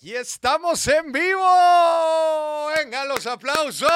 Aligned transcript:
Y 0.00 0.14
estamos 0.14 0.86
en 0.86 1.10
vivo. 1.10 2.68
Vengan 2.76 3.08
los 3.08 3.26
aplausos. 3.26 3.90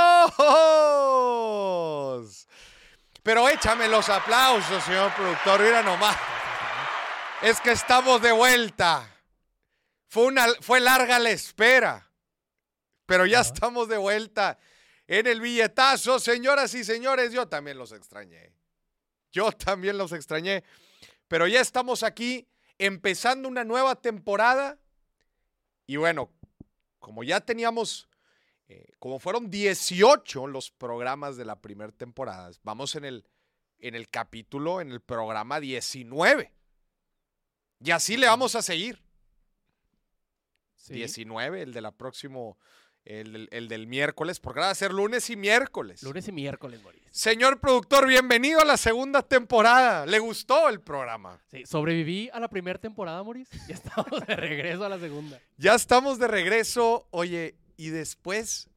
Pero 3.23 3.49
échame 3.49 3.87
los 3.87 4.09
aplausos, 4.09 4.83
señor 4.83 5.15
productor. 5.15 5.61
Mira 5.61 5.81
nomás. 5.83 6.17
Es 7.41 7.61
que 7.61 7.71
estamos 7.71 8.21
de 8.21 8.33
vuelta. 8.33 9.09
Fue, 10.09 10.25
una, 10.25 10.49
fue 10.61 10.81
larga 10.81 11.21
la 11.21 11.31
espera. 11.31 12.11
Pero 13.07 13.25
ya 13.25 13.41
estamos 13.41 13.89
de 13.89 13.99
vuelta 13.99 14.59
en 15.07 15.29
el 15.29 15.41
billetazo. 15.41 16.19
Señoras 16.19 16.75
y 16.75 16.83
señores, 16.83 17.33
yo 17.33 17.47
también 17.47 17.79
los 17.79 17.93
extrañé. 17.93 18.53
Yo 19.31 19.53
también 19.53 19.97
los 19.99 20.11
extrañé. 20.11 20.65
Pero 21.29 21.47
ya 21.47 21.61
estamos 21.61 22.03
aquí 22.03 22.49
empezando 22.77 23.49
una 23.49 23.63
nueva 23.63 23.95
temporada 23.95 24.82
y 25.87 25.97
bueno, 25.97 26.31
como 26.99 27.25
ya 27.25 27.41
teníamos, 27.41 28.09
eh, 28.69 28.93
como 28.99 29.19
fueron 29.19 29.51
18 29.51 30.47
los 30.47 30.71
programas 30.71 31.37
de 31.37 31.45
la 31.45 31.61
primera 31.61 31.93
temporada, 31.93 32.51
vamos 32.63 32.95
en 32.95 33.05
el, 33.05 33.27
en 33.79 33.95
el 33.95 34.09
capítulo, 34.09 34.81
en 34.81 34.93
el 34.93 35.01
programa 35.01 35.61
19. 35.61 36.53
Y 37.81 37.91
así 37.91 38.17
le 38.17 38.27
vamos 38.29 38.55
a 38.55 38.63
seguir. 38.63 39.03
19, 40.89 41.63
el 41.63 41.73
de 41.73 41.81
la 41.81 41.93
próximo 41.93 42.59
el, 43.05 43.69
del 43.69 43.87
miércoles, 43.87 44.39
porque 44.41 44.61
va 44.61 44.71
a 44.71 44.75
ser 44.75 44.93
lunes 44.93 45.29
y 45.31 45.37
miércoles. 45.37 46.03
Lunes 46.03 46.29
y 46.29 46.33
miércoles, 46.33 46.83
Moris. 46.83 47.03
Señor 47.11 47.61
productor, 47.61 48.07
bienvenido 48.07 48.61
a 48.61 48.65
la 48.65 48.77
segunda 48.77 49.23
temporada. 49.23 50.07
¿Le 50.07 50.19
gustó 50.19 50.69
el 50.69 50.81
programa? 50.81 51.41
Sí, 51.51 51.65
sobreviví 51.67 52.31
a 52.33 52.41
la 52.41 52.49
primera 52.49 52.79
temporada, 52.79 53.23
Moris. 53.23 53.49
Ya 53.69 53.75
estamos 53.75 54.27
de 54.27 54.37
regreso 54.37 54.85
a 54.85 54.89
la 54.89 54.99
segunda. 54.99 55.41
Ya 55.57 55.75
estamos 55.75 56.19
de 56.19 56.29
regreso. 56.29 57.07
Oye, 57.11 57.57
y 57.77 57.91
después, 57.91 58.69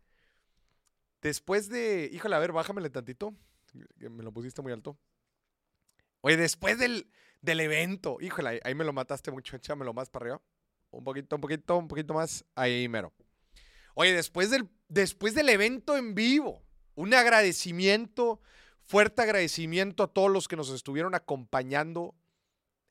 después 1.22 1.69
de. 1.69 2.09
Híjole, 2.11 2.35
a 2.35 2.39
ver, 2.39 2.52
bájamele 2.52 2.89
tantito. 2.89 3.33
Me 4.00 4.23
lo 4.23 4.31
pusiste 4.31 4.61
muy 4.61 4.72
alto. 4.72 4.97
Oye, 6.22 6.38
después 6.38 6.80
del, 6.80 7.07
del 7.41 7.59
evento, 7.59 8.17
híjole, 8.19 8.59
ahí 8.63 8.73
me 8.73 8.83
lo 8.83 8.94
mataste 8.94 9.31
mucho. 9.31 9.55
Échamelo 9.55 9.94
más 9.94 10.09
para 10.09 10.23
arriba. 10.23 10.41
Un 10.91 11.03
poquito, 11.03 11.35
un 11.35 11.41
poquito, 11.41 11.78
un 11.78 11.88
poquito 11.88 12.13
más. 12.13 12.45
Ahí 12.55 12.88
mero. 12.88 13.13
Oye, 13.95 14.13
después 14.13 14.51
del, 14.51 14.69
después 14.88 15.33
del 15.33 15.49
evento 15.49 15.97
en 15.97 16.15
vivo, 16.15 16.61
un 16.95 17.13
agradecimiento, 17.13 18.39
fuerte 18.85 19.21
agradecimiento 19.21 20.03
a 20.03 20.07
todos 20.07 20.29
los 20.29 20.47
que 20.47 20.55
nos 20.55 20.69
estuvieron 20.69 21.15
acompañando 21.15 22.13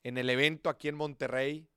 en 0.03 0.19
el 0.19 0.29
evento 0.31 0.69
aquí 0.71 0.89
en 0.89 0.97
Monterrey. 0.97 1.69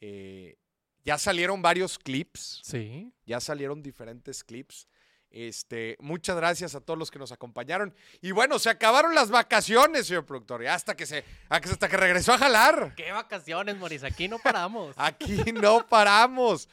Eh, 0.00 0.58
ya 1.04 1.18
salieron 1.18 1.62
varios 1.62 1.98
clips. 1.98 2.60
Sí. 2.64 3.12
Ya 3.24 3.40
salieron 3.40 3.82
diferentes 3.82 4.44
clips. 4.44 4.88
Este, 5.30 5.96
muchas 6.00 6.36
gracias 6.36 6.74
a 6.74 6.80
todos 6.80 6.98
los 6.98 7.10
que 7.10 7.18
nos 7.18 7.32
acompañaron. 7.32 7.94
Y 8.20 8.32
bueno, 8.32 8.58
se 8.58 8.70
acabaron 8.70 9.14
las 9.14 9.30
vacaciones, 9.30 10.06
señor 10.06 10.24
productor. 10.24 10.66
Hasta 10.66 10.96
que 10.96 11.06
se, 11.06 11.24
hasta 11.48 11.88
que 11.88 11.96
regresó 11.96 12.32
a 12.32 12.38
jalar. 12.38 12.94
¿Qué 12.96 13.12
vacaciones, 13.12 13.76
Moris? 13.76 14.04
Aquí 14.04 14.26
no 14.26 14.38
paramos. 14.38 14.94
Aquí 14.96 15.52
no 15.52 15.86
paramos. 15.86 16.68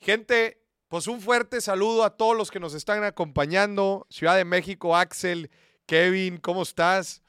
Gente, 0.00 0.60
pues 0.90 1.06
un 1.06 1.20
fuerte 1.20 1.60
saludo 1.60 2.02
a 2.02 2.16
todos 2.16 2.36
los 2.36 2.50
que 2.50 2.58
nos 2.58 2.74
están 2.74 3.04
acompañando. 3.04 4.08
Ciudad 4.10 4.34
de 4.34 4.44
México, 4.44 4.96
Axel, 4.96 5.48
Kevin, 5.86 6.38
¿cómo 6.38 6.62
estás? 6.62 7.22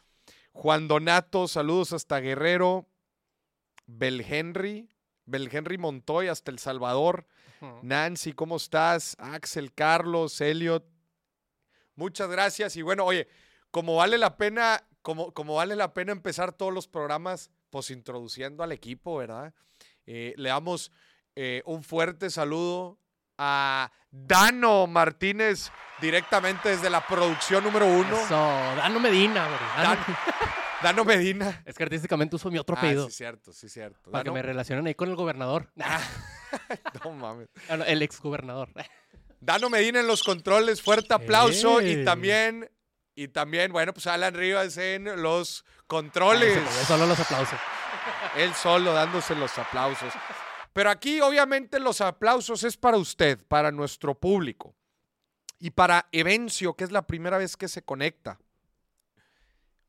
Juan 0.52 0.88
Donato, 0.88 1.48
saludos 1.48 1.94
hasta 1.94 2.20
Guerrero. 2.20 2.88
Belhenry, 3.86 4.89
Belhenry 5.26 5.78
Montoy 5.78 6.28
hasta 6.28 6.50
El 6.50 6.58
Salvador. 6.58 7.28
Nancy, 7.84 8.34
¿cómo 8.34 8.56
estás? 8.56 9.16
Axel, 9.20 9.72
Carlos, 9.76 10.42
Elliot. 10.42 10.84
Muchas 11.94 12.32
gracias. 12.32 12.76
Y 12.78 12.82
bueno, 12.82 13.06
oye, 13.06 13.28
como 13.70 13.98
vale 13.98 14.17
la 14.17 14.38
pena, 14.38 14.88
como, 15.04 15.36
como 15.36 15.54
vale 15.54 15.76
la 15.76 15.93
pena 15.93 16.14
empezar 16.14 16.52
todos 16.52 16.73
los 16.73 16.88
programas, 16.88 17.52
pues 17.70 17.92
introduciendo 17.92 18.64
al 18.64 18.72
equipo, 18.72 19.17
¿verdad? 19.17 19.54
Eh, 20.08 20.33
le 20.36 20.49
damos 20.49 20.92
eh, 21.36 21.61
un 21.67 21.83
fuerte 21.83 22.32
saludo 22.32 22.98
a 23.44 23.92
Dano 24.12 24.86
Martínez 24.86 25.72
directamente 26.00 26.70
desde 26.70 26.92
la 26.92 27.06
producción 27.06 27.64
número 27.64 27.88
uno. 27.88 28.16
Eso, 28.16 28.36
Dano 28.36 29.00
Medina, 29.00 29.48
Dano. 29.76 30.06
Dano, 30.84 31.06
Medina. 31.06 31.62
Es 31.66 31.76
que 31.76 31.84
artísticamente 31.84 32.36
uso 32.36 32.50
mi 32.50 32.58
otro 32.58 32.76
ah, 32.76 32.80
apellido. 32.80 33.08
sí, 33.08 33.14
cierto, 33.14 33.54
sí, 33.54 33.70
cierto. 33.70 34.10
Para 34.10 34.24
que 34.24 34.32
me 34.32 34.42
relacionen 34.42 34.86
ahí 34.88 34.96
con 34.96 35.10
el 35.10 35.16
gobernador. 35.16 35.72
no 37.04 37.12
mames. 37.12 37.50
Ah, 37.70 37.76
el 37.86 38.02
exgobernador. 38.02 38.70
Dano 39.40 39.70
Medina 39.70 40.00
en 40.00 40.08
los 40.08 40.23
controles, 40.23 40.82
fuerte 40.82 41.14
aplauso. 41.14 41.82
Y 41.82 42.04
también, 42.04 42.70
y 43.16 43.28
también, 43.28 43.72
bueno, 43.72 43.94
pues 43.94 44.08
Alan 44.08 44.34
Rivas 44.34 44.78
en 44.78 45.22
los 45.22 45.66
controles. 45.88 46.58
Él 46.58 46.86
solo 46.86 47.06
los 47.08 47.20
aplausos. 47.20 47.60
Él 48.38 48.54
solo 48.54 48.94
dándose 48.94 49.36
los 49.36 49.58
aplausos. 49.58 50.14
Pero 50.73 50.89
aquí 50.89 51.21
obviamente 51.21 51.80
los 51.80 52.02
aplausos 52.02 52.64
es 52.64 52.77
para 52.77 52.98
usted, 52.98 53.45
para 53.48 53.71
nuestro 53.71 54.15
público. 54.15 54.76
Y 55.59 55.71
para 55.71 56.08
Evencio, 56.11 56.73
que 56.73 56.83
es 56.83 56.92
la 56.92 57.05
primera 57.05 57.37
vez 57.37 57.58
que 57.58 57.67
se 57.67 57.83
conecta. 57.83 58.39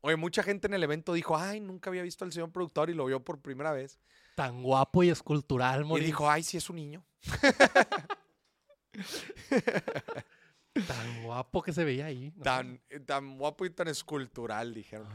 Oye, 0.01 0.17
mucha 0.17 0.43
gente 0.43 0.67
en 0.67 0.73
el 0.73 0.83
evento 0.83 1.13
dijo, 1.13 1.37
ay, 1.37 1.61
nunca 1.61 1.89
había 1.89 2.03
visto 2.03 2.25
al 2.25 2.33
señor 2.33 2.51
productor 2.51 2.89
y 2.89 2.93
lo 2.93 3.05
vio 3.05 3.23
por 3.23 3.39
primera 3.39 3.71
vez. 3.71 3.97
Tan 4.35 4.61
guapo 4.61 5.03
y 5.03 5.09
escultural, 5.09 5.85
Y 5.97 6.01
dijo, 6.01 6.29
ay, 6.29 6.43
sí 6.43 6.57
es 6.57 6.69
un 6.69 6.75
niño. 6.75 7.05
tan 10.87 11.23
guapo 11.23 11.63
que 11.63 11.71
se 11.71 11.85
veía 11.85 12.07
ahí. 12.07 12.31
Tan, 12.43 12.81
tan 13.05 13.37
guapo 13.37 13.65
y 13.65 13.69
tan 13.69 13.87
escultural, 13.87 14.73
dijeron. 14.73 15.07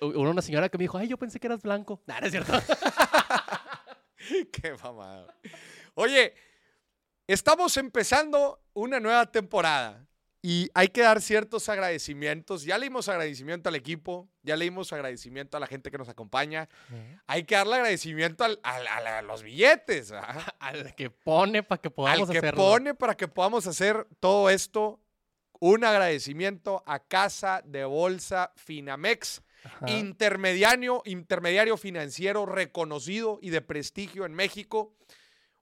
Hubo 0.00 0.30
una 0.30 0.42
señora 0.42 0.68
que 0.68 0.78
me 0.78 0.84
dijo, 0.84 0.96
ay, 0.96 1.08
yo 1.08 1.18
pensé 1.18 1.40
que 1.40 1.48
eras 1.48 1.62
blanco. 1.62 2.00
Nada, 2.06 2.20
no 2.20 2.26
es 2.26 2.32
cierto. 2.32 2.52
Qué 4.52 4.74
mamado. 4.82 5.32
Oye, 5.94 6.34
estamos 7.26 7.76
empezando 7.76 8.60
una 8.74 9.00
nueva 9.00 9.30
temporada 9.30 10.06
y 10.42 10.70
hay 10.74 10.88
que 10.88 11.00
dar 11.00 11.20
ciertos 11.20 11.68
agradecimientos. 11.68 12.62
Ya 12.64 12.78
leímos 12.78 13.08
agradecimiento 13.08 13.68
al 13.68 13.74
equipo, 13.74 14.28
ya 14.42 14.56
leímos 14.56 14.92
agradecimiento 14.92 15.56
a 15.56 15.60
la 15.60 15.66
gente 15.66 15.90
que 15.90 15.98
nos 15.98 16.08
acompaña. 16.08 16.68
Hay 17.26 17.44
que 17.44 17.56
darle 17.56 17.76
agradecimiento 17.76 18.44
a 18.62 19.22
los 19.22 19.42
billetes. 19.42 20.12
Al 20.60 20.94
que 20.94 21.10
pone 21.10 21.62
para 21.62 21.80
que 21.80 21.90
podamos 21.90 22.30
al 22.30 22.40
que 22.40 22.52
pone 22.52 22.94
para 22.94 23.16
que 23.16 23.26
podamos 23.28 23.66
hacer 23.66 24.06
todo 24.20 24.48
esto. 24.48 25.00
Un 25.58 25.84
agradecimiento 25.84 26.84
a 26.86 27.00
Casa 27.00 27.62
de 27.64 27.84
Bolsa 27.84 28.52
Finamex 28.56 29.42
intermediario, 29.86 31.02
intermediario 31.04 31.76
financiero 31.76 32.46
reconocido 32.46 33.38
y 33.42 33.50
de 33.50 33.60
prestigio 33.60 34.24
en 34.24 34.34
México. 34.34 34.94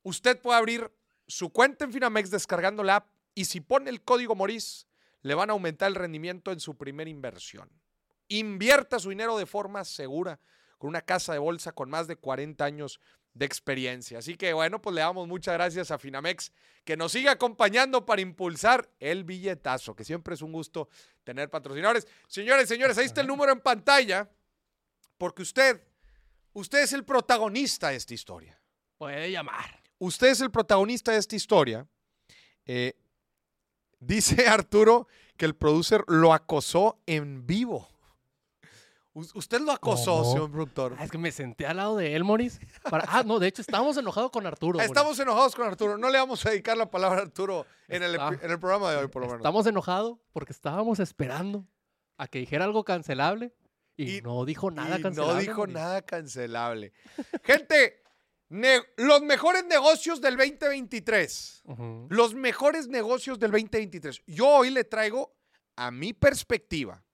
Usted 0.02 0.40
puede 0.40 0.58
abrir 0.58 0.92
su 1.26 1.50
cuenta 1.50 1.84
en 1.84 1.92
Finamex 1.92 2.30
descargando 2.30 2.82
la 2.82 2.96
app 2.96 3.08
y 3.34 3.46
si 3.46 3.60
pone 3.60 3.90
el 3.90 4.02
código 4.02 4.34
Moris, 4.34 4.86
le 5.22 5.34
van 5.34 5.50
a 5.50 5.54
aumentar 5.54 5.88
el 5.88 5.94
rendimiento 5.94 6.52
en 6.52 6.60
su 6.60 6.76
primera 6.76 7.10
inversión. 7.10 7.70
Invierta 8.28 8.98
su 8.98 9.10
dinero 9.10 9.36
de 9.38 9.46
forma 9.46 9.84
segura 9.84 10.38
con 10.78 10.88
una 10.88 11.00
casa 11.00 11.32
de 11.32 11.38
bolsa 11.38 11.72
con 11.72 11.88
más 11.88 12.06
de 12.06 12.16
40 12.16 12.64
años 12.64 13.00
de 13.34 13.44
experiencia. 13.44 14.18
Así 14.18 14.36
que 14.36 14.52
bueno, 14.52 14.80
pues 14.80 14.94
le 14.94 15.02
damos 15.02 15.28
muchas 15.28 15.54
gracias 15.54 15.90
a 15.90 15.98
Finamex 15.98 16.52
que 16.84 16.96
nos 16.96 17.12
sigue 17.12 17.28
acompañando 17.28 18.06
para 18.06 18.22
impulsar 18.22 18.88
el 19.00 19.24
billetazo, 19.24 19.94
que 19.94 20.04
siempre 20.04 20.34
es 20.34 20.42
un 20.42 20.52
gusto 20.52 20.88
tener 21.24 21.50
patrocinadores. 21.50 22.06
Señores, 22.28 22.68
señores, 22.68 22.96
ahí 22.96 23.06
está 23.06 23.20
el 23.20 23.26
número 23.26 23.52
en 23.52 23.60
pantalla, 23.60 24.30
porque 25.18 25.42
usted, 25.42 25.82
usted 26.52 26.82
es 26.82 26.92
el 26.92 27.04
protagonista 27.04 27.88
de 27.88 27.96
esta 27.96 28.14
historia. 28.14 28.60
Puede 28.96 29.30
llamar. 29.30 29.82
Usted 29.98 30.28
es 30.28 30.40
el 30.40 30.50
protagonista 30.50 31.12
de 31.12 31.18
esta 31.18 31.34
historia. 31.36 31.86
Eh, 32.66 32.94
dice 33.98 34.46
Arturo 34.48 35.08
que 35.36 35.46
el 35.46 35.56
producer 35.56 36.04
lo 36.06 36.32
acosó 36.32 37.00
en 37.06 37.46
vivo. 37.46 37.88
Usted 39.14 39.60
lo 39.60 39.70
acosó, 39.70 40.24
señor 40.24 40.50
productor. 40.50 40.96
Ah, 40.98 41.04
es 41.04 41.10
que 41.10 41.18
me 41.18 41.30
senté 41.30 41.66
al 41.66 41.76
lado 41.76 41.96
de 41.96 42.16
él, 42.16 42.24
Moris. 42.24 42.58
Ah, 42.84 43.22
no, 43.24 43.38
de 43.38 43.46
hecho, 43.46 43.62
estábamos 43.62 43.96
enojados 43.96 44.32
con 44.32 44.44
Arturo. 44.44 44.80
Estamos 44.80 45.16
enojados 45.20 45.54
con 45.54 45.68
Arturo. 45.68 45.96
No 45.96 46.10
le 46.10 46.18
vamos 46.18 46.44
a 46.44 46.50
dedicar 46.50 46.76
la 46.76 46.90
palabra 46.90 47.20
a 47.20 47.22
Arturo 47.22 47.64
en 47.86 48.02
el, 48.02 48.16
programa 48.58 48.90
de 48.90 48.96
hoy, 48.96 49.06
por 49.06 49.22
lo 49.22 49.28
menos. 49.28 49.40
Estamos 49.40 49.66
enojados 49.68 50.18
porque 50.32 50.52
estábamos 50.52 50.98
esperando 50.98 51.64
a 52.18 52.26
que 52.26 52.40
dijera 52.40 52.64
algo 52.64 52.82
cancelable 52.84 53.54
y, 53.96 54.20
no 54.22 54.44
dijo 54.44 54.72
nada 54.72 55.00
cancelable. 55.00 55.34
No 55.34 55.40
dijo 55.40 55.66
nada 55.68 56.02
cancelable. 56.02 56.92
Gente, 57.44 58.02
los 58.96 59.22
mejores 59.22 59.64
negocios 59.64 60.20
del 60.20 60.36
2023. 60.36 61.62
Los 62.08 62.34
mejores 62.34 62.88
negocios 62.88 63.38
del 63.38 63.52
2023. 63.52 64.22
Yo 64.26 64.48
hoy 64.48 64.70
le 64.70 64.82
traigo, 64.82 65.36
a 65.76 65.92
mi 65.92 66.12
perspectiva, 66.12 67.04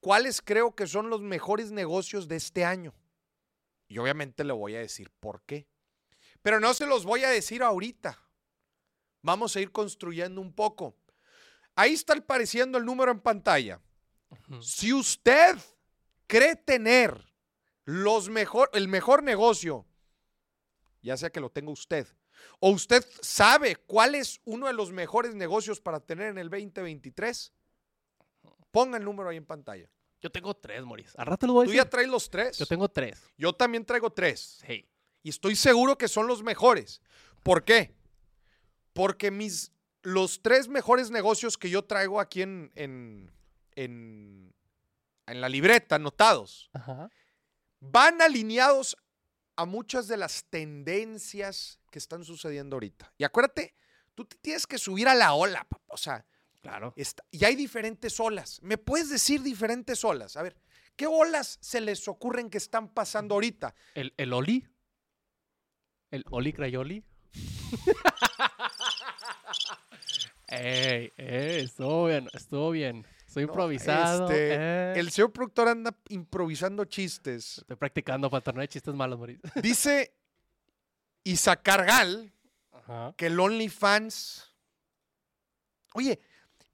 cuáles 0.00 0.40
creo 0.42 0.74
que 0.74 0.86
son 0.86 1.10
los 1.10 1.20
mejores 1.20 1.70
negocios 1.70 2.28
de 2.28 2.36
este 2.36 2.64
año. 2.64 2.94
Y 3.88 3.98
obviamente 3.98 4.44
le 4.44 4.52
voy 4.52 4.76
a 4.76 4.80
decir 4.80 5.10
por 5.20 5.42
qué. 5.42 5.66
Pero 6.42 6.60
no 6.60 6.74
se 6.74 6.86
los 6.86 7.04
voy 7.04 7.24
a 7.24 7.30
decir 7.30 7.62
ahorita. 7.62 8.18
Vamos 9.22 9.56
a 9.56 9.60
ir 9.60 9.72
construyendo 9.72 10.40
un 10.40 10.52
poco. 10.52 10.94
Ahí 11.74 11.94
está 11.94 12.14
apareciendo 12.14 12.78
el 12.78 12.84
número 12.84 13.10
en 13.10 13.20
pantalla. 13.20 13.80
Si 14.60 14.92
usted 14.92 15.56
cree 16.26 16.56
tener 16.56 17.32
los 17.84 18.28
mejor, 18.28 18.70
el 18.74 18.88
mejor 18.88 19.22
negocio, 19.22 19.86
ya 21.02 21.16
sea 21.16 21.30
que 21.30 21.40
lo 21.40 21.50
tenga 21.50 21.70
usted, 21.70 22.06
o 22.60 22.70
usted 22.70 23.04
sabe 23.20 23.76
cuál 23.76 24.14
es 24.14 24.40
uno 24.44 24.66
de 24.66 24.72
los 24.72 24.92
mejores 24.92 25.34
negocios 25.34 25.80
para 25.80 26.00
tener 26.00 26.28
en 26.28 26.38
el 26.38 26.50
2023, 26.50 27.52
ponga 28.70 28.98
el 28.98 29.04
número 29.04 29.28
ahí 29.28 29.36
en 29.36 29.46
pantalla. 29.46 29.90
Yo 30.20 30.30
tengo 30.30 30.54
tres, 30.54 30.82
Moris. 30.84 31.12
Al 31.16 31.26
rato 31.26 31.46
lo 31.46 31.52
voy 31.52 31.62
a 31.62 31.66
¿Tú 31.66 31.70
decir. 31.70 31.84
ya 31.84 31.88
traes 31.90 32.08
los 32.08 32.28
tres? 32.28 32.58
Yo 32.58 32.66
tengo 32.66 32.88
tres. 32.88 33.22
Yo 33.36 33.52
también 33.52 33.84
traigo 33.84 34.10
tres. 34.10 34.58
Sí. 34.66 34.88
Y 35.22 35.28
estoy 35.30 35.54
seguro 35.56 35.96
que 35.96 36.08
son 36.08 36.26
los 36.26 36.42
mejores. 36.42 37.00
¿Por 37.42 37.64
qué? 37.64 37.94
Porque 38.92 39.30
mis, 39.30 39.70
los 40.02 40.42
tres 40.42 40.66
mejores 40.68 41.10
negocios 41.10 41.56
que 41.56 41.70
yo 41.70 41.84
traigo 41.84 42.20
aquí 42.20 42.42
en, 42.42 42.72
en, 42.74 43.30
en, 43.76 44.52
en 45.26 45.40
la 45.40 45.48
libreta, 45.48 45.96
anotados, 45.96 46.68
Ajá. 46.72 47.08
van 47.78 48.20
alineados 48.20 48.96
a 49.54 49.64
muchas 49.66 50.08
de 50.08 50.16
las 50.16 50.44
tendencias 50.50 51.78
que 51.90 51.98
están 51.98 52.24
sucediendo 52.24 52.76
ahorita. 52.76 53.12
Y 53.18 53.24
acuérdate, 53.24 53.74
tú 54.14 54.24
te 54.24 54.36
tienes 54.36 54.66
que 54.66 54.78
subir 54.78 55.06
a 55.08 55.14
la 55.14 55.34
ola, 55.34 55.64
papá. 55.64 55.84
O 55.88 55.96
sea, 55.96 56.24
Claro. 56.60 56.92
está- 56.96 57.24
y 57.30 57.44
hay 57.44 57.54
diferentes 57.56 58.18
olas. 58.20 58.60
¿Me 58.62 58.78
puedes 58.78 59.10
decir 59.10 59.42
diferentes 59.42 60.04
olas? 60.04 60.36
A 60.36 60.42
ver, 60.42 60.56
¿qué 60.96 61.06
olas 61.06 61.58
se 61.60 61.80
les 61.80 62.06
ocurren 62.08 62.50
que 62.50 62.58
están 62.58 62.88
pasando 62.88 63.34
ahorita? 63.34 63.74
El, 63.94 64.12
el 64.16 64.32
Oli. 64.32 64.66
El 66.10 66.24
Oli 66.30 66.52
Crayoli. 66.52 67.04
ey, 70.48 71.12
ey, 71.16 71.64
estuvo 71.64 72.06
bien, 72.06 72.28
estuvo 72.32 72.70
bien. 72.70 73.06
Estoy 73.26 73.44
No, 73.44 73.50
improvisado. 73.50 74.24
este, 74.24 74.54
eh. 74.54 74.92
El 74.96 75.10
señor 75.10 75.32
productor 75.32 75.68
anda 75.68 75.94
improvisando 76.08 76.84
chistes. 76.86 77.58
Estoy 77.58 77.76
practicando 77.76 78.30
para 78.30 78.60
de 78.60 78.68
chistes 78.68 78.94
malos. 78.94 79.20
Dice 79.62 80.14
Isaac 81.24 81.60
Cargal 81.62 82.32
Ajá. 82.72 83.14
que 83.16 83.26
el 83.26 83.38
OnlyFans. 83.38 84.46
Oye, 85.94 86.18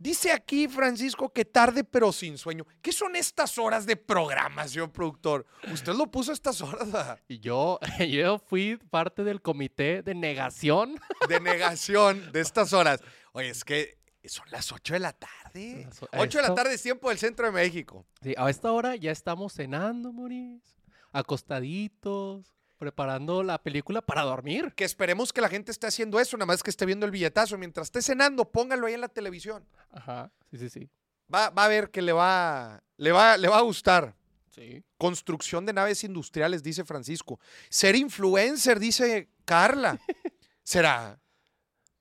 dice 0.04 0.30
aquí 0.32 0.68
Francisco 0.68 1.32
que 1.32 1.44
tarde 1.44 1.82
pero 1.82 2.12
sin 2.12 2.36
sueño. 2.38 2.66
¿Qué 2.82 2.92
son 2.92 3.16
estas 3.16 3.56
horas 3.58 3.86
de 3.86 3.96
programa, 3.96 4.68
señor 4.68 4.92
productor? 4.92 5.46
Usted 5.72 5.94
lo 5.94 6.10
puso 6.10 6.30
a 6.30 6.34
estas 6.34 6.60
horas 6.60 7.18
Y 7.26 7.40
yo, 7.40 7.80
yo 8.08 8.38
fui 8.38 8.76
parte 8.90 9.24
del 9.24 9.40
comité 9.40 10.02
de 10.02 10.14
negación. 10.14 11.00
de 11.28 11.40
negación 11.40 12.30
de 12.32 12.40
estas 12.46 12.72
horas. 12.72 13.00
Oye, 13.32 13.48
es 13.48 13.64
que 13.64 13.98
son 14.26 14.46
las 14.50 14.70
8 14.72 14.94
de 14.94 15.00
la 15.00 15.12
tarde. 15.12 15.84
Las 15.86 16.02
o- 16.02 16.08
8 16.12 16.38
de 16.38 16.48
la 16.48 16.54
tarde 16.54 16.74
es 16.74 16.82
tiempo 16.82 17.08
del 17.08 17.18
centro 17.18 17.46
de 17.46 17.52
México. 17.52 18.06
Sí, 18.22 18.34
a 18.38 18.48
esta 18.50 18.70
hora 18.72 18.96
ya 18.96 19.10
estamos 19.10 19.52
cenando, 19.54 20.12
Moris. 20.12 20.62
Acostaditos, 21.12 22.54
preparando 22.84 23.42
la 23.42 23.56
película 23.62 24.02
para 24.02 24.22
dormir. 24.22 24.74
Que 24.74 24.84
esperemos 24.84 25.32
que 25.32 25.40
la 25.40 25.48
gente 25.48 25.72
esté 25.72 25.86
haciendo 25.86 26.20
eso, 26.20 26.36
nada 26.36 26.44
más 26.44 26.62
que 26.62 26.68
esté 26.68 26.84
viendo 26.84 27.06
el 27.06 27.12
billetazo. 27.12 27.56
Mientras 27.56 27.86
esté 27.86 28.02
cenando, 28.02 28.44
póngalo 28.44 28.86
ahí 28.86 28.92
en 28.92 29.00
la 29.00 29.08
televisión. 29.08 29.64
Ajá. 29.90 30.30
Sí, 30.50 30.58
sí, 30.58 30.68
sí. 30.68 30.90
Va, 31.34 31.48
va 31.48 31.64
a 31.64 31.68
ver 31.68 31.90
que 31.90 32.02
le 32.02 32.12
va, 32.12 32.82
le, 32.98 33.10
va, 33.10 33.38
le 33.38 33.48
va 33.48 33.56
a 33.56 33.62
gustar. 33.62 34.14
Sí. 34.50 34.84
Construcción 34.98 35.64
de 35.64 35.72
naves 35.72 36.04
industriales, 36.04 36.62
dice 36.62 36.84
Francisco. 36.84 37.40
Ser 37.70 37.96
influencer, 37.96 38.78
dice 38.78 39.30
Carla. 39.46 39.98
¿Será? 40.62 41.18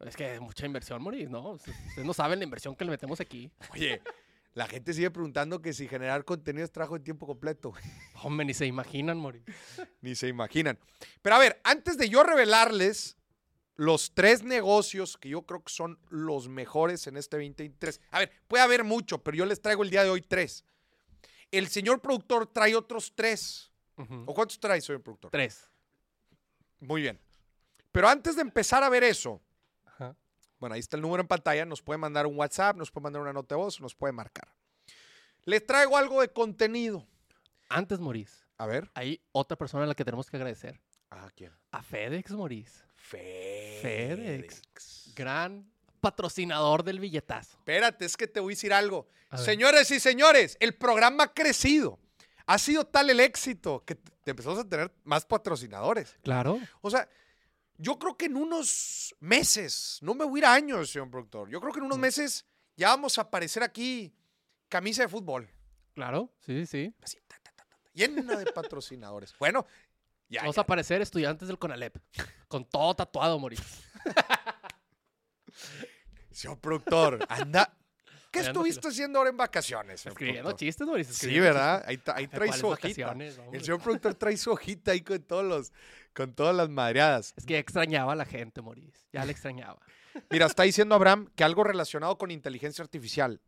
Es 0.02 0.18
que 0.18 0.36
es 0.36 0.42
mucha 0.42 0.66
inversión, 0.66 1.02
Moris, 1.02 1.30
¿no? 1.30 1.52
Ustedes 1.52 2.06
no 2.06 2.14
saben 2.14 2.40
la 2.40 2.44
inversión 2.44 2.76
que 2.76 2.84
le 2.84 2.92
metemos 2.92 3.22
aquí. 3.22 3.50
Oye, 3.72 4.02
la 4.54 4.68
gente 4.68 4.94
sigue 4.94 5.10
preguntando 5.10 5.62
que 5.62 5.74
si 5.74 5.88
generar 5.88 6.26
contenido 6.26 6.64
es 6.64 6.72
trabajo 6.72 6.96
en 6.96 7.04
tiempo 7.04 7.26
completo. 7.26 7.74
Hombre, 8.24 8.46
ni 8.46 8.54
se 8.54 8.66
imaginan, 8.66 9.18
Moris. 9.18 9.44
Ni 10.02 10.16
se 10.16 10.28
imaginan. 10.28 10.78
Pero 11.22 11.36
a 11.36 11.40
ver, 11.40 11.60
antes 11.64 11.98
de 11.98 12.10
yo 12.10 12.24
revelarles 12.24 13.18
los 13.76 14.14
tres 14.14 14.44
negocios 14.44 15.18
que 15.18 15.30
yo 15.30 15.44
creo 15.44 15.64
que 15.64 15.72
son 15.72 15.98
los 16.10 16.48
mejores 16.48 17.08
en 17.08 17.18
este 17.18 17.38
2023. 17.38 18.00
A 18.12 18.20
ver, 18.20 18.32
puede 18.48 18.64
haber 18.64 18.84
mucho, 18.84 19.24
pero 19.24 19.38
yo 19.38 19.46
les 19.46 19.62
traigo 19.62 19.84
el 19.84 19.90
día 19.90 20.04
de 20.04 20.10
hoy 20.10 20.22
tres. 20.22 20.64
El 21.52 21.68
señor 21.68 22.02
productor 22.02 22.48
trae 22.48 22.76
otros 22.76 23.14
tres. 23.16 23.72
¿O 24.26 24.34
cuántos 24.34 24.60
trae, 24.60 24.82
señor 24.82 25.02
productor? 25.02 25.32
Tres. 25.32 25.68
Muy 26.80 27.02
bien. 27.02 27.20
Pero 27.92 28.08
antes 28.08 28.36
de 28.36 28.42
empezar 28.42 28.84
a 28.84 28.90
ver 28.90 29.04
eso. 29.04 29.42
Bueno, 30.64 30.76
ahí 30.76 30.80
está 30.80 30.96
el 30.96 31.02
número 31.02 31.20
en 31.20 31.28
pantalla, 31.28 31.66
nos 31.66 31.82
puede 31.82 31.98
mandar 31.98 32.26
un 32.26 32.38
WhatsApp, 32.38 32.78
nos 32.78 32.90
puede 32.90 33.04
mandar 33.04 33.22
una 33.22 33.34
nota 33.34 33.54
de 33.54 33.60
voz, 33.62 33.82
nos 33.82 33.94
puede 33.96 34.14
marcar. 34.14 34.48
Les 35.44 35.66
traigo 35.68 35.98
algo 35.98 36.22
de 36.22 36.30
contenido. 36.30 37.06
Antes, 37.68 38.00
Moris, 38.00 38.48
A 38.58 38.66
ver. 38.66 38.90
hay 38.94 39.22
otra 39.34 39.58
persona 39.58 39.84
a 39.84 39.88
la 39.88 39.94
que 39.94 40.06
tenemos 40.06 40.30
que 40.30 40.38
agradecer. 40.38 40.80
Ah, 41.12 41.30
¿quién? 41.36 41.52
A 41.72 41.84
FedEx, 41.84 42.32
Moris. 42.32 42.82
FedEx. 42.96 44.62
Gran 45.14 45.70
patrocinador 46.00 46.84
del 46.84 47.02
billetazo. 47.02 47.58
Espérate, 47.58 48.06
es 48.06 48.16
que 48.16 48.28
te 48.28 48.40
voy 48.40 48.54
a 48.54 48.56
decir 48.56 48.72
algo. 48.72 49.10
A. 49.32 49.40
Señores 49.40 49.92
y 49.92 50.00
señores, 50.00 50.56
el 50.62 50.76
programa 50.76 51.26
ha 51.26 51.34
crecido. 51.34 52.00
Ha 52.46 52.58
sido 52.58 52.86
tal 52.86 53.10
el 53.10 53.20
éxito 53.20 53.84
que 53.86 53.96
te 53.96 54.32
empezamos 54.32 54.60
a 54.60 54.64
tener 54.64 54.94
más 55.04 55.26
patrocinadores. 55.26 56.16
Claro. 56.24 56.58
O 56.80 56.90
sea, 56.90 57.10
yo 57.84 58.00
creo 58.00 58.18
que 58.18 58.26
en 58.28 58.38
unos 58.38 59.14
meses, 59.20 60.00
no 60.02 60.16
me 60.16 60.24
voy 60.26 60.38
a 60.38 60.40
ir 60.40 60.46
a 60.46 60.54
años, 60.54 60.90
señor 60.90 61.12
productor, 61.12 61.50
yo 61.50 61.60
creo 61.60 61.74
que 61.74 61.80
en 61.80 61.86
unos 61.86 61.98
Mm. 61.98 62.02
meses 62.02 62.46
ya 62.78 62.90
vamos 62.90 63.18
a 63.18 63.22
aparecer 63.24 63.62
aquí 63.62 64.16
camisa 64.70 65.04
de 65.04 65.10
fútbol. 65.10 65.50
Claro. 65.94 66.34
Sí, 66.40 66.60
sí, 66.60 66.66
sí. 66.66 66.96
Así, 67.04 67.18
ta, 67.28 67.36
llena 67.94 68.36
de 68.38 68.52
patrocinadores. 68.52 69.36
Bueno, 69.40 69.68
ya. 70.30 70.42
Vamos 70.42 70.56
ya. 70.56 70.62
a 70.62 70.64
aparecer 70.64 71.02
estudiantes 71.02 71.48
del 71.48 71.60
CONALEP. 71.60 71.98
Con 72.48 72.66
todo 72.66 72.96
tatuado, 72.96 73.38
Moris. 73.38 73.60
Señor 76.32 76.60
productor, 76.60 77.20
anda. 77.30 77.72
¿Qué 78.32 78.40
estuviste 78.40 78.88
haciendo 78.88 79.20
ahora 79.20 79.30
en 79.30 79.38
vacaciones, 79.38 80.02
señor 80.02 80.14
Escribiendo 80.14 80.42
productor? 80.50 80.60
chistes, 80.68 80.88
Moris. 80.88 81.08
Sí, 81.08 81.14
escribiendo 81.14 81.48
¿verdad? 81.54 81.84
Ahí, 81.86 82.02
ahí 82.16 82.28
trae 82.28 82.48
¿Cuáles 82.48 82.56
su 82.58 82.68
hojita. 82.68 83.16
El 83.52 83.64
señor 83.64 83.80
productor 83.82 84.16
trae 84.16 84.38
su 84.38 84.52
hojita 84.52 84.92
ahí 84.94 85.02
con 85.02 85.22
todos 85.22 85.44
los, 85.46 85.72
con 86.14 86.34
todas 86.34 86.56
las 86.56 86.70
madreadas. 86.70 87.34
Es 87.36 87.46
que 87.46 87.54
ya 87.54 87.60
extrañaba 87.60 88.14
a 88.14 88.16
la 88.16 88.26
gente, 88.26 88.62
Moris. 88.62 89.08
Ya 89.12 89.26
le 89.26 89.32
extrañaba. 89.32 89.80
Mira, 90.30 90.46
está 90.46 90.64
diciendo 90.64 90.96
Abraham 90.96 91.30
que 91.36 91.44
algo 91.44 91.64
relacionado 91.64 92.18
con 92.18 92.32
inteligencia 92.32 92.84
artificial. 92.84 93.42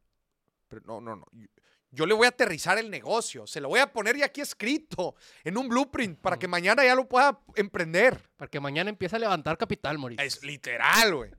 Pero 0.68 0.82
no, 0.86 1.02
no, 1.02 1.16
no. 1.16 1.26
Yo, 1.32 1.48
yo 1.92 2.06
le 2.06 2.14
voy 2.14 2.26
a 2.26 2.30
aterrizar 2.30 2.78
el 2.78 2.90
negocio. 2.90 3.48
Se 3.48 3.62
lo 3.62 3.70
voy 3.70 3.80
a 3.80 3.92
poner 3.92 4.18
ya 4.18 4.26
aquí 4.26 4.42
escrito 4.42 5.16
en 5.44 5.58
un 5.58 5.70
blueprint 5.70 6.20
para 6.20 6.38
que 6.38 6.48
mañana 6.48 6.84
ya 6.84 6.96
lo 6.96 7.08
pueda 7.08 7.40
emprender. 7.56 8.20
Para 8.36 8.50
que 8.50 8.60
mañana 8.60 8.90
empiece 8.90 9.16
a 9.16 9.20
levantar 9.20 9.58
capital, 9.58 9.98
Moris. 9.98 10.20
Es 10.20 10.44
literal, 10.44 11.16
güey. 11.16 11.32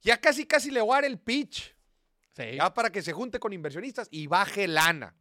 Ya 0.00 0.20
casi, 0.20 0.46
casi 0.46 0.70
le 0.70 0.80
voy 0.80 0.92
a 0.92 0.94
dar 0.94 1.04
el 1.04 1.18
pitch. 1.18 1.76
Sí. 2.34 2.56
Ya 2.56 2.72
para 2.72 2.90
que 2.90 3.02
se 3.02 3.12
junte 3.12 3.38
con 3.38 3.52
inversionistas 3.52 4.08
y 4.10 4.26
baje 4.26 4.66
lana. 4.66 5.14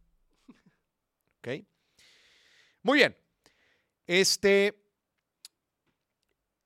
¿Ok? 1.40 1.66
Muy 2.84 3.00
bien. 3.00 3.18
Este. 4.06 4.87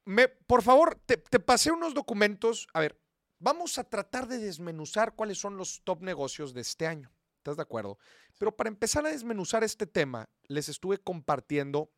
Me, 0.05 0.27
por 0.27 0.61
favor, 0.63 0.95
te, 1.05 1.17
te 1.17 1.39
pasé 1.39 1.71
unos 1.71 1.93
documentos. 1.93 2.67
A 2.73 2.79
ver, 2.79 2.99
vamos 3.39 3.77
a 3.77 3.83
tratar 3.83 4.27
de 4.27 4.39
desmenuzar 4.39 5.15
cuáles 5.15 5.39
son 5.39 5.57
los 5.57 5.83
top 5.83 6.01
negocios 6.01 6.53
de 6.53 6.61
este 6.61 6.87
año. 6.87 7.11
¿Estás 7.37 7.57
de 7.57 7.63
acuerdo? 7.63 7.97
Pero 8.37 8.55
para 8.55 8.69
empezar 8.69 9.05
a 9.05 9.09
desmenuzar 9.09 9.63
este 9.63 9.87
tema, 9.87 10.29
les 10.47 10.69
estuve 10.69 10.99
compartiendo 10.99 11.91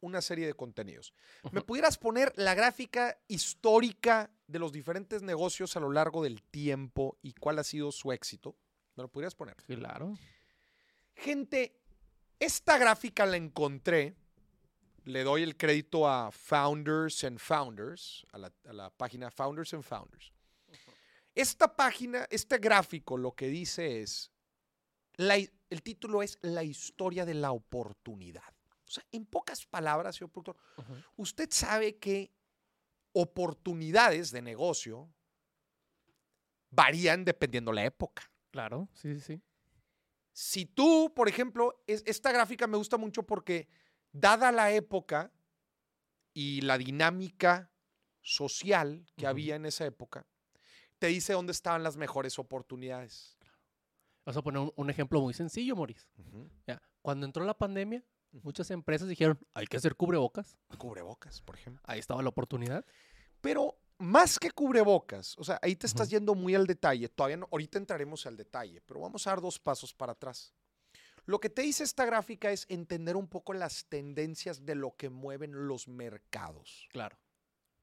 una 0.00 0.20
serie 0.20 0.46
de 0.46 0.54
contenidos. 0.54 1.12
¿Me 1.50 1.60
pudieras 1.60 1.98
poner 1.98 2.32
la 2.36 2.54
gráfica 2.54 3.18
histórica 3.26 4.30
de 4.46 4.58
los 4.58 4.72
diferentes 4.72 5.22
negocios 5.22 5.76
a 5.76 5.80
lo 5.80 5.90
largo 5.90 6.22
del 6.22 6.42
tiempo 6.42 7.18
y 7.22 7.34
cuál 7.34 7.58
ha 7.58 7.64
sido 7.64 7.90
su 7.90 8.12
éxito? 8.12 8.56
¿Me 8.94 9.02
lo 9.02 9.08
pudieras 9.08 9.34
poner? 9.34 9.56
Claro. 9.66 10.16
Gente, 11.14 11.80
esta 12.38 12.78
gráfica 12.78 13.26
la 13.26 13.36
encontré. 13.36 14.14
Le 15.08 15.24
doy 15.24 15.42
el 15.42 15.56
crédito 15.56 16.06
a 16.06 16.30
Founders 16.30 17.24
and 17.24 17.38
Founders, 17.38 18.26
a 18.32 18.38
la, 18.38 18.52
a 18.66 18.72
la 18.74 18.90
página 18.90 19.30
Founders 19.30 19.72
and 19.72 19.82
Founders. 19.82 20.32
Esta 21.34 21.74
página, 21.74 22.26
este 22.30 22.58
gráfico, 22.58 23.16
lo 23.16 23.32
que 23.34 23.46
dice 23.48 24.02
es, 24.02 24.30
la 25.16 25.36
el 25.36 25.82
título 25.82 26.22
es 26.22 26.38
La 26.42 26.62
historia 26.62 27.24
de 27.24 27.32
la 27.34 27.52
oportunidad. 27.52 28.52
O 28.86 28.90
sea, 28.90 29.04
en 29.10 29.24
pocas 29.24 29.64
palabras, 29.66 30.16
señor 30.16 30.30
productor, 30.30 30.56
usted 31.16 31.48
sabe 31.52 31.96
que 31.98 32.30
oportunidades 33.12 34.30
de 34.30 34.42
negocio 34.42 35.10
varían 36.70 37.24
dependiendo 37.24 37.72
la 37.72 37.84
época. 37.86 38.30
Claro. 38.50 38.88
Sí, 38.92 39.14
sí, 39.14 39.20
sí. 39.20 39.42
Si 40.32 40.66
tú, 40.66 41.12
por 41.14 41.28
ejemplo, 41.30 41.82
es- 41.86 42.02
esta 42.06 42.30
gráfica 42.30 42.66
me 42.66 42.76
gusta 42.76 42.96
mucho 42.98 43.22
porque, 43.22 43.68
dada 44.20 44.52
la 44.52 44.72
época 44.72 45.32
y 46.32 46.60
la 46.62 46.78
dinámica 46.78 47.70
social 48.20 49.06
que 49.16 49.26
había 49.26 49.56
en 49.56 49.66
esa 49.66 49.86
época, 49.86 50.26
te 50.98 51.06
dice 51.08 51.32
dónde 51.32 51.52
estaban 51.52 51.82
las 51.82 51.96
mejores 51.96 52.38
oportunidades. 52.38 53.38
Vamos 54.24 54.36
a 54.36 54.42
poner 54.42 54.60
un, 54.60 54.72
un 54.76 54.90
ejemplo 54.90 55.20
muy 55.20 55.32
sencillo, 55.32 55.74
Moris. 55.74 56.08
Ya, 56.66 56.82
Cuando 57.00 57.24
entró 57.24 57.44
la 57.44 57.56
pandemia, 57.56 58.04
muchas 58.30 58.70
empresas 58.70 59.08
dijeron, 59.08 59.38
hay 59.54 59.66
que 59.66 59.76
hacer 59.76 59.94
cubrebocas. 59.94 60.58
Cubrebocas, 60.76 61.40
por 61.42 61.56
ejemplo. 61.56 61.82
Ahí 61.86 61.98
estaba 61.98 62.22
la 62.22 62.28
oportunidad. 62.28 62.84
Pero 63.40 63.78
más 63.98 64.38
que 64.38 64.50
cubrebocas, 64.50 65.36
o 65.38 65.44
sea, 65.44 65.58
ahí 65.62 65.76
te 65.76 65.86
estás 65.86 66.10
yendo 66.10 66.34
muy 66.34 66.54
al 66.54 66.66
detalle. 66.66 67.08
Todavía 67.08 67.38
no, 67.38 67.48
ahorita 67.50 67.78
entraremos 67.78 68.26
al 68.26 68.36
detalle, 68.36 68.80
pero 68.82 69.00
vamos 69.00 69.26
a 69.26 69.30
dar 69.30 69.40
dos 69.40 69.58
pasos 69.58 69.94
para 69.94 70.12
atrás. 70.12 70.54
Lo 71.28 71.40
que 71.40 71.50
te 71.50 71.60
dice 71.60 71.84
esta 71.84 72.06
gráfica 72.06 72.50
es 72.50 72.64
entender 72.70 73.14
un 73.14 73.28
poco 73.28 73.52
las 73.52 73.84
tendencias 73.84 74.64
de 74.64 74.74
lo 74.74 74.96
que 74.96 75.10
mueven 75.10 75.68
los 75.68 75.86
mercados. 75.86 76.88
Claro. 76.90 77.18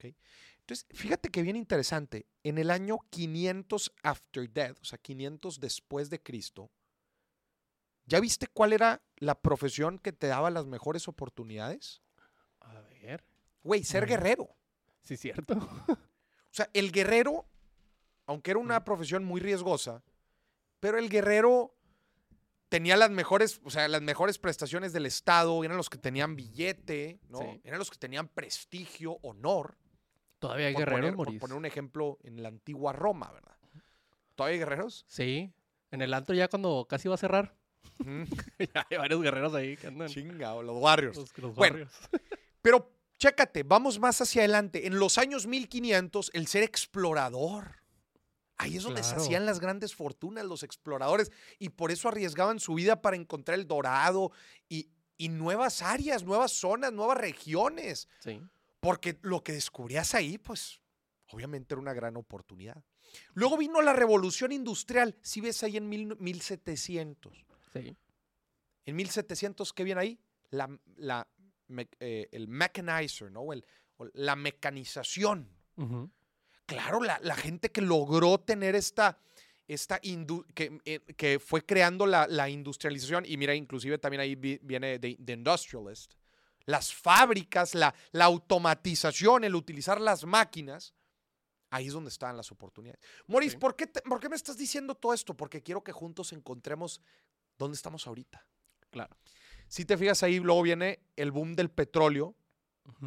Entonces, 0.00 0.84
fíjate 0.90 1.28
que 1.28 1.42
bien 1.42 1.54
interesante. 1.54 2.26
En 2.42 2.58
el 2.58 2.72
año 2.72 2.98
500 3.10 3.92
after 4.02 4.50
death, 4.50 4.76
o 4.80 4.84
sea, 4.84 4.98
500 4.98 5.60
después 5.60 6.10
de 6.10 6.20
Cristo, 6.20 6.72
¿ya 8.06 8.18
viste 8.18 8.48
cuál 8.48 8.72
era 8.72 9.00
la 9.18 9.36
profesión 9.40 10.00
que 10.00 10.12
te 10.12 10.26
daba 10.26 10.50
las 10.50 10.66
mejores 10.66 11.06
oportunidades? 11.06 12.02
A 12.62 12.80
ver. 12.80 13.22
Güey, 13.62 13.84
ser 13.84 14.06
Mm. 14.06 14.08
guerrero. 14.08 14.48
Sí, 15.02 15.16
cierto. 15.16 15.54
O 16.50 16.56
sea, 16.56 16.68
el 16.72 16.90
guerrero, 16.90 17.46
aunque 18.26 18.50
era 18.50 18.58
una 18.58 18.82
profesión 18.82 19.22
muy 19.24 19.40
riesgosa, 19.40 20.02
pero 20.80 20.98
el 20.98 21.08
guerrero 21.10 21.75
tenía 22.68 22.96
las 22.96 23.10
mejores, 23.10 23.60
o 23.64 23.70
sea, 23.70 23.88
las 23.88 24.02
mejores 24.02 24.38
prestaciones 24.38 24.92
del 24.92 25.06
Estado, 25.06 25.62
eran 25.64 25.76
los 25.76 25.90
que 25.90 25.98
tenían 25.98 26.36
billete, 26.36 27.20
¿no? 27.28 27.40
Sí. 27.40 27.60
Eran 27.64 27.78
los 27.78 27.90
que 27.90 27.98
tenían 27.98 28.28
prestigio, 28.28 29.18
honor. 29.22 29.76
Todavía 30.38 30.66
hay 30.66 30.74
por 30.74 30.80
guerreros, 30.80 31.14
poner, 31.14 31.38
por 31.38 31.38
poner 31.38 31.56
un 31.56 31.66
ejemplo 31.66 32.18
en 32.22 32.42
la 32.42 32.48
antigua 32.48 32.92
Roma, 32.92 33.30
¿verdad? 33.32 33.56
¿Todavía 34.34 34.54
hay 34.54 34.58
guerreros? 34.58 35.04
Sí. 35.08 35.52
En 35.90 36.02
el 36.02 36.12
antro 36.12 36.34
ya 36.34 36.48
cuando 36.48 36.86
casi 36.88 37.08
va 37.08 37.14
a 37.14 37.18
cerrar, 37.18 37.54
ya 38.58 38.86
hay 38.90 38.98
varios 38.98 39.22
guerreros 39.22 39.54
ahí 39.54 39.76
que 39.76 39.86
andan. 39.86 40.08
Chingao, 40.08 40.62
los 40.62 40.76
Warriors. 40.76 41.16
Los, 41.16 41.38
los 41.38 41.54
Bueno. 41.54 41.86
Pero 42.62 42.92
chécate, 43.18 43.62
vamos 43.62 43.98
más 43.98 44.20
hacia 44.20 44.42
adelante. 44.42 44.86
En 44.86 44.98
los 44.98 45.18
años 45.18 45.46
1500, 45.46 46.30
el 46.34 46.46
ser 46.48 46.64
explorador. 46.64 47.76
Ahí 48.58 48.76
es 48.76 48.82
donde 48.84 49.02
se 49.02 49.14
hacían 49.22 49.44
las 49.46 49.60
grandes 49.60 49.94
fortunas 49.94 50.44
los 50.46 50.62
exploradores 50.62 51.30
y 51.58 51.68
por 51.70 51.90
eso 51.90 52.08
arriesgaban 52.08 52.58
su 52.58 52.74
vida 52.74 53.02
para 53.02 53.16
encontrar 53.16 53.58
el 53.58 53.66
dorado 53.66 54.32
y, 54.68 54.88
y 55.18 55.28
nuevas 55.28 55.82
áreas, 55.82 56.24
nuevas 56.24 56.52
zonas, 56.52 56.92
nuevas 56.92 57.18
regiones. 57.18 58.08
Sí. 58.20 58.40
Porque 58.80 59.18
lo 59.22 59.42
que 59.42 59.52
descubrías 59.52 60.14
ahí, 60.14 60.38
pues, 60.38 60.80
obviamente 61.28 61.74
era 61.74 61.80
una 61.82 61.92
gran 61.92 62.16
oportunidad. 62.16 62.82
Luego 63.34 63.56
vino 63.58 63.82
la 63.82 63.92
revolución 63.92 64.52
industrial. 64.52 65.16
Si 65.22 65.40
ves 65.40 65.62
ahí 65.62 65.76
en 65.76 65.88
mil- 65.88 66.16
1700. 66.18 67.44
Sí. 67.72 67.96
En 68.84 68.96
1700, 68.96 69.72
¿qué 69.72 69.84
viene 69.84 70.00
ahí? 70.00 70.20
La, 70.50 70.68
la 70.96 71.26
me- 71.68 71.88
eh, 72.00 72.28
el 72.32 72.48
mechanizer, 72.48 73.30
¿no? 73.30 73.52
El- 73.52 73.64
la 74.14 74.36
mecanización. 74.36 75.48
Claro, 76.66 77.00
la, 77.00 77.18
la 77.22 77.36
gente 77.36 77.70
que 77.70 77.80
logró 77.80 78.38
tener 78.38 78.74
esta, 78.74 79.18
esta 79.68 80.00
que, 80.00 80.78
eh, 80.84 81.00
que 81.16 81.38
fue 81.38 81.64
creando 81.64 82.06
la, 82.06 82.26
la 82.26 82.48
industrialización, 82.48 83.24
y 83.26 83.36
mira, 83.36 83.54
inclusive 83.54 83.98
también 83.98 84.20
ahí 84.20 84.34
vi- 84.34 84.58
viene 84.62 84.98
de, 84.98 85.16
de 85.18 85.32
industrialist, 85.32 86.14
las 86.64 86.92
fábricas, 86.92 87.74
la, 87.74 87.94
la 88.10 88.24
automatización, 88.24 89.44
el 89.44 89.54
utilizar 89.54 90.00
las 90.00 90.24
máquinas, 90.24 90.92
ahí 91.70 91.86
es 91.86 91.92
donde 91.92 92.10
estaban 92.10 92.36
las 92.36 92.50
oportunidades. 92.50 93.00
Maurice, 93.28 93.52
Sí. 93.52 93.58
¿por, 93.58 93.76
qué 93.76 93.86
te- 93.86 94.02
¿por 94.02 94.18
qué 94.18 94.28
me 94.28 94.36
estás 94.36 94.56
diciendo 94.56 94.94
todo 94.96 95.14
esto? 95.14 95.34
Porque 95.34 95.62
quiero 95.62 95.84
que 95.84 95.92
juntos 95.92 96.32
encontremos 96.32 97.00
dónde 97.58 97.76
estamos 97.76 98.06
ahorita. 98.06 98.44
Claro. 98.90 99.16
Si 99.68 99.84
te 99.84 99.96
fijas 99.96 100.22
ahí, 100.24 100.40
luego 100.40 100.62
viene 100.62 101.00
el 101.16 101.30
boom 101.30 101.54
del 101.54 101.70
petróleo, 101.70 102.34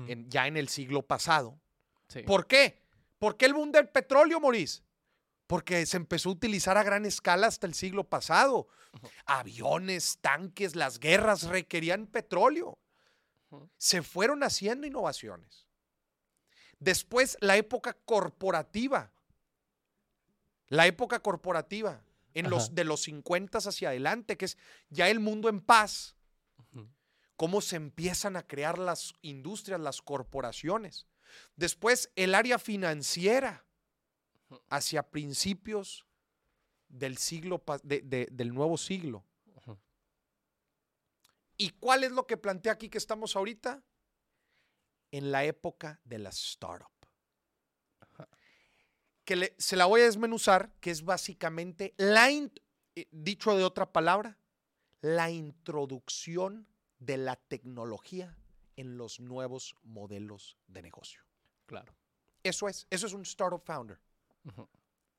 en- 0.07 0.29
ya 0.29 0.47
en 0.47 0.55
el 0.57 0.67
siglo 0.69 1.01
pasado. 1.01 1.59
Sí. 2.07 2.23
¿Por 2.23 2.47
qué? 2.47 2.81
¿Por 3.19 3.37
qué 3.37 3.45
el 3.45 3.53
boom 3.53 3.71
del 3.71 3.89
petróleo, 3.89 4.39
Maurice? 4.39 4.81
Porque 5.45 5.85
se 5.85 5.97
empezó 5.97 6.29
a 6.29 6.33
utilizar 6.33 6.77
a 6.77 6.83
gran 6.83 7.05
escala 7.05 7.47
hasta 7.47 7.67
el 7.67 7.73
siglo 7.73 8.05
pasado. 8.05 8.67
Aviones, 9.25 10.17
tanques, 10.21 10.75
las 10.75 10.99
guerras 10.99 11.43
requerían 11.43 12.07
petróleo. 12.07 12.79
Se 13.77 14.01
fueron 14.01 14.43
haciendo 14.43 14.87
innovaciones. 14.87 15.67
Después, 16.79 17.37
la 17.41 17.57
época 17.57 17.97
corporativa. 18.05 19.11
La 20.67 20.85
época 20.87 21.19
corporativa, 21.19 22.03
en 22.35 22.49
los, 22.49 22.75
de 22.75 22.83
los 22.83 23.01
50 23.01 23.57
hacia 23.57 23.89
adelante, 23.89 24.37
que 24.37 24.45
es 24.45 24.57
ya 24.89 25.09
el 25.09 25.19
mundo 25.19 25.49
en 25.49 25.61
paz 25.61 26.15
cómo 27.39 27.61
se 27.61 27.77
empiezan 27.77 28.35
a 28.35 28.45
crear 28.45 28.77
las 28.77 29.13
industrias, 29.21 29.79
las 29.79 30.01
corporaciones. 30.01 31.07
Después, 31.55 32.11
el 32.15 32.35
área 32.35 32.59
financiera 32.59 33.65
hacia 34.69 35.03
principios 35.09 36.05
del 36.87 37.17
siglo 37.17 37.63
de- 37.83 38.01
de- 38.01 38.27
del 38.31 38.53
nuevo 38.53 38.77
siglo. 38.77 39.23
¿Y 41.57 41.71
cuál 41.71 42.03
es 42.05 42.11
lo 42.11 42.25
que 42.25 42.37
plantea 42.37 42.71
aquí 42.71 42.89
que 42.89 42.97
estamos 42.97 43.35
ahorita? 43.35 43.83
En 45.11 45.31
la 45.31 45.43
época 45.43 45.99
de 46.05 46.19
la 46.19 46.29
startup. 46.29 46.87
Que 49.25 49.35
le- 49.35 49.55
se 49.59 49.75
la 49.75 49.85
voy 49.85 50.01
a 50.01 50.05
desmenuzar, 50.05 50.71
que 50.79 50.89
es 50.89 51.03
básicamente 51.03 51.93
la, 51.97 52.31
in- 52.31 52.51
eh, 52.95 53.07
dicho 53.11 53.55
de 53.55 53.63
otra 53.63 53.91
palabra, 53.91 54.39
la 55.01 55.29
introducción 55.29 56.67
de 56.97 57.17
la 57.17 57.35
tecnología 57.35 58.35
en 58.79 58.97
los 58.97 59.19
nuevos 59.19 59.75
modelos 59.83 60.57
de 60.67 60.81
negocio. 60.81 61.21
Claro. 61.65 61.93
Eso 62.43 62.69
es, 62.69 62.87
eso 62.89 63.07
es 63.07 63.13
un 63.13 63.23
startup 63.23 63.61
founder. 63.65 63.99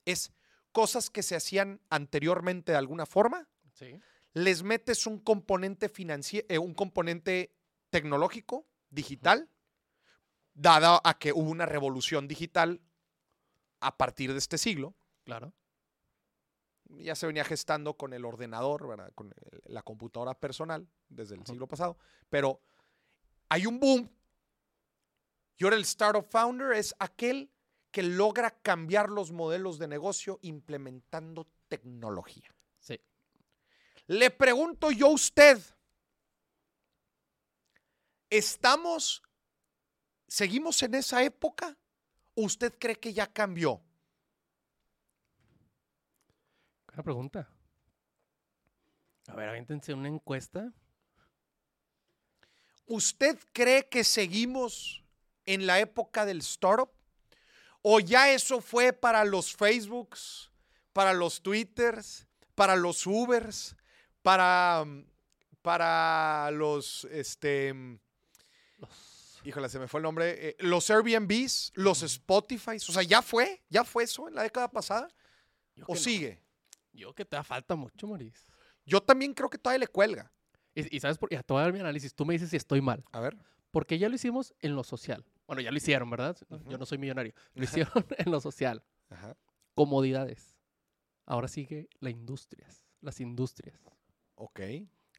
Es 0.06 0.32
cosas 0.72 1.10
que 1.10 1.22
se 1.22 1.36
hacían 1.36 1.80
anteriormente 1.90 2.72
de 2.72 2.78
alguna 2.78 3.04
forma, 3.06 3.46
Sí. 3.74 4.00
les 4.32 4.62
metes 4.62 5.06
un 5.06 5.18
componente 5.18 5.88
financiero, 5.88 6.62
un 6.62 6.74
componente 6.74 7.54
tecnológico, 7.90 8.66
digital, 8.90 9.48
dada 10.54 11.00
a 11.04 11.18
que 11.18 11.32
hubo 11.32 11.50
una 11.50 11.66
revolución 11.66 12.28
digital 12.28 12.80
a 13.80 13.96
partir 13.96 14.32
de 14.32 14.38
este 14.38 14.58
siglo. 14.58 14.94
Claro. 15.24 15.52
Ya 16.88 17.14
se 17.14 17.26
venía 17.26 17.44
gestando 17.44 17.94
con 17.96 18.12
el 18.14 18.24
ordenador, 18.24 18.88
¿verdad? 18.88 19.12
con 19.14 19.32
la 19.64 19.82
computadora 19.82 20.34
personal 20.34 20.88
desde 21.08 21.36
el 21.36 21.46
siglo 21.46 21.68
pasado, 21.68 21.96
pero 22.30 22.60
hay 23.50 23.66
un 23.66 23.78
boom. 23.78 24.08
Y 25.58 25.64
ahora 25.64 25.76
el 25.76 25.82
startup 25.82 26.24
founder 26.30 26.72
es 26.72 26.94
aquel 26.98 27.52
que 27.90 28.02
logra 28.02 28.50
cambiar 28.50 29.10
los 29.10 29.32
modelos 29.32 29.78
de 29.78 29.88
negocio 29.88 30.38
implementando 30.42 31.46
tecnología. 31.68 32.54
Sí. 32.78 32.98
Le 34.06 34.30
pregunto 34.30 34.90
yo 34.90 35.08
a 35.08 35.10
usted, 35.10 35.60
¿estamos, 38.30 39.22
seguimos 40.28 40.82
en 40.82 40.94
esa 40.94 41.22
época? 41.22 41.76
¿O 42.34 42.44
usted 42.44 42.78
cree 42.78 42.98
que 42.98 43.12
ya 43.12 43.26
cambió? 43.26 43.82
Buena 46.86 47.02
pregunta. 47.02 47.50
A 49.26 49.34
ver, 49.34 49.48
avéntense 49.48 49.92
una 49.92 50.08
encuesta. 50.08 50.72
¿Usted 52.92 53.38
cree 53.52 53.88
que 53.88 54.02
seguimos 54.02 55.04
en 55.46 55.64
la 55.64 55.78
época 55.78 56.26
del 56.26 56.38
startup? 56.40 56.90
¿O 57.82 58.00
ya 58.00 58.32
eso 58.32 58.60
fue 58.60 58.92
para 58.92 59.24
los 59.24 59.54
Facebooks, 59.54 60.50
para 60.92 61.14
los 61.14 61.40
Twitters, 61.40 62.26
para 62.56 62.74
los 62.74 63.06
Ubers, 63.06 63.76
para, 64.22 64.84
para 65.62 66.50
los, 66.50 67.04
este, 67.12 67.72
Los- 68.78 69.40
híjole, 69.44 69.68
se 69.68 69.78
me 69.78 69.86
fue 69.86 69.98
el 70.00 70.02
nombre, 70.02 70.48
eh, 70.48 70.56
los 70.58 70.90
Airbnbs, 70.90 71.70
los 71.76 72.02
Spotify, 72.02 72.72
o 72.76 72.80
sea, 72.92 73.04
¿ya 73.04 73.22
fue? 73.22 73.62
¿Ya 73.68 73.84
fue 73.84 74.02
eso 74.02 74.26
en 74.26 74.34
la 74.34 74.42
década 74.42 74.68
pasada? 74.68 75.06
Yo 75.76 75.84
¿O 75.86 75.94
no. 75.94 76.00
sigue? 76.00 76.42
Yo 76.92 77.14
que 77.14 77.24
te 77.24 77.36
da 77.36 77.44
falta 77.44 77.76
mucho, 77.76 78.08
Maurice. 78.08 78.50
Yo 78.84 79.00
también 79.00 79.32
creo 79.32 79.48
que 79.48 79.58
todavía 79.58 79.78
le 79.78 79.86
cuelga. 79.86 80.30
Y, 80.74 80.96
y 80.96 81.00
sabes 81.00 81.18
por 81.18 81.30
ya 81.30 81.42
te 81.42 81.52
voy 81.52 81.60
a 81.60 81.64
dar 81.64 81.72
mi 81.72 81.80
análisis. 81.80 82.14
Tú 82.14 82.24
me 82.24 82.34
dices 82.34 82.50
si 82.50 82.56
estoy 82.56 82.80
mal. 82.80 83.04
A 83.12 83.20
ver. 83.20 83.36
Porque 83.70 83.98
ya 83.98 84.08
lo 84.08 84.14
hicimos 84.16 84.54
en 84.60 84.74
lo 84.74 84.82
social. 84.84 85.24
Bueno, 85.46 85.62
ya 85.62 85.70
lo 85.70 85.76
hicieron, 85.76 86.08
¿verdad? 86.10 86.36
Yo 86.68 86.78
no 86.78 86.86
soy 86.86 86.98
millonario. 86.98 87.32
Lo 87.54 87.64
hicieron 87.64 87.92
en 88.18 88.30
lo 88.30 88.40
social. 88.40 88.82
Ajá. 89.08 89.36
Comodidades. 89.74 90.56
Ahora 91.26 91.48
sigue 91.48 91.88
la 92.00 92.10
industrias. 92.10 92.84
Las 93.00 93.20
industrias. 93.20 93.80
Ok. 94.36 94.60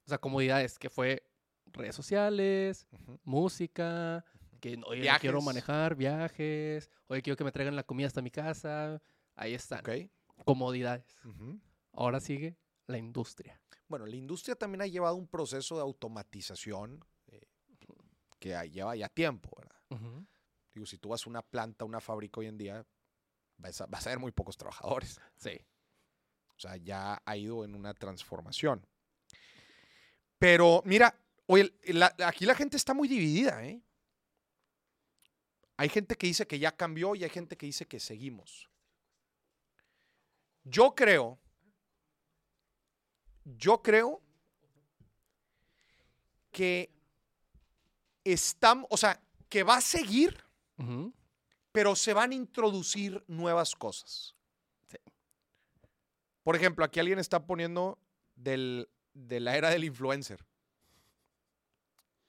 O 0.05 0.09
sea, 0.09 0.17
comodidades 0.19 0.77
que 0.79 0.89
fue 0.89 1.23
redes 1.67 1.95
sociales, 1.95 2.87
música, 3.23 4.25
Que 4.59 4.69
oye, 4.69 4.77
no 4.77 4.89
Viajes. 4.91 5.21
quiero 5.21 5.41
manejar, 5.41 5.95
viajes, 5.95 6.89
oye, 7.07 7.21
quiero 7.21 7.37
que 7.37 7.43
me 7.43 7.51
traigan 7.51 7.75
la 7.75 7.83
comida 7.83 8.07
hasta 8.07 8.21
mi 8.21 8.31
casa. 8.31 9.01
Ahí 9.35 9.53
están, 9.53 9.79
¿Ok? 9.79 9.89
comodidades. 10.45 11.17
Ahora 11.93 12.19
sigue 12.19 12.57
la 12.87 12.97
industria. 12.97 13.60
Bueno, 13.91 14.05
la 14.05 14.15
industria 14.15 14.55
también 14.55 14.81
ha 14.83 14.87
llevado 14.87 15.15
un 15.15 15.27
proceso 15.27 15.75
de 15.75 15.81
automatización 15.81 17.03
eh, 17.27 17.45
que 18.39 18.57
lleva 18.71 18.95
ya 18.95 19.09
tiempo, 19.09 19.51
¿verdad? 19.57 19.75
Digo, 20.73 20.85
si 20.85 20.97
tú 20.97 21.09
vas 21.09 21.27
a 21.27 21.29
una 21.29 21.41
planta, 21.41 21.83
una 21.83 21.99
fábrica 21.99 22.39
hoy 22.39 22.45
en 22.47 22.57
día, 22.57 22.85
vas 23.57 23.81
a, 23.81 23.87
vas 23.87 24.07
a 24.07 24.11
ver 24.11 24.19
muy 24.19 24.31
pocos 24.31 24.55
trabajadores. 24.55 25.19
Sí. 25.35 25.59
O 26.55 26.59
sea, 26.61 26.77
ya 26.77 27.21
ha 27.25 27.35
ido 27.35 27.65
en 27.65 27.75
una 27.75 27.93
transformación. 27.93 28.87
Pero 30.39 30.81
mira, 30.85 31.13
oye, 31.47 31.73
la- 31.87 32.15
aquí 32.25 32.45
la 32.45 32.55
gente 32.55 32.77
está 32.77 32.93
muy 32.93 33.09
dividida, 33.09 33.61
¿eh? 33.65 33.83
Hay 35.75 35.89
gente 35.89 36.15
que 36.15 36.27
dice 36.27 36.47
que 36.47 36.59
ya 36.59 36.77
cambió 36.77 37.13
y 37.13 37.25
hay 37.25 37.29
gente 37.29 37.57
que 37.57 37.65
dice 37.65 37.85
que 37.87 37.99
seguimos. 37.99 38.69
Yo 40.63 40.95
creo, 40.95 41.40
yo 43.45 43.81
creo 43.81 44.21
que 46.51 46.91
estamos, 48.23 48.87
o 48.89 48.97
sea, 48.97 49.19
que 49.49 49.63
va 49.63 49.77
a 49.77 49.81
seguir, 49.81 50.37
pero 51.71 51.95
se 51.95 52.13
van 52.13 52.31
a 52.31 52.35
introducir 52.35 53.23
nuevas 53.27 53.75
cosas. 53.75 54.35
Por 56.43 56.55
ejemplo, 56.55 56.83
aquí 56.83 56.99
alguien 56.99 57.19
está 57.19 57.45
poniendo 57.45 57.99
del- 58.35 58.89
de 59.13 59.39
la 59.39 59.55
era 59.57 59.69
del 59.69 59.83
influencer. 59.83 60.43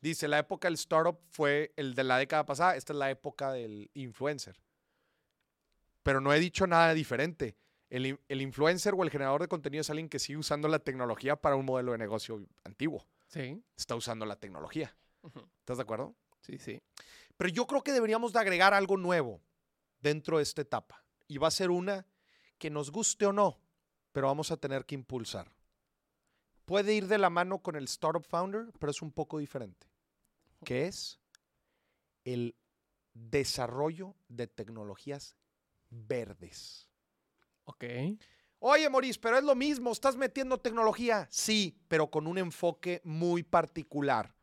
Dice, 0.00 0.28
la 0.28 0.38
época 0.38 0.66
del 0.68 0.74
startup 0.74 1.18
fue 1.30 1.72
el 1.76 1.94
de 1.94 2.04
la 2.04 2.18
década 2.18 2.44
pasada, 2.44 2.76
esta 2.76 2.92
es 2.92 2.98
la 2.98 3.10
época 3.10 3.52
del 3.52 3.90
influencer. 3.94 4.60
Pero 6.02 6.20
no 6.20 6.32
he 6.34 6.40
dicho 6.40 6.66
nada 6.66 6.92
diferente. 6.92 7.56
El, 7.92 8.18
el 8.26 8.40
influencer 8.40 8.94
o 8.96 9.02
el 9.02 9.10
generador 9.10 9.42
de 9.42 9.48
contenido 9.48 9.82
es 9.82 9.90
alguien 9.90 10.08
que 10.08 10.18
sigue 10.18 10.38
usando 10.38 10.66
la 10.66 10.78
tecnología 10.78 11.36
para 11.36 11.56
un 11.56 11.66
modelo 11.66 11.92
de 11.92 11.98
negocio 11.98 12.42
antiguo. 12.64 13.06
Sí. 13.28 13.62
Está 13.76 13.94
usando 13.94 14.24
la 14.24 14.36
tecnología. 14.36 14.96
¿Estás 15.58 15.76
de 15.76 15.82
acuerdo? 15.82 16.14
Sí, 16.40 16.56
sí. 16.56 16.80
Pero 17.36 17.50
yo 17.50 17.66
creo 17.66 17.82
que 17.82 17.92
deberíamos 17.92 18.32
de 18.32 18.40
agregar 18.40 18.72
algo 18.72 18.96
nuevo 18.96 19.42
dentro 20.00 20.38
de 20.38 20.42
esta 20.42 20.62
etapa. 20.62 21.04
Y 21.28 21.36
va 21.36 21.48
a 21.48 21.50
ser 21.50 21.70
una 21.70 22.06
que 22.56 22.70
nos 22.70 22.90
guste 22.90 23.26
o 23.26 23.32
no, 23.32 23.60
pero 24.12 24.28
vamos 24.28 24.50
a 24.50 24.56
tener 24.56 24.86
que 24.86 24.94
impulsar. 24.94 25.52
Puede 26.64 26.94
ir 26.94 27.08
de 27.08 27.18
la 27.18 27.28
mano 27.28 27.58
con 27.58 27.76
el 27.76 27.84
Startup 27.84 28.24
Founder, 28.24 28.72
pero 28.78 28.90
es 28.90 29.02
un 29.02 29.12
poco 29.12 29.36
diferente. 29.36 29.86
Que 30.64 30.86
es 30.86 31.20
el 32.24 32.56
desarrollo 33.12 34.14
de 34.28 34.46
tecnologías 34.46 35.36
verdes. 35.90 36.88
Ok. 37.64 37.84
Oye, 38.58 38.88
Maurice, 38.88 39.18
pero 39.20 39.38
es 39.38 39.44
lo 39.44 39.54
mismo, 39.54 39.90
estás 39.90 40.16
metiendo 40.16 40.58
tecnología. 40.58 41.26
Sí, 41.30 41.76
pero 41.88 42.10
con 42.10 42.26
un 42.26 42.38
enfoque 42.38 43.00
muy 43.04 43.42
particular, 43.42 44.34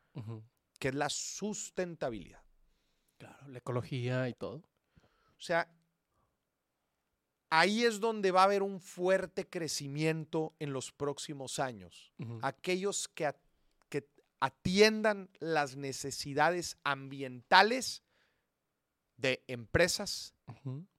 que 0.77 0.89
es 0.89 0.95
la 0.95 1.09
sustentabilidad. 1.09 2.43
Claro, 3.17 3.47
la 3.47 3.57
ecología 3.59 4.27
y 4.27 4.33
todo. 4.33 4.57
O 5.37 5.41
sea, 5.41 5.69
ahí 7.49 7.83
es 7.83 7.99
donde 7.99 8.31
va 8.31 8.41
a 8.41 8.45
haber 8.45 8.61
un 8.61 8.79
fuerte 8.79 9.47
crecimiento 9.49 10.53
en 10.59 10.73
los 10.73 10.91
próximos 10.91 11.59
años. 11.59 12.13
Aquellos 12.41 13.07
que, 13.07 13.25
a- 13.25 13.35
que 13.89 14.07
atiendan 14.39 15.29
las 15.39 15.75
necesidades 15.75 16.77
ambientales 16.83 18.03
de 19.17 19.43
empresas, 19.47 20.33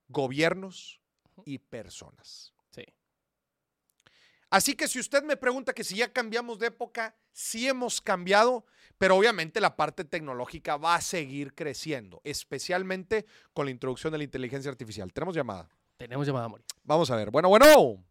gobiernos 0.09 1.00
y 1.45 1.59
personas. 1.59 2.55
Sí. 2.71 2.85
Así 4.51 4.75
que 4.75 4.89
si 4.89 4.99
usted 4.99 5.23
me 5.23 5.37
pregunta 5.37 5.73
que 5.73 5.85
si 5.85 5.97
ya 5.97 6.13
cambiamos 6.13 6.59
de 6.59 6.69
época, 6.69 7.15
sí 7.33 7.69
hemos 7.69 8.01
cambiado, 8.01 8.65
pero 8.99 9.17
obviamente 9.17 9.61
la 9.61 9.77
parte 9.77 10.05
tecnológica 10.05 10.77
va 10.77 10.97
a 10.97 11.01
seguir 11.01 11.55
creciendo, 11.55 12.21
especialmente 12.25 13.27
con 13.53 13.67
la 13.67 13.71
introducción 13.71 14.13
de 14.13 14.19
la 14.19 14.25
inteligencia 14.25 14.71
artificial. 14.71 15.13
Tenemos 15.13 15.35
llamada. 15.35 15.69
Tenemos 15.97 16.27
llamada, 16.27 16.49
Mori. 16.49 16.65
Vamos 16.83 17.11
a 17.11 17.17
ver. 17.17 17.31
Bueno, 17.31 17.49
bueno. 17.49 18.05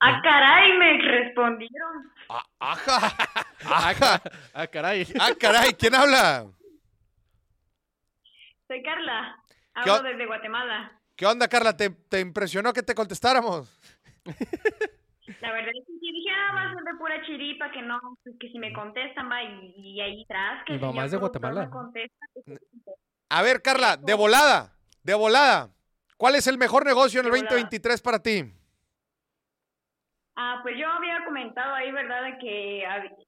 Ah, 0.00 0.20
caray, 0.22 0.78
me 0.78 1.02
respondieron. 1.02 2.12
Ah, 2.28 2.44
ajá. 2.60 3.16
Ajá. 3.60 4.22
Ah, 4.54 4.66
caray. 4.68 5.06
Ah, 5.18 5.32
caray. 5.38 5.72
¿Quién 5.74 5.94
habla? 5.94 6.46
Soy 8.68 8.82
Carla. 8.82 9.36
¿Qué 9.82 9.90
Hablo 9.90 10.08
desde 10.08 10.26
Guatemala. 10.26 10.97
¿Qué 11.18 11.26
onda, 11.26 11.48
Carla? 11.48 11.76
¿Te, 11.76 11.90
te 11.90 12.20
impresionó 12.20 12.72
que 12.72 12.84
te 12.84 12.94
contestáramos? 12.94 13.76
La 15.40 15.52
verdad 15.52 15.72
es 15.76 15.84
que 15.84 15.92
sí 15.98 16.12
dije, 16.12 16.30
ah, 16.30 16.54
va 16.54 16.70
a 16.70 16.74
ser 16.74 16.84
de 16.84 16.94
pura 16.96 17.26
chiripa, 17.26 17.72
que 17.72 17.82
no, 17.82 18.00
pues, 18.22 18.36
que 18.38 18.48
si 18.50 18.58
me 18.58 18.72
contestan, 18.72 19.28
va, 19.28 19.42
y, 19.42 19.74
y 19.76 20.00
ahí 20.00 20.22
atrás, 20.22 20.62
que 20.64 20.74
Mi 20.74 20.78
mamá 20.78 21.04
es 21.06 21.10
de 21.10 21.16
Guatemala. 21.16 21.68
contesta, 21.70 22.24
que. 22.34 22.56
A 23.30 23.42
ver, 23.42 23.60
Carla, 23.62 23.96
de 23.96 24.14
volada. 24.14 24.72
De 25.02 25.14
volada. 25.14 25.70
¿Cuál 26.16 26.36
es 26.36 26.46
el 26.46 26.56
mejor 26.56 26.86
negocio 26.86 27.18
en 27.20 27.26
el 27.26 27.32
De 27.32 27.38
volada. 27.38 27.56
2023 27.56 28.00
para 28.00 28.22
ti? 28.22 28.44
Ah, 30.36 30.60
pues 30.62 30.76
yo 30.78 30.86
había 30.88 31.24
comentado 31.24 31.74
ahí, 31.74 31.90
¿verdad?, 31.90 32.22
de 32.22 32.38
que 32.38 32.84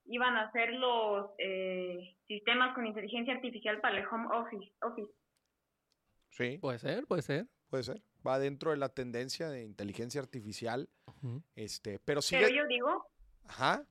iban 0.07 0.37
a 0.37 0.42
hacer 0.42 0.74
los 0.74 1.31
eh, 1.38 2.16
sistemas 2.29 2.72
con 2.76 2.87
inteligencia 2.87 3.35
artificial 3.35 3.81
para 3.81 3.98
el 3.98 4.07
home 4.07 4.29
office. 4.33 4.72
office. 4.83 5.11
Sí, 6.31 6.59
Puede 6.59 6.79
ser, 6.79 7.05
puede 7.09 7.22
ser. 7.22 7.46
Puede 7.70 7.85
ser. 7.85 8.02
Va 8.26 8.38
dentro 8.38 8.72
de 8.72 8.76
la 8.76 8.90
tendencia 8.90 9.48
de 9.48 9.64
inteligencia 9.64 10.20
artificial. 10.20 10.88
Este, 11.54 11.98
pero 12.04 12.04
Pero 12.04 12.22
sigue. 12.22 12.54
yo 12.54 12.66
digo 12.66 13.06
Ajá. 13.46 13.83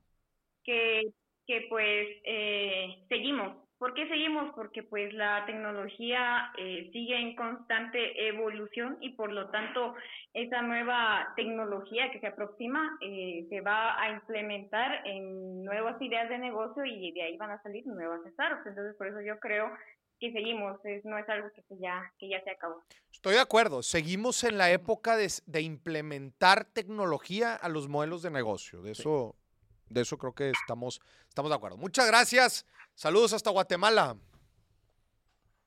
que, 0.64 1.12
que 1.48 1.66
pues 1.70 2.08
eh, 2.26 3.06
seguimos. 3.10 3.58
¿Por 3.80 3.94
qué 3.94 4.10
seguimos? 4.10 4.54
Porque 4.56 4.84
pues 4.84 5.14
la 5.14 5.46
tecnología 5.46 6.52
eh, 6.58 6.90
sigue 6.92 7.16
en 7.18 7.34
constante 7.36 8.28
evolución 8.28 8.98
y 9.00 9.14
por 9.14 9.32
lo 9.32 9.50
tanto 9.52 9.96
esa 10.34 10.62
nueva 10.62 11.32
tecnología 11.38 12.12
que 12.12 12.20
se 12.20 12.28
aproxima 12.28 12.98
eh, 13.02 13.46
se 13.50 13.62
va 13.62 14.00
a 14.02 14.12
implementar 14.12 15.08
en 15.08 15.64
nuevas 15.64 16.00
ideas 16.02 16.28
de 16.28 16.40
negocio 16.40 16.84
y 16.84 17.14
de 17.14 17.24
ahí 17.24 17.38
van 17.38 17.52
a 17.52 17.62
salir 17.64 17.88
nuevas 17.88 18.20
startups. 18.34 18.68
Entonces 18.68 18.96
por 18.98 19.08
eso 19.08 19.22
yo 19.22 19.40
creo 19.40 19.72
que 20.20 20.34
seguimos, 20.34 20.84
es, 20.84 21.06
no 21.06 21.18
es 21.18 21.30
algo 21.30 21.50
que 21.56 21.62
se 21.62 21.78
ya, 21.78 22.12
que 22.20 22.28
ya 22.28 22.44
se 22.44 22.52
acabó. 22.52 22.84
Estoy 23.20 23.34
de 23.34 23.42
acuerdo. 23.42 23.84
Seguimos 23.84 24.46
en 24.46 24.58
la 24.58 24.72
época 24.72 25.18
de, 25.18 25.62
implementar 25.62 26.64
tecnología 26.64 27.54
a 27.54 27.68
los 27.68 27.90
modelos 27.90 28.22
de 28.22 28.32
negocio. 28.32 28.82
De 28.82 28.92
eso, 28.92 29.36
de 29.90 30.00
eso 30.02 30.18
creo 30.18 30.34
que 30.34 30.52
estamos, 30.52 31.02
estamos 31.28 31.50
de 31.52 31.56
acuerdo. 31.58 31.76
Muchas 31.76 32.08
gracias. 32.08 32.66
Saludos 32.96 33.34
hasta 33.34 33.50
Guatemala. 33.50 34.16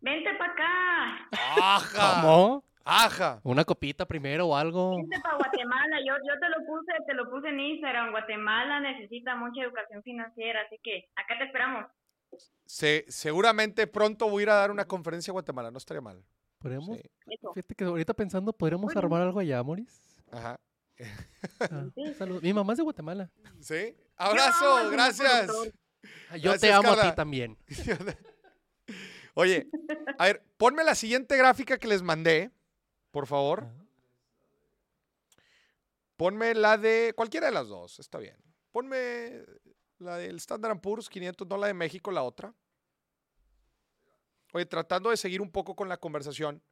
Vente 0.00 0.30
para 0.38 0.52
acá, 0.52 1.28
Ajá. 1.60 2.22
¿Cómo? 2.22 2.64
Ajá. 2.84 3.40
Una 3.44 3.66
copita 3.66 4.06
primero 4.06 4.46
o 4.48 4.56
algo. 4.56 4.96
vente 4.96 5.20
para 5.20 5.36
Guatemala. 5.36 5.98
Yo, 6.06 6.14
yo 6.26 6.40
te 6.40 6.48
lo 6.48 6.66
puse, 6.66 6.92
te 7.06 7.12
lo 7.12 7.30
puse 7.30 7.48
en 7.50 7.60
Instagram. 7.60 8.12
Guatemala 8.12 8.80
necesita 8.80 9.36
mucha 9.36 9.62
educación 9.62 10.02
financiera, 10.02 10.62
así 10.66 10.78
que 10.82 11.10
acá 11.16 11.36
te 11.38 11.44
esperamos. 11.44 11.84
Se- 12.64 13.04
seguramente 13.08 13.86
pronto 13.86 14.30
voy 14.30 14.40
a 14.40 14.42
ir 14.44 14.50
a 14.50 14.54
dar 14.54 14.70
una 14.70 14.86
conferencia 14.86 15.30
a 15.30 15.34
Guatemala. 15.34 15.70
No 15.70 15.76
estaría 15.76 16.00
mal. 16.00 16.24
Podríamos, 16.62 16.96
Sí. 16.98 17.02
Fíjate 17.54 17.74
que 17.74 17.84
ahorita 17.84 18.14
pensando, 18.14 18.52
podríamos 18.52 18.86
Bueno. 18.86 19.00
armar 19.00 19.22
algo 19.22 19.40
allá, 19.40 19.62
Moris. 19.62 20.00
Ajá. 20.30 20.60
Ah. 21.60 21.86
Mi 22.40 22.52
mamá 22.52 22.72
es 22.74 22.76
de 22.76 22.82
Guatemala. 22.84 23.30
¿Sí? 23.60 23.96
Abrazo. 24.16 24.90
gracias. 24.90 25.50
Ah, 26.30 26.36
Yo 26.36 26.56
te 26.58 26.72
amo 26.72 26.92
a 26.92 27.02
ti 27.10 27.16
también. 27.16 27.58
Oye, 29.34 29.68
a 30.18 30.24
ver, 30.26 30.44
ponme 30.58 30.84
la 30.84 30.94
siguiente 30.94 31.36
gráfica 31.36 31.78
que 31.78 31.88
les 31.88 32.02
mandé, 32.02 32.50
por 33.10 33.26
favor. 33.26 33.66
Ponme 36.16 36.54
la 36.54 36.76
de 36.78 37.12
cualquiera 37.16 37.46
de 37.46 37.52
las 37.52 37.68
dos, 37.68 37.98
está 37.98 38.18
bien. 38.18 38.36
Ponme 38.70 39.42
la 39.98 40.18
del 40.18 40.36
Standard 40.36 40.78
Poor's 40.80 41.08
500, 41.08 41.48
no 41.48 41.56
la 41.56 41.66
de 41.68 41.74
México, 41.74 42.10
la 42.12 42.22
otra. 42.22 42.54
Oye, 44.52 44.66
tratando 44.66 45.10
de 45.10 45.16
seguir 45.16 45.40
un 45.40 45.50
poco 45.50 45.74
con 45.74 45.88
la 45.88 45.96
conversación. 45.98 46.62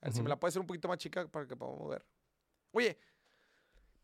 A 0.00 0.06
ver 0.06 0.12
si 0.14 0.22
me 0.22 0.28
la 0.28 0.38
puede 0.38 0.50
hacer 0.50 0.60
un 0.60 0.66
poquito 0.66 0.88
más 0.88 0.98
chica 0.98 1.26
para 1.28 1.46
que 1.46 1.56
podamos 1.56 1.88
ver. 1.88 2.04
Oye, 2.72 2.98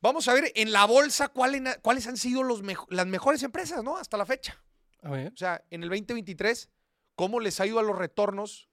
vamos 0.01 0.27
a 0.29 0.35
ver 0.35 0.53
en 0.55 0.73
la 0.73 0.85
bolsa 0.87 1.29
cuál 1.29 1.55
en- 1.55 1.69
cuáles 1.83 2.07
han 2.07 2.17
sido 2.17 2.43
los 2.43 2.63
mejo- 2.63 2.87
las 2.91 3.07
mejores 3.07 3.43
empresas, 3.43 3.83
¿no? 3.85 3.97
Hasta 3.97 4.17
la 4.17 4.27
fecha. 4.27 4.63
A 5.03 5.11
ver. 5.11 5.33
O 5.33 5.37
sea, 5.37 5.65
en 5.71 5.83
el 5.83 5.89
2023, 5.89 6.71
¿cómo 7.15 7.41
les 7.41 7.59
ha 7.61 7.67
ido 7.67 7.79
a 7.79 7.83
los 7.83 7.97
retornos 7.99 8.69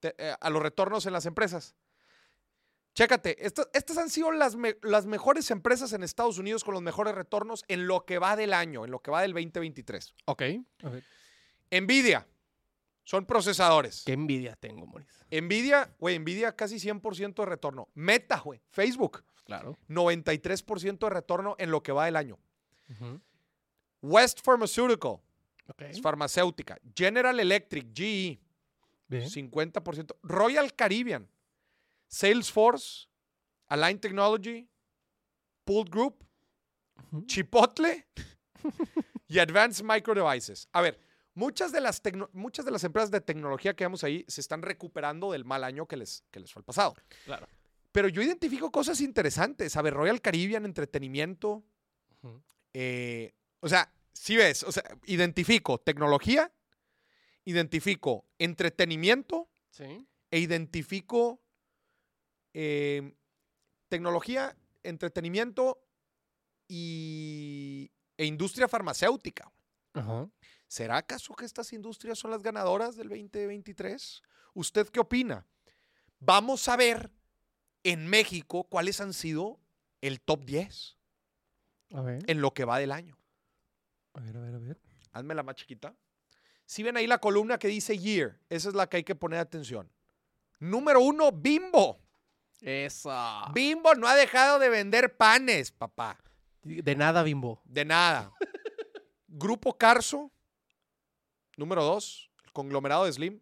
te- 0.00 0.14
eh, 0.18 0.34
a 0.40 0.50
los 0.50 0.62
retornos 0.62 1.06
en 1.06 1.12
las 1.12 1.26
empresas. 1.26 1.74
Chécate, 2.94 3.46
estas, 3.46 3.68
estas 3.72 3.96
han 3.98 4.10
sido 4.10 4.32
las, 4.32 4.56
me- 4.56 4.76
las 4.82 5.06
mejores 5.06 5.50
empresas 5.50 5.92
en 5.92 6.02
Estados 6.02 6.38
Unidos 6.38 6.64
con 6.64 6.74
los 6.74 6.82
mejores 6.82 7.14
retornos 7.14 7.64
en 7.68 7.86
lo 7.86 8.04
que 8.04 8.18
va 8.18 8.34
del 8.36 8.52
año, 8.52 8.84
en 8.84 8.90
lo 8.90 9.00
que 9.00 9.10
va 9.10 9.22
del 9.22 9.32
2023. 9.32 10.14
Ok. 10.26 10.42
A 10.82 10.88
ver. 10.90 11.04
Nvidia, 11.70 12.26
Son 13.10 13.26
procesadores. 13.26 14.04
Qué 14.06 14.12
envidia 14.12 14.54
tengo, 14.54 14.86
Moris. 14.86 15.08
Nvidia, 15.32 15.92
güey, 15.98 16.16
Nvidia 16.20 16.54
casi 16.54 16.76
100% 16.78 17.34
de 17.42 17.46
retorno. 17.46 17.88
Meta, 17.94 18.38
güey, 18.38 18.62
Facebook, 18.70 19.24
Claro. 19.42 19.76
93% 19.88 20.98
de 21.08 21.10
retorno 21.10 21.56
en 21.58 21.72
lo 21.72 21.82
que 21.82 21.90
va 21.90 22.04
del 22.04 22.14
año. 22.14 22.38
West 24.00 24.40
Pharmaceutical, 24.44 25.18
Ok. 25.66 25.82
es 25.88 26.00
farmacéutica. 26.00 26.78
General 26.94 27.40
Electric, 27.40 27.88
GE, 27.92 28.40
Bien. 29.08 29.28
50%. 29.28 30.14
Royal 30.22 30.72
Caribbean, 30.76 31.28
Salesforce, 32.06 33.08
Align 33.66 33.98
Technology, 33.98 34.68
Pooled 35.64 35.90
Group. 35.90 36.24
Chipotle 37.26 38.06
y 39.26 39.40
Advanced 39.40 39.84
Micro 39.84 40.14
Devices. 40.14 40.68
A 40.70 40.80
ver, 40.80 41.00
muchas 41.40 41.72
de 41.72 41.80
las, 41.80 42.02
muchas 42.32 42.66
de 42.66 42.70
las 42.70 42.84
empresas 42.84 43.10
de 43.10 43.22
tecnología 43.22 43.74
que 43.74 43.84
vemos 43.84 44.04
ahí 44.04 44.26
se 44.28 44.42
están 44.42 44.60
recuperando 44.60 45.32
del 45.32 45.46
mal 45.46 45.64
año 45.64 45.86
que 45.86 45.96
les, 45.96 46.22
que 46.30 46.38
les 46.38 46.52
fue 46.52 46.60
el 46.60 46.64
pasado. 46.64 46.94
Claro. 47.24 47.46
Pero 47.92 48.08
yo 48.08 48.20
identifico 48.20 48.70
cosas 48.70 49.00
interesantes. 49.00 49.74
A 49.76 49.82
ver, 49.82 49.94
Royal 49.94 50.20
Caribbean, 50.20 50.66
entretenimiento. 50.66 51.64
Eh, 52.74 53.32
o 53.60 53.68
sea, 53.68 53.90
si 54.12 54.36
ves, 54.36 54.62
o 54.64 54.70
sea, 54.70 54.84
identifico 55.06 55.78
tecnología, 55.78 56.52
identifico 57.44 58.26
entretenimiento 58.38 59.48
Sí. 59.70 60.06
e 60.30 60.38
identifico 60.40 61.40
eh, 62.52 63.14
tecnología, 63.88 64.54
entretenimiento 64.82 65.80
y, 66.68 67.90
e 68.18 68.26
industria 68.26 68.68
farmacéutica. 68.68 69.50
Ajá. 69.94 70.28
¿Será 70.70 70.98
acaso 70.98 71.34
que 71.34 71.44
estas 71.44 71.72
industrias 71.72 72.16
son 72.16 72.30
las 72.30 72.44
ganadoras 72.44 72.94
del 72.94 73.08
2023? 73.08 74.22
¿Usted 74.54 74.88
qué 74.88 75.00
opina? 75.00 75.44
Vamos 76.20 76.68
a 76.68 76.76
ver 76.76 77.10
en 77.82 78.06
México 78.06 78.62
cuáles 78.62 79.00
han 79.00 79.12
sido 79.12 79.58
el 80.00 80.20
top 80.20 80.44
10 80.44 80.96
A 81.92 82.02
ver. 82.02 82.22
en 82.24 82.40
lo 82.40 82.54
que 82.54 82.64
va 82.64 82.78
del 82.78 82.92
año. 82.92 83.18
A 84.14 84.20
ver, 84.20 84.36
a 84.36 84.40
ver, 84.40 84.54
a 84.54 84.58
ver. 84.58 84.80
Hazme 85.10 85.34
la 85.34 85.42
más 85.42 85.56
chiquita. 85.56 85.92
Si 86.66 86.84
ven 86.84 86.96
ahí 86.96 87.08
la 87.08 87.18
columna 87.18 87.58
que 87.58 87.66
dice 87.66 87.98
year, 87.98 88.38
esa 88.48 88.68
es 88.68 88.74
la 88.76 88.88
que 88.88 88.98
hay 88.98 89.04
que 89.04 89.16
poner 89.16 89.40
atención. 89.40 89.90
Número 90.60 91.00
uno, 91.00 91.32
Bimbo. 91.32 91.98
Esa. 92.60 93.50
Bimbo 93.52 93.96
no 93.96 94.06
ha 94.06 94.14
dejado 94.14 94.60
de 94.60 94.68
vender 94.68 95.16
panes, 95.16 95.72
papá. 95.72 96.16
De 96.62 96.94
nada, 96.94 97.24
Bimbo. 97.24 97.60
De 97.64 97.84
nada. 97.84 98.32
Grupo 99.26 99.76
Carso. 99.76 100.30
Número 101.60 101.84
dos, 101.84 102.30
el 102.44 102.52
conglomerado 102.52 103.04
de 103.04 103.12
Slim. 103.12 103.38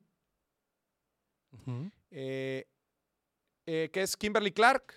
Eh, 2.11 2.69
eh, 3.65 3.91
que 3.93 4.03
es 4.03 4.17
Kimberly 4.17 4.51
Clark, 4.51 4.93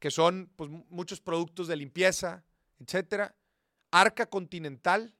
que 0.00 0.10
son 0.10 0.50
pues, 0.56 0.68
mu- 0.68 0.84
muchos 0.88 1.20
productos 1.20 1.68
de 1.68 1.76
limpieza, 1.76 2.44
etcétera. 2.80 3.36
Arca 3.92 4.26
Continental, 4.26 5.14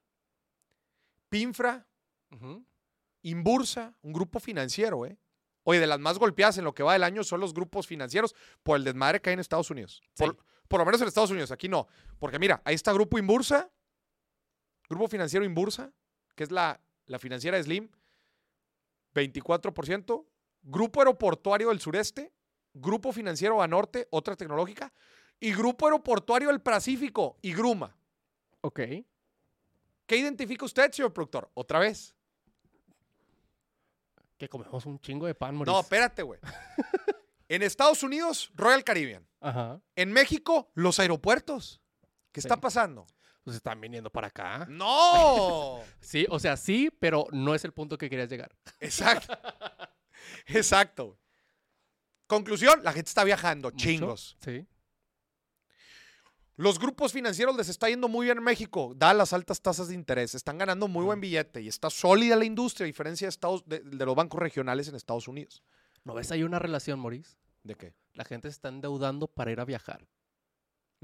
Pinfra, 1.28 1.86
Ujú. 2.32 2.66
Inbursa, 3.22 3.94
un 4.02 4.12
grupo 4.12 4.40
financiero, 4.40 5.06
¿eh? 5.06 5.16
Oye, 5.62 5.78
de 5.78 5.86
las 5.86 6.00
más 6.00 6.18
golpeadas 6.18 6.58
en 6.58 6.64
lo 6.64 6.74
que 6.74 6.82
va 6.82 6.92
del 6.94 7.04
año 7.04 7.22
son 7.22 7.38
los 7.40 7.54
grupos 7.54 7.86
financieros 7.86 8.34
por 8.64 8.76
el 8.76 8.84
desmadre 8.84 9.20
que 9.22 9.30
hay 9.30 9.34
en 9.34 9.40
Estados 9.40 9.70
Unidos. 9.70 10.02
Por, 10.16 10.36
por 10.66 10.80
lo 10.80 10.84
menos 10.86 11.00
en 11.00 11.06
Estados 11.08 11.30
Unidos, 11.30 11.52
aquí 11.52 11.68
no. 11.68 11.86
Porque 12.18 12.38
mira, 12.40 12.60
ahí 12.64 12.74
está 12.74 12.92
Grupo 12.92 13.16
Inbursa, 13.16 13.70
Grupo 14.88 15.08
Financiero 15.08 15.44
Inbursa, 15.44 15.92
que 16.34 16.44
es 16.44 16.50
la, 16.50 16.80
la 17.06 17.18
financiera 17.18 17.62
Slim, 17.62 17.88
24%. 19.14 20.24
Grupo 20.66 21.00
Aeroportuario 21.00 21.68
del 21.68 21.80
Sureste, 21.80 22.32
Grupo 22.72 23.12
Financiero 23.12 23.56
Banorte, 23.56 24.08
otra 24.10 24.34
tecnológica, 24.34 24.92
y 25.38 25.52
Grupo 25.52 25.84
Aeroportuario 25.86 26.48
del 26.48 26.60
Pacífico, 26.62 27.36
y 27.42 27.52
Gruma. 27.52 27.94
Ok. 28.62 28.80
¿Qué 30.06 30.16
identifica 30.16 30.64
usted, 30.64 30.90
señor 30.92 31.12
productor? 31.12 31.50
Otra 31.54 31.78
vez. 31.80 32.14
Que 34.38 34.48
comemos 34.48 34.86
un 34.86 34.98
chingo 35.00 35.26
de 35.26 35.34
pan, 35.34 35.54
Moris. 35.54 35.72
No, 35.72 35.80
espérate, 35.80 36.22
güey. 36.22 36.40
en 37.48 37.62
Estados 37.62 38.02
Unidos, 38.02 38.50
Royal 38.54 38.82
Caribbean. 38.84 39.26
Ajá. 39.40 39.80
En 39.96 40.12
México, 40.12 40.70
los 40.74 40.98
aeropuertos. 40.98 41.80
¿Qué 42.32 42.40
Sí. 42.40 42.46
está 42.48 42.58
pasando? 42.58 43.06
Pues 43.44 43.56
están 43.56 43.80
viniendo 43.80 44.10
para 44.10 44.28
acá. 44.28 44.66
¡No! 44.68 45.80
Sí, 46.00 46.26
o 46.30 46.38
sea, 46.38 46.56
sí, 46.56 46.90
pero 46.98 47.26
no 47.30 47.54
es 47.54 47.64
el 47.64 47.72
punto 47.72 47.96
que 47.98 48.08
querías 48.10 48.28
llegar. 48.28 48.54
Exacto. 48.80 49.36
Exacto. 50.46 51.18
Conclusión, 52.26 52.82
la 52.82 52.92
gente 52.92 53.08
está 53.08 53.22
viajando, 53.24 53.70
Mucho. 53.70 53.76
chingos. 53.76 54.36
Sí. 54.42 54.66
Los 56.56 56.78
grupos 56.78 57.12
financieros 57.12 57.56
les 57.56 57.68
está 57.68 57.88
yendo 57.88 58.08
muy 58.08 58.26
bien 58.26 58.38
en 58.38 58.44
México, 58.44 58.92
dadas 58.96 59.16
las 59.16 59.32
altas 59.32 59.60
tasas 59.60 59.88
de 59.88 59.94
interés. 59.94 60.34
Están 60.34 60.56
ganando 60.56 60.86
muy 60.88 61.04
buen 61.04 61.20
billete 61.20 61.60
y 61.60 61.68
está 61.68 61.90
sólida 61.90 62.36
la 62.36 62.44
industria, 62.44 62.84
a 62.84 62.86
diferencia 62.86 63.26
de, 63.26 63.30
Estados, 63.30 63.64
de, 63.66 63.80
de 63.80 64.06
los 64.06 64.14
bancos 64.14 64.40
regionales 64.40 64.88
en 64.88 64.94
Estados 64.94 65.26
Unidos. 65.26 65.62
¿No 66.04 66.14
ves 66.14 66.30
ahí 66.30 66.44
una 66.44 66.58
relación, 66.60 67.00
Moris? 67.00 67.38
¿De 67.64 67.74
qué? 67.74 67.94
La 68.12 68.24
gente 68.24 68.48
se 68.48 68.52
está 68.52 68.68
endeudando 68.68 69.26
para 69.26 69.50
ir 69.50 69.58
a 69.58 69.64
viajar. 69.64 70.06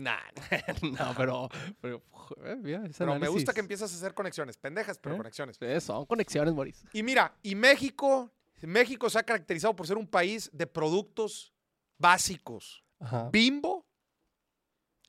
Nah, 0.01 0.19
no, 0.83 1.15
pero, 1.17 1.49
pero, 1.81 2.03
joder, 2.11 2.57
mira, 2.59 2.85
ese 2.87 2.99
pero 2.99 3.19
me 3.19 3.29
gusta 3.29 3.53
que 3.53 3.61
empieces 3.61 3.93
a 3.93 3.97
hacer 3.97 4.15
conexiones, 4.15 4.57
pendejas, 4.57 4.99
pero 4.99 5.15
¿Eh? 5.15 5.19
conexiones. 5.19 5.59
Eh, 5.61 5.81
son 5.81 6.07
conexiones, 6.07 6.55
Moris. 6.55 6.83
Y 6.93 7.03
mira, 7.03 7.35
y 7.43 7.55
México, 7.55 8.33
México 8.63 9.11
se 9.11 9.19
ha 9.19 9.23
caracterizado 9.23 9.77
por 9.77 9.87
ser 9.87 9.99
un 9.99 10.07
país 10.07 10.49
de 10.53 10.67
productos 10.67 11.53
básicos. 11.99 12.83
Ajá. 12.99 13.29
Bimbo, 13.31 13.87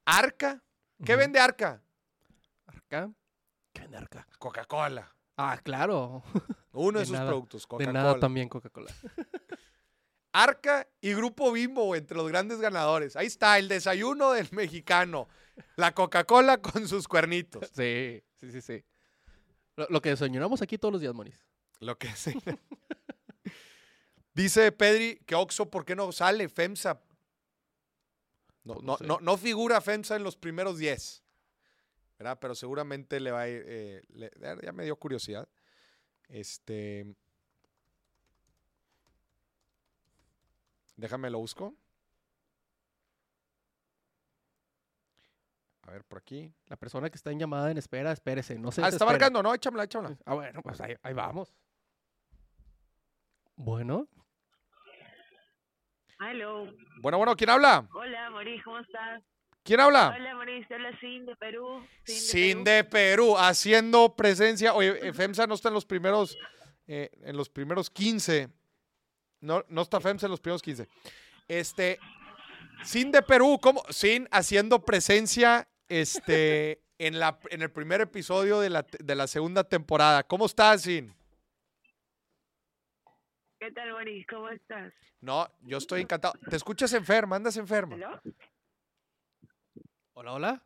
Arca. 0.06 0.62
¿Qué 1.04 1.15
vende 1.15 1.39
Arca? 1.39 1.82
Arca. 2.67 3.12
¿Qué 3.73 3.82
vende 3.82 3.97
Arca? 3.97 4.27
Coca-Cola. 4.38 5.15
Ah, 5.38 5.58
claro. 5.63 6.23
Uno 6.73 6.99
de, 6.99 7.04
De 7.04 7.06
sus 7.06 7.13
nada, 7.13 7.27
productos, 7.27 7.67
De 7.80 7.86
nada 7.88 7.91
Coca-Cola. 8.10 8.19
también 8.19 8.49
Coca-Cola. 8.49 8.93
Arca 10.34 10.88
y 11.02 11.13
Grupo 11.13 11.52
Bimbo, 11.52 11.96
entre 11.96 12.15
los 12.17 12.28
grandes 12.28 12.60
ganadores. 12.60 13.15
Ahí 13.15 13.28
está, 13.28 13.58
el 13.60 13.67
desayuno 13.67 14.32
del 14.32 14.48
mexicano. 14.52 15.28
La 15.76 15.94
Coca-Cola 15.94 16.60
con 16.62 16.88
sus 16.88 17.08
cuernitos. 17.08 17.70
Sí, 17.76 18.24
sí, 18.38 18.52
sí, 18.52 18.62
sí. 18.62 18.84
Lo, 19.76 19.88
lo 19.89 20.02
que 20.02 20.10
desayunamos 20.10 20.62
aquí 20.62 20.78
todos 20.78 20.91
los 20.94 21.02
días, 21.02 21.13
Moris. 21.13 21.39
Lo 21.80 21.98
que 21.98 22.08
sí. 22.15 22.34
Dice 24.34 24.72
Pedri 24.72 25.17
que 25.26 25.36
Oxo, 25.36 25.70
¿por 25.70 25.84
qué 25.86 25.96
no 25.96 26.12
sale 26.12 26.48
FEMSA? 26.48 27.02
No, 28.63 28.76
Pues 28.76 28.86
no 28.86 28.91
no, 28.94 28.98
sé. 28.98 29.06
no, 29.06 29.20
no 29.20 29.38
figura 29.38 29.82
FEMSA 29.82 30.15
en 30.15 30.24
los 30.24 30.38
primeros 30.38 30.78
10. 30.78 31.24
¿Verdad? 32.17 32.38
Pero 32.39 32.56
seguramente 32.56 33.20
le 33.20 33.32
va 33.32 33.41
a 33.41 33.50
ir. 33.50 33.63
eh, 33.65 34.02
le- 34.10 34.32
ya 34.63 34.72
me 34.72 34.84
dio 34.86 34.96
curiosidad. 34.96 35.50
Este. 36.30 37.13
Déjame 41.02 41.32
lo 41.32 41.40
busco. 41.40 41.74
A 45.82 45.90
ver, 45.90 46.04
por 46.04 46.20
aquí. 46.20 46.54
La 46.68 46.78
persona 46.78 47.10
que 47.10 47.16
está 47.16 47.32
en 47.32 47.40
llamada 47.40 47.72
en 47.72 47.80
espera, 47.80 48.12
espérese, 48.12 48.60
no 48.60 48.72
se 48.72 48.84
Ah, 48.84 48.90
está 48.90 49.04
marcando, 49.04 49.42
¿no? 49.42 49.52
Échamela, 49.52 49.86
échamela. 49.86 50.16
Ah, 50.26 50.36
bueno, 50.36 50.62
pues 50.62 50.80
ahí, 50.80 50.96
ahí 51.02 51.14
vamos. 51.14 51.52
Bueno, 53.56 54.08
Hello. 56.20 56.72
Bueno, 57.02 57.18
bueno, 57.18 57.36
¿quién 57.36 57.50
habla? 57.50 57.88
Hola, 57.96 58.30
Moris, 58.30 58.64
¿cómo 58.64 58.78
estás? 58.78 59.24
¿Quién 59.64 59.80
habla? 59.80 60.14
Hola, 60.16 60.36
Moris, 60.36 60.70
habla 60.70 61.00
Sin 61.00 61.26
de 61.26 61.36
Perú. 61.36 61.84
Sin 62.04 62.64
de 62.64 62.84
Perú. 62.84 63.32
de 63.34 63.34
Perú, 63.34 63.38
haciendo 63.40 64.16
presencia. 64.16 64.76
Oye, 64.76 65.14
FEMSA 65.14 65.48
no 65.48 65.56
está 65.56 65.70
en 65.70 65.74
los 65.74 65.86
primeros, 65.86 66.38
eh, 66.86 67.10
en 67.24 67.36
los 67.36 67.50
primeros 67.50 67.90
15. 67.90 68.50
No, 69.41 69.63
no 69.69 69.82
está 69.82 69.99
FEMSA 69.99 70.27
en 70.27 70.32
los 70.32 70.39
primeros 70.39 70.62
15. 70.62 70.88
Este, 71.47 71.99
Sin 72.84 73.12
de 73.12 73.21
Perú, 73.21 73.60
¿cómo? 73.62 73.84
Sin 73.89 74.27
haciendo 74.32 74.86
presencia 74.86 75.67
este, 75.89 76.82
en, 76.97 77.19
la, 77.19 77.39
en 77.49 77.62
el 77.62 77.71
primer 77.71 78.01
episodio 78.01 78.60
de 78.60 78.69
la, 78.69 78.84
de 78.84 79.15
la 79.15 79.27
segunda 79.27 79.63
temporada. 79.63 80.23
¿Cómo 80.23 80.45
estás, 80.45 80.84
Sin? 80.84 81.13
¿Qué 83.60 83.71
tal, 83.71 83.91
Moris? 83.91 84.25
¿Cómo 84.27 84.49
estás? 84.49 84.93
No, 85.21 85.47
yo 85.62 85.77
estoy 85.77 86.01
encantado. 86.01 86.34
¿Te 86.49 86.56
escuchas 86.56 86.93
enferma? 86.93 87.36
¿Andas 87.36 87.58
enferma? 87.58 87.95
¿Aló? 87.95 88.21
hola, 90.13 90.34
hola. 90.34 90.63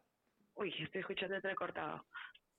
Uy, 0.55 0.73
estoy 0.79 1.01
escuchando 1.01 1.35
entrecortado. 1.35 2.05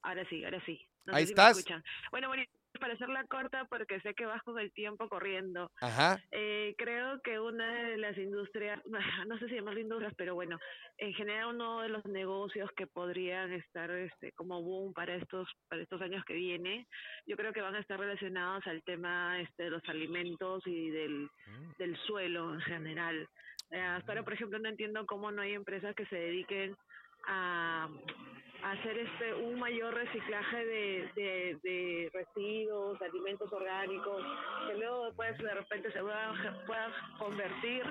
Ahora 0.02 0.29
sí, 0.29 0.44
ahora 0.44 0.62
sí. 0.66 0.79
No 1.07 1.14
Ahí 1.14 1.22
sé 1.22 1.29
si 1.29 1.35
me 1.35 1.40
estás. 1.42 1.59
escuchan. 1.59 1.85
Bueno, 2.11 2.29
Moris, 2.29 2.48
para 2.79 2.95
hacerla 2.95 3.25
corta, 3.25 3.65
porque 3.67 4.01
sé 4.01 4.15
que 4.15 4.27
vas 4.27 4.43
con 4.43 4.59
el 4.59 4.73
tiempo 4.73 5.09
corriendo. 5.09 5.71
Ajá. 5.81 6.21
Eh, 6.31 6.75
creo 6.79 7.21
que 7.23 7.39
una 7.41 7.85
de 7.85 7.97
las 7.99 8.17
industrias, 8.19 8.81
no 9.29 9.39
sé 9.39 9.49
si 9.49 9.55
llamarlo 9.55 9.81
industrias, 9.81 10.15
pero 10.17 10.35
bueno, 10.35 10.59
en 10.99 11.12
general 11.15 11.55
uno 11.55 11.81
de 11.81 11.89
los 11.89 12.05
negocios 12.07 12.71
que 12.77 12.87
podrían 12.87 13.53
estar 13.53 13.91
este, 13.91 14.33
como 14.33 14.62
boom 14.62 14.93
para 14.93 15.15
estos 15.15 15.49
para 15.69 15.83
estos 15.83 16.01
años 16.01 16.25
que 16.25 16.35
viene, 16.35 16.87
yo 17.27 17.37
creo 17.37 17.53
que 17.53 17.61
van 17.61 17.75
a 17.75 17.81
estar 17.81 17.99
relacionados 17.99 18.67
al 18.67 18.83
tema 18.83 19.41
este, 19.41 19.65
de 19.65 19.71
los 19.71 19.89
alimentos 19.89 20.67
y 20.67 20.91
del, 20.91 21.31
Mm. 21.47 21.77
del 21.79 21.97
suelo 21.99 22.55
en 22.55 22.61
general. 22.61 23.29
Eh, 23.71 23.81
hasta 23.81 24.12
ahora, 24.12 24.23
por 24.23 24.33
ejemplo, 24.33 24.59
no 24.59 24.69
entiendo 24.69 25.07
cómo 25.07 25.31
no 25.31 25.43
hay 25.43 25.53
empresas 25.55 25.95
que 25.95 26.07
se 26.07 26.17
dediquen 26.17 26.77
a 27.29 27.89
hacer 28.72 28.98
este 28.98 29.35
un 29.35 29.59
mayor 29.59 29.94
reciclaje 29.94 30.64
de, 30.64 31.11
de, 31.14 31.59
de 31.62 32.11
residuos, 32.12 32.98
de 32.98 33.07
alimentos 33.07 33.52
orgánicos, 33.52 34.24
que 34.68 34.76
luego 34.76 35.07
después 35.07 35.38
de 35.38 35.55
repente 35.55 35.92
se 35.92 36.00
puedan, 36.00 36.66
puedan 36.66 36.92
convertir 37.18 37.83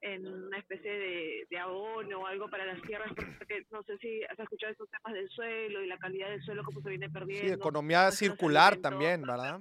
en 0.00 0.26
una 0.26 0.58
especie 0.58 0.92
de, 0.92 1.46
de 1.50 1.58
abono 1.58 2.20
o 2.20 2.26
algo 2.26 2.48
para 2.48 2.64
las 2.64 2.80
tierras, 2.82 3.12
porque 3.14 3.64
no 3.70 3.82
sé 3.82 3.98
si 3.98 4.22
has 4.24 4.38
escuchado 4.38 4.72
estos 4.72 4.88
temas 4.90 5.12
del 5.12 5.28
suelo 5.30 5.82
y 5.82 5.88
la 5.88 5.98
calidad 5.98 6.30
del 6.30 6.42
suelo, 6.42 6.62
cómo 6.64 6.80
se 6.80 6.90
viene 6.90 7.10
perdiendo. 7.10 7.48
Sí, 7.48 7.52
economía 7.52 8.10
circular 8.12 8.76
también, 8.76 9.22
¿verdad? 9.22 9.58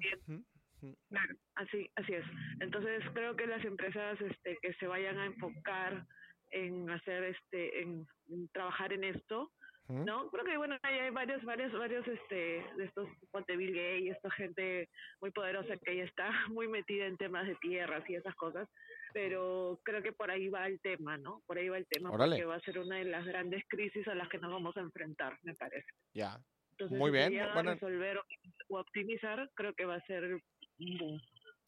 Claro, 1.10 1.34
así, 1.56 1.90
así 1.96 2.14
es. 2.14 2.26
Entonces 2.60 3.04
creo 3.14 3.36
que 3.36 3.48
las 3.48 3.66
empresas 3.66 4.22
este, 4.22 4.58
que 4.62 4.74
se 4.76 4.86
vayan 4.86 5.18
a 5.18 5.26
enfocar 5.26 6.06
en 6.52 6.90
hacer 6.90 7.24
este, 7.24 7.82
en, 7.82 8.08
en 8.30 8.48
trabajar 8.50 8.94
en 8.94 9.04
esto. 9.04 9.52
¿No? 9.88 10.30
Creo 10.30 10.44
que 10.46 10.58
bueno, 10.58 10.78
hay, 10.84 10.96
hay 11.00 11.10
varios, 11.12 11.44
varios, 11.44 11.72
varios 11.74 12.08
este, 12.08 12.64
de 12.78 12.86
estos 12.86 13.08
Ponte 13.32 13.56
Bill 13.56 13.74
Gates, 13.74 14.16
esta 14.16 14.32
gente 14.32 14.90
muy 15.22 15.32
poderosa 15.32 15.76
que 15.84 15.96
ya 15.98 16.04
está 16.04 16.30
muy 16.54 16.68
metida 16.68 17.06
en 17.06 17.18
temas 17.18 17.48
de 17.48 17.56
tierras 17.56 18.04
y 18.10 18.16
esas 18.16 18.36
cosas, 18.36 18.68
pero 19.14 19.80
creo 19.84 20.02
que 20.04 20.12
por 20.12 20.30
ahí 20.32 20.50
va 20.50 20.68
el 20.68 20.80
tema, 20.82 21.18
¿no? 21.18 21.42
Por 21.48 21.58
ahí 21.58 21.70
va 21.70 21.78
el 21.78 21.88
tema, 21.88 22.12
Órale. 22.12 22.36
porque 22.36 22.46
va 22.46 22.56
a 22.56 22.62
ser 22.62 22.80
una 22.80 22.98
de 22.98 23.06
las 23.06 23.26
grandes 23.26 23.64
crisis 23.68 24.08
a 24.08 24.16
las 24.16 24.28
que 24.30 24.38
nos 24.40 24.52
vamos 24.52 24.76
a 24.78 24.82
enfrentar, 24.82 25.38
me 25.44 25.54
parece. 25.56 25.88
Ya. 26.14 26.38
Entonces, 26.72 26.98
Muy 27.00 27.10
bien, 27.10 27.34
buena- 27.54 27.74
resolver 27.74 28.18
o- 28.18 28.78
optimizar, 28.80 29.50
creo 29.56 29.74
que 29.74 29.86
va 29.86 29.96
a 29.96 30.06
ser 30.06 30.40
boom. 30.78 31.20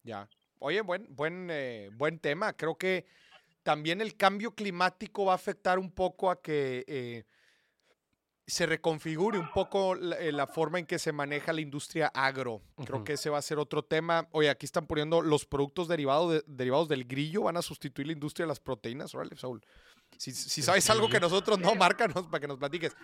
Ya. 0.04 0.28
Oye, 0.60 0.82
buen, 0.82 1.06
buen, 1.16 1.48
eh, 1.50 1.88
buen 1.94 2.18
tema. 2.20 2.52
Creo 2.52 2.76
que 2.76 3.06
también 3.62 4.00
el 4.00 4.16
cambio 4.16 4.54
climático 4.54 5.24
va 5.24 5.32
a 5.32 5.36
afectar 5.36 5.78
un 5.78 5.92
poco 5.92 6.30
a 6.30 6.40
que 6.40 6.84
eh, 6.86 7.24
se 8.50 8.66
reconfigure 8.66 9.38
un 9.38 9.50
poco 9.52 9.94
la, 9.94 10.16
eh, 10.18 10.32
la 10.32 10.46
forma 10.46 10.78
en 10.78 10.86
que 10.86 10.98
se 10.98 11.12
maneja 11.12 11.52
la 11.52 11.60
industria 11.60 12.08
agro. 12.14 12.60
Creo 12.84 13.02
que 13.04 13.14
ese 13.14 13.30
va 13.30 13.38
a 13.38 13.42
ser 13.42 13.58
otro 13.58 13.82
tema. 13.82 14.28
Oye, 14.32 14.50
aquí 14.50 14.66
están 14.66 14.86
poniendo 14.86 15.22
los 15.22 15.46
productos 15.46 15.88
derivados, 15.88 16.32
de- 16.32 16.44
derivados 16.46 16.88
del 16.88 17.04
grillo, 17.04 17.42
van 17.42 17.56
a 17.56 17.62
sustituir 17.62 18.06
la 18.08 18.12
industria 18.12 18.44
de 18.44 18.48
las 18.48 18.60
proteínas. 18.60 19.14
Órale, 19.14 19.36
Saúl. 19.36 19.62
Si, 20.18 20.32
si 20.32 20.60
sabes 20.62 20.88
algo 20.90 21.08
que 21.08 21.20
nosotros 21.20 21.58
no, 21.58 21.74
márcanos 21.74 22.26
para 22.26 22.40
que 22.40 22.48
nos 22.48 22.58
platiques. 22.58 22.94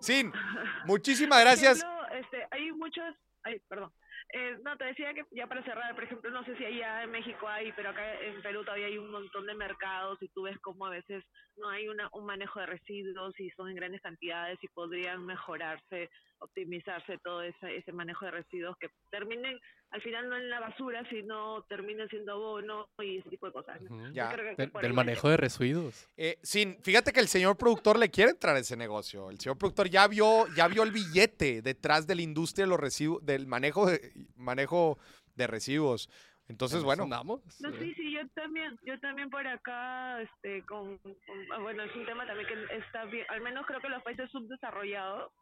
Sin, 0.00 0.32
muchísimas 0.86 1.40
gracias. 1.40 1.78
Ejemplo, 1.78 2.08
este, 2.18 2.46
hay 2.50 2.72
muchos, 2.72 3.04
ay, 3.44 3.60
perdón. 3.68 3.92
Eh, 4.32 4.58
no, 4.64 4.76
te 4.76 4.86
decía 4.86 5.14
que 5.14 5.24
ya 5.30 5.46
para 5.46 5.62
cerrar, 5.62 5.94
por 5.94 6.02
ejemplo, 6.04 6.30
no 6.30 6.44
sé 6.44 6.56
si 6.56 6.64
allá 6.64 7.04
en 7.04 7.10
México 7.12 7.46
hay, 7.46 7.72
pero 7.72 7.90
acá 7.90 8.20
en 8.20 8.42
Perú 8.42 8.64
todavía 8.64 8.86
hay 8.86 8.98
un 8.98 9.10
montón 9.10 9.46
de 9.46 9.54
mercados 9.54 10.20
y 10.20 10.28
tú 10.28 10.42
ves 10.42 10.58
cómo 10.60 10.86
a 10.86 10.90
veces 10.90 11.24
no 11.56 11.68
hay 11.68 11.88
una, 11.88 12.08
un 12.12 12.26
manejo 12.26 12.58
de 12.58 12.66
residuos 12.66 13.38
y 13.38 13.50
son 13.50 13.68
en 13.68 13.76
grandes 13.76 14.00
cantidades 14.02 14.58
y 14.62 14.68
podrían 14.68 15.24
mejorarse, 15.24 16.10
optimizarse 16.40 17.18
todo 17.18 17.42
ese, 17.42 17.76
ese 17.76 17.92
manejo 17.92 18.24
de 18.24 18.32
residuos 18.32 18.76
que 18.78 18.88
terminen 19.10 19.58
al 19.90 20.02
final 20.02 20.28
no 20.28 20.36
en 20.36 20.50
la 20.50 20.60
basura, 20.60 21.08
sino 21.08 21.62
terminen 21.64 22.08
siendo 22.08 22.32
abono 22.32 22.88
y 22.98 23.18
ese 23.18 23.30
tipo 23.30 23.46
de 23.46 23.52
cosas. 23.52 23.80
¿no? 23.82 23.94
Ujú. 23.94 24.06
Yo 24.08 24.12
Ya. 24.12 24.36
Del, 24.82 24.92
manejo 24.92 25.28
de 25.28 25.36
residuos. 25.36 26.08
Eh, 26.16 26.38
sin, 26.42 26.82
fíjate 26.82 27.12
que 27.12 27.20
el 27.20 27.28
señor 27.28 27.56
productor 27.56 27.98
le 27.98 28.10
quiere 28.10 28.32
entrar 28.32 28.56
a 28.56 28.58
ese 28.58 28.76
negocio. 28.76 29.30
El 29.30 29.38
señor 29.40 29.58
productor 29.58 29.88
ya 29.88 30.06
vio, 30.08 30.46
ya 30.54 30.68
vio 30.68 30.82
el 30.82 30.90
billete 30.92 31.62
detrás 31.62 32.06
de 32.06 32.14
la 32.16 32.22
industria 32.22 32.64
de 32.64 32.70
los 32.70 32.80
residuos, 32.80 33.24
del 33.24 33.46
manejo 33.46 33.86
de, 33.86 34.12
manejo 34.36 34.98
de 35.34 35.46
residuos. 35.46 36.10
Entonces, 36.48 36.84
bueno, 36.84 37.04
andamos, 37.04 37.40
No, 37.60 37.72
sí, 37.72 37.92
sí, 37.94 38.12
yo 38.12 38.20
también, 38.34 38.78
yo 38.84 38.98
también 39.00 39.28
por 39.30 39.44
acá, 39.46 40.22
este, 40.22 40.62
con, 40.64 40.96
con- 40.98 41.16
ah, 41.52 41.58
bueno, 41.58 41.82
es 41.82 41.94
un 41.96 42.06
tema 42.06 42.24
también 42.24 42.46
que 42.46 42.76
está 42.76 43.04
bien, 43.06 43.26
al 43.30 43.40
menos 43.40 43.66
creo 43.66 43.80
que 43.80 43.88
los 43.88 44.00
países 44.04 44.30
subdesarrollados 44.30 45.32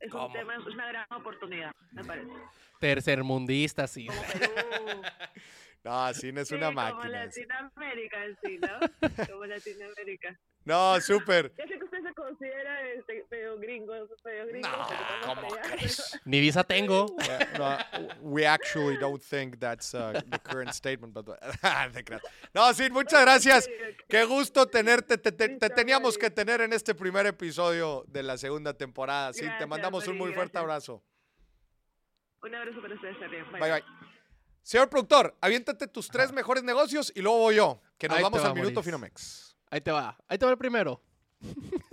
es 0.00 0.10
¿Cómo? 0.10 0.26
un 0.26 0.32
tema, 0.32 0.56
es 0.56 0.66
una 0.66 0.86
gran 0.88 1.06
oportunidad, 1.10 1.72
me 1.92 2.04
parece. 2.04 2.30
Tercermundistas, 2.80 3.90
sí. 3.90 4.06
Como 4.06 4.22
Perú, 4.32 5.02
no, 5.84 6.14
Sin 6.14 6.38
es 6.38 6.48
sí, 6.48 6.54
una 6.54 6.66
como 6.66 6.80
máquina. 6.82 7.24
ese. 7.24 7.46
Latinoamérica 7.46 8.18
sí, 8.42 8.58
¿no? 8.58 9.26
Como 9.26 9.46
Latinoamérica. 9.46 10.38
No, 10.66 11.00
súper. 11.00 11.52
Ya 11.58 11.64
sé 11.66 11.78
que 11.78 11.84
usted 11.84 12.02
se 12.02 12.12
considera 12.14 12.82
este, 12.90 13.24
medio 13.30 13.56
gringo. 13.58 13.94
No, 13.96 14.06
¿cómo 15.24 15.48
crees? 15.62 16.20
Ni 16.24 16.40
visa 16.40 16.64
tengo. 16.74 17.06
Yeah, 17.24 17.48
no, 17.56 18.08
we 18.20 18.44
actually 18.46 18.98
don't 18.98 19.22
think 19.22 19.58
that's 19.60 19.94
uh, 19.94 20.12
the 20.28 20.38
current 20.40 20.74
statement, 20.74 21.14
but 21.14 21.24
te 21.92 22.04
no, 22.52 22.74
Sin, 22.74 22.92
muchas 22.92 23.22
gracias. 23.22 23.68
Qué 24.08 24.24
gusto 24.24 24.66
tenerte. 24.66 25.18
Te, 25.18 25.30
te- 25.32 25.48
te 25.50 25.70
teníamos 25.70 26.18
que 26.18 26.26
Mari. 26.26 26.34
tener 26.34 26.60
en 26.62 26.72
este 26.72 26.94
primer 26.94 27.26
episodio 27.26 28.04
de 28.08 28.24
la 28.24 28.36
segunda 28.36 28.74
temporada. 28.74 29.32
Sí, 29.32 29.40
te 29.40 29.46
Gracias, 29.46 29.68
mandamos 29.68 30.06
un 30.08 30.18
muy 30.18 30.32
fuerte 30.32 30.58
gracias. 30.58 30.62
abrazo. 30.62 31.02
Un 32.42 32.54
abrazo 32.54 32.82
para 32.82 32.94
ustedes 32.94 33.18
también. 33.20 33.44
Bye, 33.52 33.60
bye. 33.70 33.84
Señor 34.62 34.88
productor, 34.88 35.36
aviéntate 35.40 35.86
tus 35.86 36.08
tres 36.08 36.32
mejores 36.32 36.64
negocios 36.64 37.12
y 37.14 37.22
luego 37.22 37.38
voy 37.38 37.54
yo, 37.54 37.80
que 37.98 38.08
nos 38.08 38.16
Ahí 38.16 38.20
te 38.20 38.24
vamos 38.24 38.42
va, 38.42 38.48
al 38.48 38.54
minuto 38.54 38.82
Maurice. 38.82 39.55
Ahí 39.70 39.80
te 39.80 39.90
va. 39.90 40.16
Ahí 40.28 40.38
te 40.38 40.44
va 40.44 40.52
el 40.52 40.58
primero. 40.58 41.02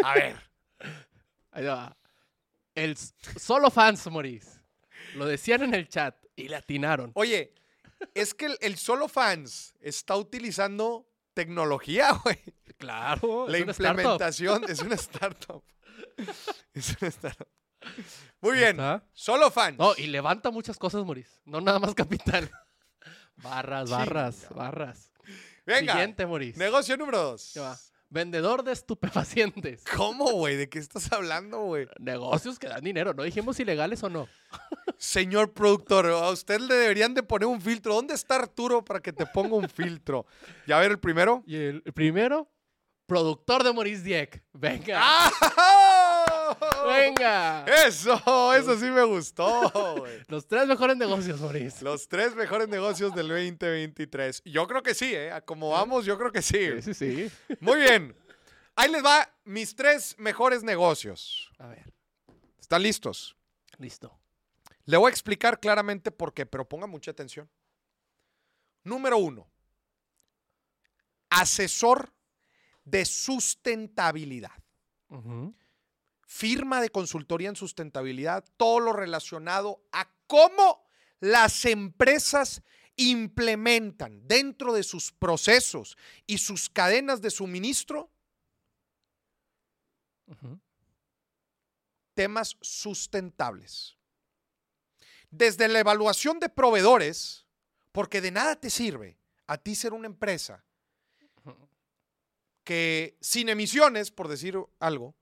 A 0.04 0.14
ver. 0.16 0.36
Ahí 1.52 1.64
te 1.64 1.70
va. 1.70 1.96
El 2.76 2.98
solo 2.98 3.70
fans, 3.70 4.10
Maurice. 4.10 4.60
Lo 5.16 5.26
decían 5.26 5.62
en 5.64 5.74
el 5.74 5.88
chat 5.88 6.16
y 6.36 6.48
le 6.48 6.56
atinaron. 6.56 7.12
Oye, 7.14 7.54
es 8.14 8.34
que 8.34 8.46
el, 8.48 8.58
el 8.62 8.78
solo 8.78 9.08
fans 9.08 9.74
está 9.80 10.16
utilizando 10.16 11.08
tecnología, 11.34 12.12
güey. 12.24 12.40
Claro. 12.78 13.48
La 13.48 13.58
es 13.58 13.68
implementación 13.68 14.64
es 14.68 14.80
una 14.80 14.96
startup. 14.96 15.64
Es 16.74 16.96
una 17.00 17.08
startup. 17.10 17.48
Muy 18.42 18.58
bien. 18.58 18.78
Solo 19.14 19.50
fans. 19.52 19.78
No, 19.78 19.94
y 19.98 20.08
levanta 20.08 20.52
muchas 20.52 20.78
cosas, 20.78 21.04
Maurice. 21.06 21.40
No 21.46 21.62
nada 21.62 21.80
más 21.80 21.94
capital. 21.94 22.50
Barras, 23.38 23.90
barras, 23.90 24.42
Chinga. 24.42 24.56
barras. 24.56 25.13
Venga. 25.66 25.94
Siguiente, 25.94 26.26
Maurice. 26.26 26.60
Negocio 26.60 26.98
número 26.98 27.22
dos. 27.22 27.54
Va. 27.58 27.78
Vendedor 28.10 28.64
de 28.64 28.74
estupefacientes. 28.74 29.84
¿Cómo, 29.98 30.32
güey? 30.34 30.56
¿De 30.56 30.70
qué 30.70 30.78
estás 30.78 31.12
hablando, 31.12 31.62
güey? 31.62 31.88
Negocios 32.00 32.60
que 32.60 32.68
dan 32.68 32.84
dinero. 32.84 33.14
No 33.14 33.24
dijimos 33.24 33.60
ilegales 33.60 34.04
o 34.04 34.10
no. 34.10 34.28
Señor 34.98 35.54
productor, 35.54 36.06
a 36.06 36.30
usted 36.30 36.60
le 36.60 36.76
deberían 36.76 37.14
de 37.16 37.24
poner 37.24 37.48
un 37.48 37.60
filtro. 37.60 37.96
¿Dónde 37.96 38.14
está 38.14 38.36
Arturo 38.36 38.86
para 38.86 39.00
que 39.02 39.12
te 39.12 39.26
ponga 39.26 39.56
un 39.56 39.68
filtro? 39.68 40.28
Ya 40.68 40.78
a 40.78 40.82
ver 40.82 40.92
el 40.92 41.00
primero. 41.00 41.44
Y 41.48 41.56
el, 41.56 41.82
el 41.86 41.94
primero, 41.94 42.52
productor 43.08 43.64
de 43.64 43.74
Maurice 43.74 44.04
Dieck. 44.04 44.44
Venga. 44.54 45.00
¡Ah! 45.02 46.13
Venga. 46.88 47.66
Eso, 47.86 48.54
eso 48.54 48.78
sí 48.78 48.86
me 48.86 49.04
gustó. 49.04 50.06
Los 50.28 50.48
tres 50.48 50.68
mejores 50.68 50.98
negocios, 50.98 51.40
Maurice. 51.42 51.84
Los 51.84 52.08
tres 52.08 52.36
mejores 52.36 52.68
negocios 52.68 53.14
del 53.16 53.28
2023. 53.28 54.42
Yo 54.46 54.68
creo 54.68 54.84
que 54.84 54.94
sí, 54.94 55.14
¿eh? 55.14 55.32
Como 55.46 55.70
vamos, 55.72 56.06
yo 56.06 56.18
creo 56.18 56.32
que 56.32 56.42
sí. 56.42 56.82
Sí, 56.82 56.94
sí, 56.94 56.94
sí. 56.94 57.32
Muy 57.60 57.80
bien. 57.80 58.16
Ahí 58.76 58.92
les 58.92 59.04
va 59.04 59.30
mis 59.44 59.76
tres 59.76 60.16
mejores 60.18 60.64
negocios. 60.64 61.52
A 61.60 61.68
ver, 61.68 61.94
¿Están 62.60 62.82
listos? 62.82 63.36
listo. 63.78 64.18
Le 64.86 64.98
voy 64.98 65.10
a 65.10 65.12
explicar 65.12 65.60
claramente 65.60 66.12
por 66.12 66.34
qué, 66.34 66.46
pero 66.46 66.68
ponga 66.68 66.88
mucha 66.88 67.12
atención. 67.12 67.50
Número 68.84 69.18
uno. 69.18 69.48
Asesor 71.30 72.12
de 72.84 73.06
sustentabilidad. 73.06 74.52
Ujú. 75.10 75.54
Firma 76.34 76.82
de 76.82 76.90
consultoría 76.90 77.50
en 77.50 77.56
sustentabilidad, 77.56 78.44
todo 78.58 78.80
lo 78.80 78.92
relacionado 78.92 79.84
a 79.92 80.10
cómo 80.26 80.84
las 81.20 81.64
empresas 81.66 82.64
implementan 82.96 84.28
dentro 84.28 84.74
de 84.74 84.82
sus 84.82 85.12
procesos 85.12 85.96
y 86.26 86.40
sus 86.40 86.72
cadenas 86.72 87.22
de 87.22 87.30
suministro 87.30 88.10
temas 92.16 92.58
sustentables. 92.62 93.96
Desde 95.30 95.68
la 95.68 95.82
evaluación 95.82 96.40
de 96.40 96.50
proveedores, 96.50 97.46
porque 97.92 98.22
de 98.22 98.32
nada 98.32 98.56
te 98.56 98.72
sirve 98.72 99.20
a 99.46 99.60
ti 99.60 99.76
ser 99.76 99.94
una 99.94 100.08
empresa 100.08 100.66
que 102.64 103.20
sin 103.22 103.50
emisiones, 103.50 104.10
por 104.10 104.28
decir 104.28 104.58
algo, 104.80 105.16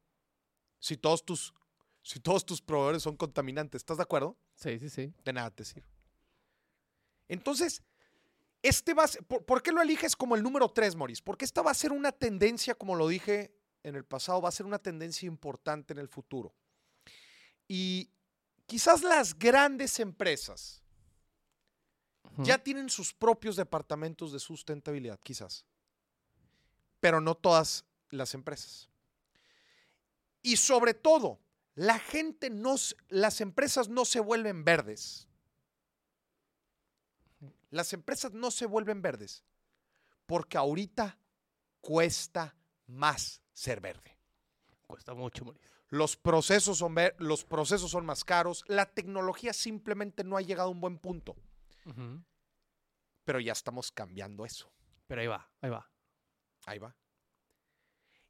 si 0.81 0.97
todos 0.97 1.23
tus, 1.23 1.53
si 2.03 2.19
todos 2.19 2.45
tus 2.45 2.61
proveedores 2.61 3.03
son 3.03 3.15
contaminantes, 3.15 3.79
¿estás 3.79 3.95
de 3.97 4.03
acuerdo? 4.03 4.35
Sí, 4.55 4.77
sí, 4.79 4.89
sí. 4.89 5.13
De 5.23 5.31
nada 5.31 5.49
te 5.51 5.63
sirve. 5.63 5.87
Entonces, 7.29 7.81
este 8.61 8.93
va 8.93 9.03
a 9.05 9.07
ser- 9.07 9.23
¿por, 9.23 9.45
por 9.45 9.63
qué 9.63 9.71
lo 9.71 9.81
eliges 9.81 10.15
como 10.15 10.35
el 10.35 10.43
número 10.43 10.69
3, 10.69 10.95
Maurice? 10.95 11.21
Porque 11.23 11.45
esta 11.45 11.61
va 11.61 11.71
a 11.71 11.75
ser 11.75 11.91
una 11.93 12.11
tendencia, 12.11 12.75
como 12.75 12.95
lo 12.95 13.07
dije 13.07 13.55
en 13.83 13.95
el 13.95 14.03
pasado, 14.03 14.41
va 14.41 14.49
a 14.49 14.51
ser 14.51 14.65
una 14.65 14.79
tendencia 14.79 15.25
importante 15.27 15.93
en 15.93 15.99
el 15.99 16.09
futuro. 16.09 16.53
Y 17.67 18.11
quizás 18.65 19.01
las 19.03 19.37
grandes 19.37 19.99
empresas 19.99 20.83
ya 22.37 22.57
tienen 22.57 22.89
sus 22.89 23.13
propios 23.13 23.55
departamentos 23.55 24.31
de 24.31 24.39
sustentabilidad, 24.39 25.19
quizás. 25.21 25.65
Pero 26.99 27.19
no 27.21 27.35
todas 27.35 27.85
las 28.09 28.33
empresas. 28.33 28.89
Y 30.41 30.57
sobre 30.57 30.93
todo, 30.93 31.39
la 31.75 31.99
gente 31.99 32.49
no, 32.49 32.75
las 33.09 33.41
empresas 33.41 33.89
no 33.89 34.05
se 34.05 34.19
vuelven 34.19 34.63
verdes. 34.63 35.27
Las 37.69 37.93
empresas 37.93 38.33
no 38.33 38.51
se 38.51 38.65
vuelven 38.65 39.01
verdes 39.01 39.43
porque 40.25 40.57
ahorita 40.57 41.17
cuesta 41.79 42.55
más 42.87 43.41
ser 43.53 43.79
verde. 43.79 44.17
Cuesta 44.87 45.13
mucho, 45.13 45.45
Maurice. 45.45 45.65
Los 45.89 46.15
procesos, 46.15 46.77
son 46.77 46.95
ver- 46.95 47.15
los 47.19 47.43
procesos 47.43 47.91
son 47.91 48.05
más 48.05 48.23
caros, 48.23 48.63
la 48.67 48.85
tecnología 48.85 49.51
simplemente 49.53 50.23
no 50.23 50.37
ha 50.37 50.41
llegado 50.41 50.69
a 50.69 50.71
un 50.71 50.79
buen 50.81 50.97
punto, 50.97 51.35
pero 53.25 53.39
ya 53.39 53.51
estamos 53.51 53.91
cambiando 53.91 54.45
eso. 54.45 54.71
Pero 55.07 55.21
ahí 55.21 55.27
va, 55.27 55.49
ahí 55.61 55.69
va. 55.69 55.89
Ahí 56.65 56.79
va. 56.79 56.95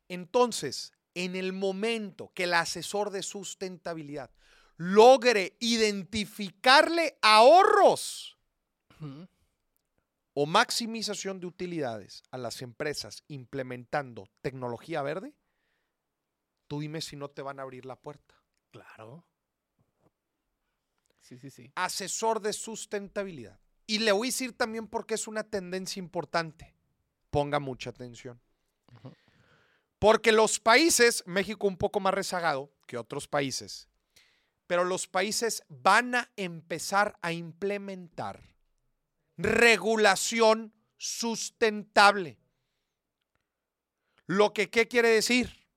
Entonces, 0.08 0.94
en 1.14 1.36
el 1.36 1.54
momento 1.54 2.32
que 2.34 2.46
el 2.46 2.54
asesor 2.54 3.10
de 3.12 3.24
sustentabilidad 3.24 4.32
logre 4.78 5.58
identificarle 5.60 7.18
ahorros 7.22 8.38
o 10.34 10.46
maximización 10.46 11.40
de 11.40 11.48
utilidades 11.48 12.24
a 12.32 12.38
las 12.38 12.62
empresas 12.62 13.24
implementando 13.28 14.28
tecnología 14.42 15.02
verde, 15.02 15.36
tú 16.68 16.80
dime 16.80 17.02
si 17.02 17.16
no 17.16 17.30
te 17.30 17.42
van 17.42 17.60
a 17.60 17.64
abrir 17.64 17.86
la 17.86 17.96
puerta. 17.96 18.36
Claro. 18.72 19.26
Sí, 21.20 21.38
sí, 21.38 21.50
sí. 21.50 21.72
Asesor 21.76 22.42
de 22.42 22.54
sustentabilidad. 22.54 23.60
Y 23.88 24.00
le 24.00 24.12
voy 24.12 24.28
a 24.28 24.30
decir 24.30 24.54
también 24.54 24.88
porque 24.88 25.16
es 25.16 25.28
una 25.28 25.44
tendencia 25.44 26.00
importante. 26.00 26.74
Ponga 27.30 27.60
mucha 27.60 27.90
atención. 27.90 28.42
Ujú. 28.96 29.14
Porque 30.02 30.32
los 30.32 30.60
países, 30.60 31.22
México 31.28 31.68
un 31.68 31.78
poco 31.78 32.00
más 32.00 32.12
rezagado 32.12 32.74
que 32.88 32.98
otros 32.98 33.28
países, 33.28 33.88
pero 34.66 34.84
los 34.84 35.08
países 35.08 35.62
van 35.70 36.16
a 36.16 36.32
empezar 36.38 37.20
a 37.22 37.34
implementar 37.34 38.42
regulación 39.38 40.74
sustentable. 40.98 42.40
Lo 44.26 44.56
que, 44.56 44.72
¿qué 44.72 44.88
quiere 44.88 45.10
decir? 45.10 45.68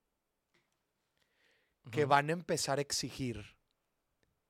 Que 1.90 2.06
van 2.06 2.30
a 2.30 2.32
empezar 2.32 2.78
a 2.78 2.80
exigir 2.80 3.58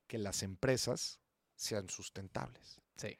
que 0.06 0.18
las 0.18 0.44
empresas 0.44 1.18
sean 1.56 1.88
sustentables. 1.88 2.80
Sí. 2.94 3.18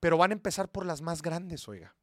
Pero 0.00 0.16
van 0.16 0.30
a 0.30 0.34
empezar 0.36 0.72
por 0.72 0.86
las 0.86 1.02
más 1.02 1.20
grandes, 1.20 1.68
oiga. 1.68 1.94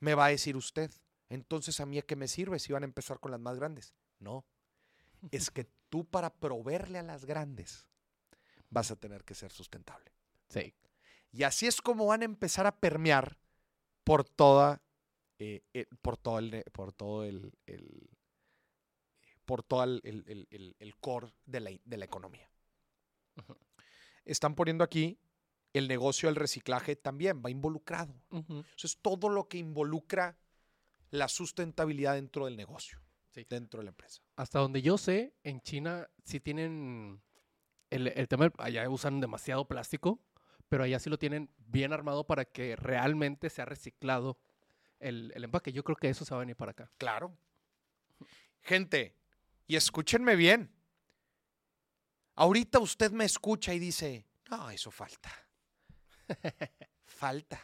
Me 0.00 0.14
va 0.14 0.26
a 0.26 0.28
decir 0.28 0.54
usted. 0.54 0.90
Entonces, 1.30 1.80
¿a 1.80 1.86
mí 1.86 1.96
a 1.98 2.02
qué 2.02 2.16
me 2.16 2.28
sirve 2.28 2.58
si 2.58 2.72
van 2.72 2.82
a 2.82 2.86
empezar 2.86 3.18
con 3.20 3.30
las 3.30 3.40
más 3.40 3.56
grandes? 3.58 3.94
No. 4.18 4.44
Es 5.30 5.50
que 5.50 5.64
tú 5.88 6.04
para 6.04 6.34
proveerle 6.34 6.98
a 6.98 7.02
las 7.02 7.24
grandes 7.24 7.86
vas 8.68 8.90
a 8.90 8.96
tener 8.96 9.24
que 9.24 9.34
ser 9.34 9.50
sustentable. 9.52 10.12
Sí. 10.48 10.74
Y 11.32 11.44
así 11.44 11.66
es 11.66 11.80
como 11.80 12.06
van 12.06 12.22
a 12.22 12.26
empezar 12.26 12.66
a 12.66 12.76
permear 12.78 13.38
por 14.04 14.24
toda, 14.24 14.82
eh, 15.38 15.62
eh, 15.72 15.86
por 16.02 16.16
todo 16.16 16.38
el, 16.40 16.64
por 16.72 16.92
todo 16.92 17.24
el, 17.24 17.52
el- 17.66 18.10
por 19.44 19.62
todo 19.64 19.82
el, 19.84 20.00
el- 20.04 20.94
core 21.00 21.32
de 21.44 21.60
la, 21.60 21.70
de 21.84 21.96
la 21.96 22.04
economía. 22.04 22.48
Están 24.24 24.54
poniendo 24.54 24.84
aquí 24.84 25.18
el 25.72 25.88
negocio 25.88 26.28
del 26.28 26.36
reciclaje 26.36 26.94
también 26.96 27.42
va 27.44 27.50
involucrado. 27.50 28.14
Ujú. 28.30 28.64
Eso 28.76 28.86
es 28.86 28.96
todo 28.98 29.28
lo 29.28 29.48
que 29.48 29.58
involucra 29.58 30.36
la 31.10 31.28
sustentabilidad 31.28 32.14
dentro 32.14 32.44
del 32.46 32.56
negocio, 32.56 33.00
Sí. 33.30 33.46
dentro 33.48 33.78
de 33.78 33.84
la 33.84 33.90
empresa. 33.90 34.22
Hasta 34.36 34.58
donde 34.58 34.82
yo 34.82 34.98
sé, 34.98 35.34
en 35.44 35.60
China 35.60 36.08
sí 36.24 36.40
tienen 36.40 37.22
el, 37.90 38.08
el 38.08 38.28
tema, 38.28 38.44
del- 38.44 38.54
allá 38.58 38.88
usan 38.88 39.20
demasiado 39.20 39.66
plástico, 39.66 40.20
pero 40.68 40.84
allá 40.84 40.98
sí 41.00 41.10
lo 41.10 41.18
tienen 41.18 41.50
bien 41.58 41.92
armado 41.92 42.24
para 42.26 42.44
que 42.44 42.76
realmente 42.76 43.50
sea 43.50 43.64
reciclado 43.64 44.38
el, 45.00 45.32
el 45.34 45.44
empaque. 45.44 45.72
Yo 45.72 45.82
creo 45.82 45.96
que 45.96 46.08
eso 46.08 46.24
se 46.24 46.32
va 46.32 46.38
a 46.38 46.40
venir 46.40 46.56
para 46.56 46.70
acá. 46.72 46.90
Claro. 46.98 47.36
Gente, 48.62 49.16
y 49.66 49.76
escúchenme 49.76 50.36
bien. 50.36 50.70
Ahorita 52.36 52.78
usted 52.78 53.10
me 53.10 53.24
escucha 53.24 53.74
y 53.74 53.78
dice, 53.78 54.26
no, 54.50 54.70
eso 54.70 54.90
falta. 54.90 55.30
falta. 57.06 57.60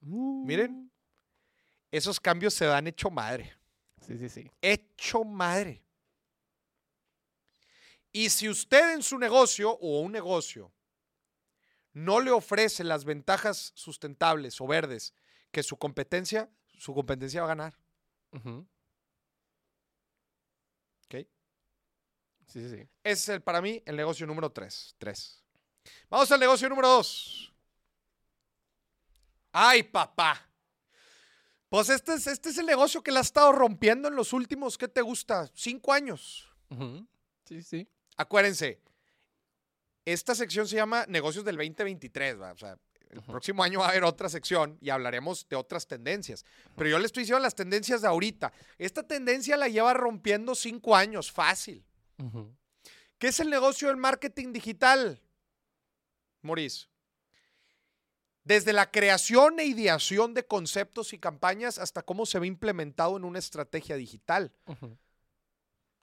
Miren. 0.00 0.90
Esos 1.90 2.20
cambios 2.20 2.54
se 2.54 2.66
dan 2.66 2.86
hecho 2.86 3.10
madre. 3.10 3.54
Sí, 4.06 4.18
sí, 4.18 4.28
sí. 4.28 4.50
Hecho 4.60 5.24
madre. 5.24 5.82
Y 8.12 8.30
si 8.30 8.48
usted 8.48 8.94
en 8.94 9.02
su 9.02 9.18
negocio 9.18 9.70
o 9.70 10.00
un 10.00 10.12
negocio 10.12 10.72
no 11.92 12.20
le 12.20 12.30
ofrece 12.30 12.84
las 12.84 13.04
ventajas 13.04 13.72
sustentables 13.74 14.60
o 14.60 14.66
verdes 14.66 15.14
que 15.50 15.62
su 15.62 15.76
competencia, 15.76 16.48
su 16.78 16.94
competencia 16.94 17.40
va 17.40 17.46
a 17.46 17.48
ganar. 17.48 17.78
¿ok? 18.32 18.66
Sí, 21.08 21.26
sí, 22.46 22.68
sí. 22.68 22.88
Ese 23.02 23.22
es 23.22 23.28
el, 23.28 23.42
para 23.42 23.60
mí 23.60 23.82
el 23.84 23.96
negocio 23.96 24.26
número 24.26 24.50
3. 24.50 24.96
Vamos 26.08 26.30
al 26.32 26.40
negocio 26.40 26.68
número 26.68 26.88
2. 26.88 27.52
Ay, 29.52 29.82
papá. 29.82 30.47
Pues 31.68 31.90
este 31.90 32.14
es, 32.14 32.26
este 32.26 32.48
es 32.48 32.58
el 32.58 32.66
negocio 32.66 33.02
que 33.02 33.12
la 33.12 33.20
ha 33.20 33.22
estado 33.22 33.52
rompiendo 33.52 34.08
en 34.08 34.16
los 34.16 34.32
últimos, 34.32 34.78
¿qué 34.78 34.88
te 34.88 35.02
gusta? 35.02 35.50
Cinco 35.54 35.92
años. 35.92 36.48
Sí, 37.44 37.62
sí. 37.62 37.86
Acuérdense, 38.16 38.80
esta 40.04 40.34
sección 40.34 40.66
se 40.66 40.76
llama 40.76 41.04
Negocios 41.08 41.44
del 41.44 41.56
2023. 41.56 42.40
¿va? 42.40 42.52
O 42.52 42.56
sea, 42.56 42.78
el 43.10 43.22
próximo 43.22 43.62
año 43.62 43.80
va 43.80 43.86
a 43.86 43.90
haber 43.90 44.04
otra 44.04 44.28
sección 44.28 44.78
y 44.80 44.90
hablaremos 44.90 45.46
de 45.48 45.56
otras 45.56 45.86
tendencias. 45.86 46.44
Pero 46.76 46.90
yo 46.90 46.98
le 46.98 47.06
estoy 47.06 47.22
diciendo 47.22 47.42
las 47.42 47.54
tendencias 47.54 48.02
de 48.02 48.08
ahorita. 48.08 48.52
Esta 48.78 49.02
tendencia 49.02 49.56
la 49.56 49.68
lleva 49.68 49.94
rompiendo 49.94 50.54
cinco 50.54 50.96
años, 50.96 51.30
fácil. 51.30 51.84
¿Qué 53.18 53.28
es 53.28 53.40
el 53.40 53.50
negocio 53.50 53.88
del 53.88 53.96
marketing 53.96 54.52
digital? 54.52 55.20
Maurice. 56.42 56.86
Desde 58.48 58.72
la 58.72 58.90
creación 58.90 59.60
e 59.60 59.66
ideación 59.66 60.32
de 60.32 60.46
conceptos 60.46 61.12
y 61.12 61.18
campañas 61.18 61.76
hasta 61.76 62.00
cómo 62.00 62.24
se 62.24 62.38
ve 62.38 62.46
implementado 62.46 63.18
en 63.18 63.26
una 63.26 63.38
estrategia 63.38 63.94
digital. 63.96 64.54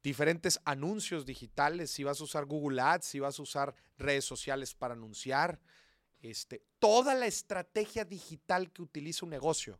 Diferentes 0.04 0.60
anuncios 0.64 1.26
digitales, 1.26 1.90
si 1.90 2.04
vas 2.04 2.22
a 2.22 2.24
usar 2.24 2.46
Google 2.46 2.80
Ads, 2.80 3.06
si 3.06 3.20
vas 3.20 3.40
a 3.40 3.42
usar 3.42 3.74
redes 3.98 4.26
sociales 4.26 4.76
para 4.76 4.94
anunciar. 4.94 5.60
Este, 6.20 6.62
toda 6.78 7.16
la 7.16 7.26
estrategia 7.26 8.06
digital 8.06 8.72
que 8.72 8.84
utiliza 8.84 9.26
un 9.26 9.32
negocio. 9.32 9.80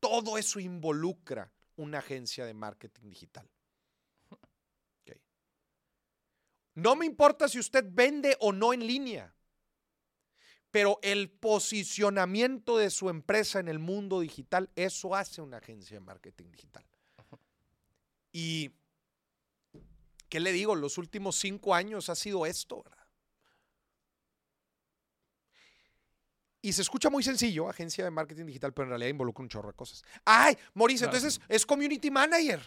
Todo 0.00 0.36
eso 0.36 0.60
involucra 0.60 1.50
una 1.76 2.00
agencia 2.00 2.44
de 2.44 2.52
marketing 2.52 3.08
digital. 3.08 3.48
No 6.74 6.94
me 6.94 7.06
importa 7.06 7.48
si 7.48 7.58
usted 7.58 7.86
vende 7.88 8.36
o 8.40 8.52
no 8.52 8.74
en 8.74 8.86
línea, 8.86 9.34
pero 10.74 10.98
el 11.02 11.30
posicionamiento 11.30 12.76
de 12.78 12.90
su 12.90 13.08
empresa 13.08 13.60
en 13.60 13.68
el 13.68 13.78
mundo 13.78 14.18
digital, 14.18 14.68
eso 14.74 15.14
hace 15.14 15.40
una 15.40 15.58
agencia 15.58 15.94
de 15.96 16.00
marketing 16.00 16.50
digital. 16.50 16.84
Y, 18.32 18.72
¿qué 20.28 20.40
le 20.40 20.50
digo? 20.50 20.74
Los 20.74 20.98
últimos 20.98 21.36
cinco 21.36 21.76
años 21.76 22.08
ha 22.08 22.16
sido 22.16 22.44
esto, 22.44 22.82
¿verdad? 22.82 23.06
Y 26.60 26.72
se 26.72 26.82
escucha 26.82 27.08
muy 27.08 27.22
sencillo, 27.22 27.68
agencia 27.68 28.02
de 28.02 28.10
marketing 28.10 28.46
digital, 28.46 28.72
pero 28.72 28.84
en 28.86 28.88
realidad 28.90 29.10
involucra 29.10 29.42
un 29.42 29.48
chorro 29.48 29.68
de 29.68 29.76
cosas. 29.76 30.02
¡Ay! 30.24 30.58
Maurice, 30.72 31.04
Claro. 31.04 31.16
entonces 31.16 31.40
es 31.48 31.64
community 31.64 32.10
manager. 32.10 32.60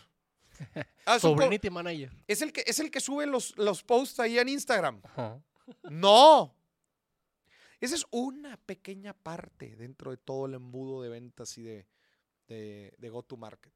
Ah, 1.06 1.18
es 1.18 1.24
un 1.26 1.36
co- 1.36 1.42
Sobrinity 1.44 1.70
Manager. 1.70 2.12
es 2.26 2.42
el 2.42 2.52
que, 2.54 2.64
es 2.66 2.80
el 2.80 2.90
que 2.90 3.00
sube 3.02 3.26
los, 3.28 3.56
los 3.58 3.84
posts 3.84 4.20
ahí 4.22 4.40
en 4.40 4.48
Instagram. 4.50 5.02
Ajá. 5.04 5.42
No. 5.84 6.57
Esa 7.80 7.96
es 7.96 8.06
una 8.12 8.58
pequeña 8.58 9.14
parte 9.14 9.76
dentro 9.76 10.12
de 10.12 10.18
todo 10.18 10.48
el 10.48 10.56
embudo 10.56 11.02
de 11.02 11.10
ventas 11.10 11.58
y 11.58 11.64
de, 11.64 11.88
de, 12.48 12.96
de 12.98 13.10
go-to-market. 13.10 13.74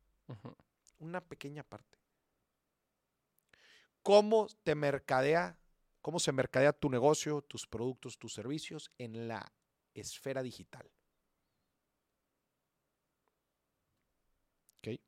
Una 1.00 1.22
pequeña 1.22 1.64
parte. 1.64 2.00
¿Cómo 4.02 4.48
te 4.64 4.74
mercadea, 4.74 5.58
cómo 6.02 6.20
se 6.20 6.32
mercadea 6.32 6.74
tu 6.74 6.90
negocio, 6.90 7.42
tus 7.44 7.68
productos, 7.68 8.18
tus 8.18 8.34
servicios 8.34 8.92
en 8.98 9.28
la 9.28 9.52
esfera 9.94 10.42
digital. 10.42 10.90
¿Ok? 14.80 15.00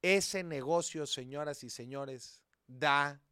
Ese 0.00 0.42
negocio, 0.42 1.06
señoras 1.06 1.62
y 1.62 1.70
señores, 1.70 2.42
da, 2.66 3.22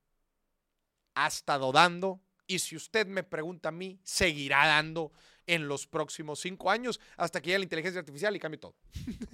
ha 1.14 1.26
estado 1.26 1.72
dando, 1.72 2.20
y 2.50 2.58
si 2.58 2.74
usted 2.74 3.06
me 3.06 3.22
pregunta 3.22 3.68
a 3.68 3.72
mí, 3.72 4.00
seguirá 4.02 4.66
dando 4.66 5.12
en 5.46 5.68
los 5.68 5.86
próximos 5.86 6.40
cinco 6.40 6.68
años 6.68 6.98
hasta 7.16 7.40
que 7.40 7.46
llegue 7.46 7.60
la 7.60 7.64
inteligencia 7.64 8.00
artificial 8.00 8.34
y 8.34 8.40
cambie 8.40 8.58
todo. 8.58 8.74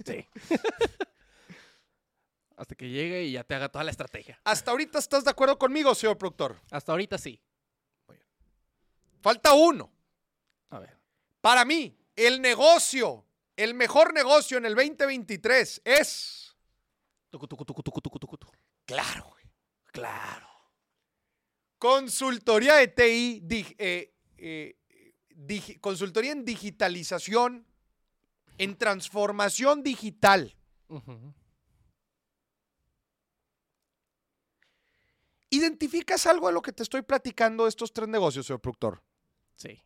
Sí. 0.05 0.23
Hasta 2.55 2.75
que 2.75 2.89
llegue 2.89 3.23
y 3.23 3.31
ya 3.31 3.43
te 3.43 3.55
haga 3.55 3.69
toda 3.69 3.83
la 3.83 3.89
estrategia. 3.89 4.39
Hasta 4.43 4.69
ahorita 4.69 4.99
estás 4.99 5.23
de 5.23 5.31
acuerdo 5.31 5.57
conmigo, 5.57 5.95
señor 5.95 6.19
productor. 6.19 6.61
Hasta 6.69 6.91
ahorita 6.91 7.17
sí. 7.17 7.41
Falta 9.19 9.53
uno. 9.53 9.91
A 10.69 10.79
ver. 10.79 10.95
Para 11.41 11.65
mí, 11.65 11.97
el 12.15 12.39
negocio, 12.39 13.25
el 13.55 13.73
mejor 13.73 14.13
negocio 14.13 14.59
en 14.59 14.65
el 14.65 14.75
2023 14.75 15.81
es. 15.85 16.55
Tucu, 17.31 17.47
tucu, 17.47 17.65
tucu. 17.65 18.37
Claro, 18.85 19.29
güey. 19.29 19.43
Claro. 19.85 20.46
Consultoría 21.77 22.75
de 22.75 22.87
TI, 22.87 23.41
dig- 23.45 23.75
eh, 23.77 24.13
eh, 24.37 24.75
consultoría 25.79 26.31
en 26.31 26.43
digitalización, 26.45 27.65
en 28.57 28.75
transformación 28.77 29.83
digital. 29.83 30.55
¿Identificas 35.49 36.25
algo 36.27 36.47
de 36.47 36.53
lo 36.53 36.61
que 36.61 36.73
te 36.73 36.83
estoy 36.83 37.01
platicando 37.03 37.63
de 37.63 37.69
estos 37.69 37.93
tres 37.93 38.07
negocios, 38.09 38.45
señor 38.45 38.59
productor? 38.59 39.01
Sí. 39.55 39.81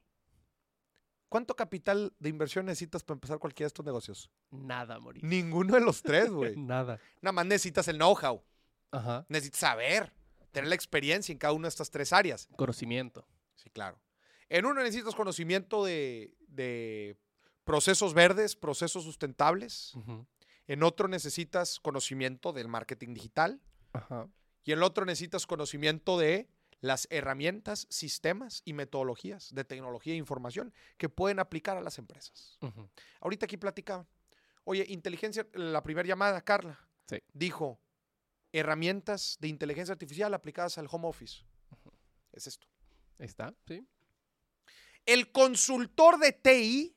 ¿Cuánto 1.30 1.56
capital 1.56 2.14
de 2.20 2.30
inversión 2.30 2.66
necesitas 2.66 3.04
para 3.04 3.16
empezar 3.16 3.38
cualquiera 3.40 3.66
de 3.66 3.70
estos 3.70 3.86
negocios? 3.86 4.30
Nada, 4.50 5.00
Mauricio. 5.00 5.28
Ninguno 5.30 5.76
de 5.76 5.82
los 5.82 6.02
tres, 6.02 6.30
güey. 6.32 6.58
Nada. 6.58 7.00
Nada 7.22 7.32
más 7.32 7.46
necesitas 7.46 7.88
el 7.88 7.98
know-how. 7.98 8.44
Ajá. 8.92 9.26
Necesitas 9.30 9.60
saber, 9.60 10.12
tener 10.52 10.70
la 10.70 10.76
experiencia 10.76 11.32
en 11.32 11.38
cada 11.40 11.54
una 11.54 11.66
de 11.66 11.70
estas 11.70 11.92
tres 11.92 12.14
áreas. 12.14 12.48
Conocimiento. 12.56 13.26
Sí, 13.56 13.70
claro. 13.70 14.00
En 14.50 14.66
uno 14.66 14.82
necesitas 14.82 15.16
conocimiento 15.16 15.86
de, 15.86 16.34
de 16.48 17.16
procesos 17.64 18.14
verdes, 18.14 18.56
procesos 18.56 19.04
sustentables. 19.04 19.94
En 20.68 20.84
otro 20.84 21.08
necesitas 21.08 21.80
conocimiento 21.80 22.52
del 22.54 22.68
marketing 22.68 23.14
digital. 23.14 23.62
Ajá. 23.94 24.28
Y 24.64 24.72
en 24.74 24.80
el 24.80 24.84
otro 24.84 25.06
necesitas 25.06 25.48
conocimiento 25.48 26.18
de 26.20 26.50
las 26.82 27.08
herramientas, 27.12 27.88
sistemas 27.90 28.62
y 28.66 28.74
metodologías 28.74 29.54
de 29.54 29.64
tecnología 29.64 30.14
e 30.14 30.18
información 30.18 30.74
que 30.98 31.10
pueden 31.10 31.40
aplicar 31.40 31.78
a 31.78 31.82
las 31.82 31.98
empresas. 31.98 32.58
Ahorita 33.20 33.46
aquí 33.46 33.58
platicaban. 33.58 34.08
Oye, 34.64 34.86
inteligencia, 34.90 35.48
la 35.54 35.82
primera 35.84 36.08
llamada, 36.08 36.42
Carla, 36.42 36.80
Sí. 37.08 37.18
dijo 37.34 37.80
herramientas 38.52 39.38
de 39.40 39.48
inteligencia 39.48 39.94
artificial 39.94 40.34
aplicadas 40.34 40.78
al 40.78 40.88
home 40.90 41.08
office. 41.08 41.44
Es 42.34 42.48
esto. 42.48 42.68
Ahí 43.20 43.26
está, 43.26 43.54
sí. 43.68 43.86
El 45.06 45.32
consultor 45.32 46.20
de 46.20 46.32
TI 46.32 46.96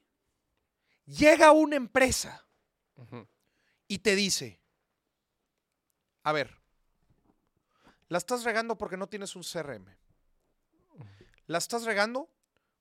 llega 1.07 1.49
a 1.49 1.53
una 1.53 1.77
empresa 1.77 2.47
y 3.89 3.99
te 3.99 4.15
dice, 4.15 4.61
a 6.23 6.33
ver, 6.33 6.57
la 8.09 8.19
estás 8.19 8.45
regando 8.45 8.77
porque 8.79 8.97
no 8.97 9.09
tienes 9.09 9.35
un 9.37 9.43
CRM. 9.43 9.87
La 11.47 11.59
estás 11.59 11.85
regando 11.85 12.31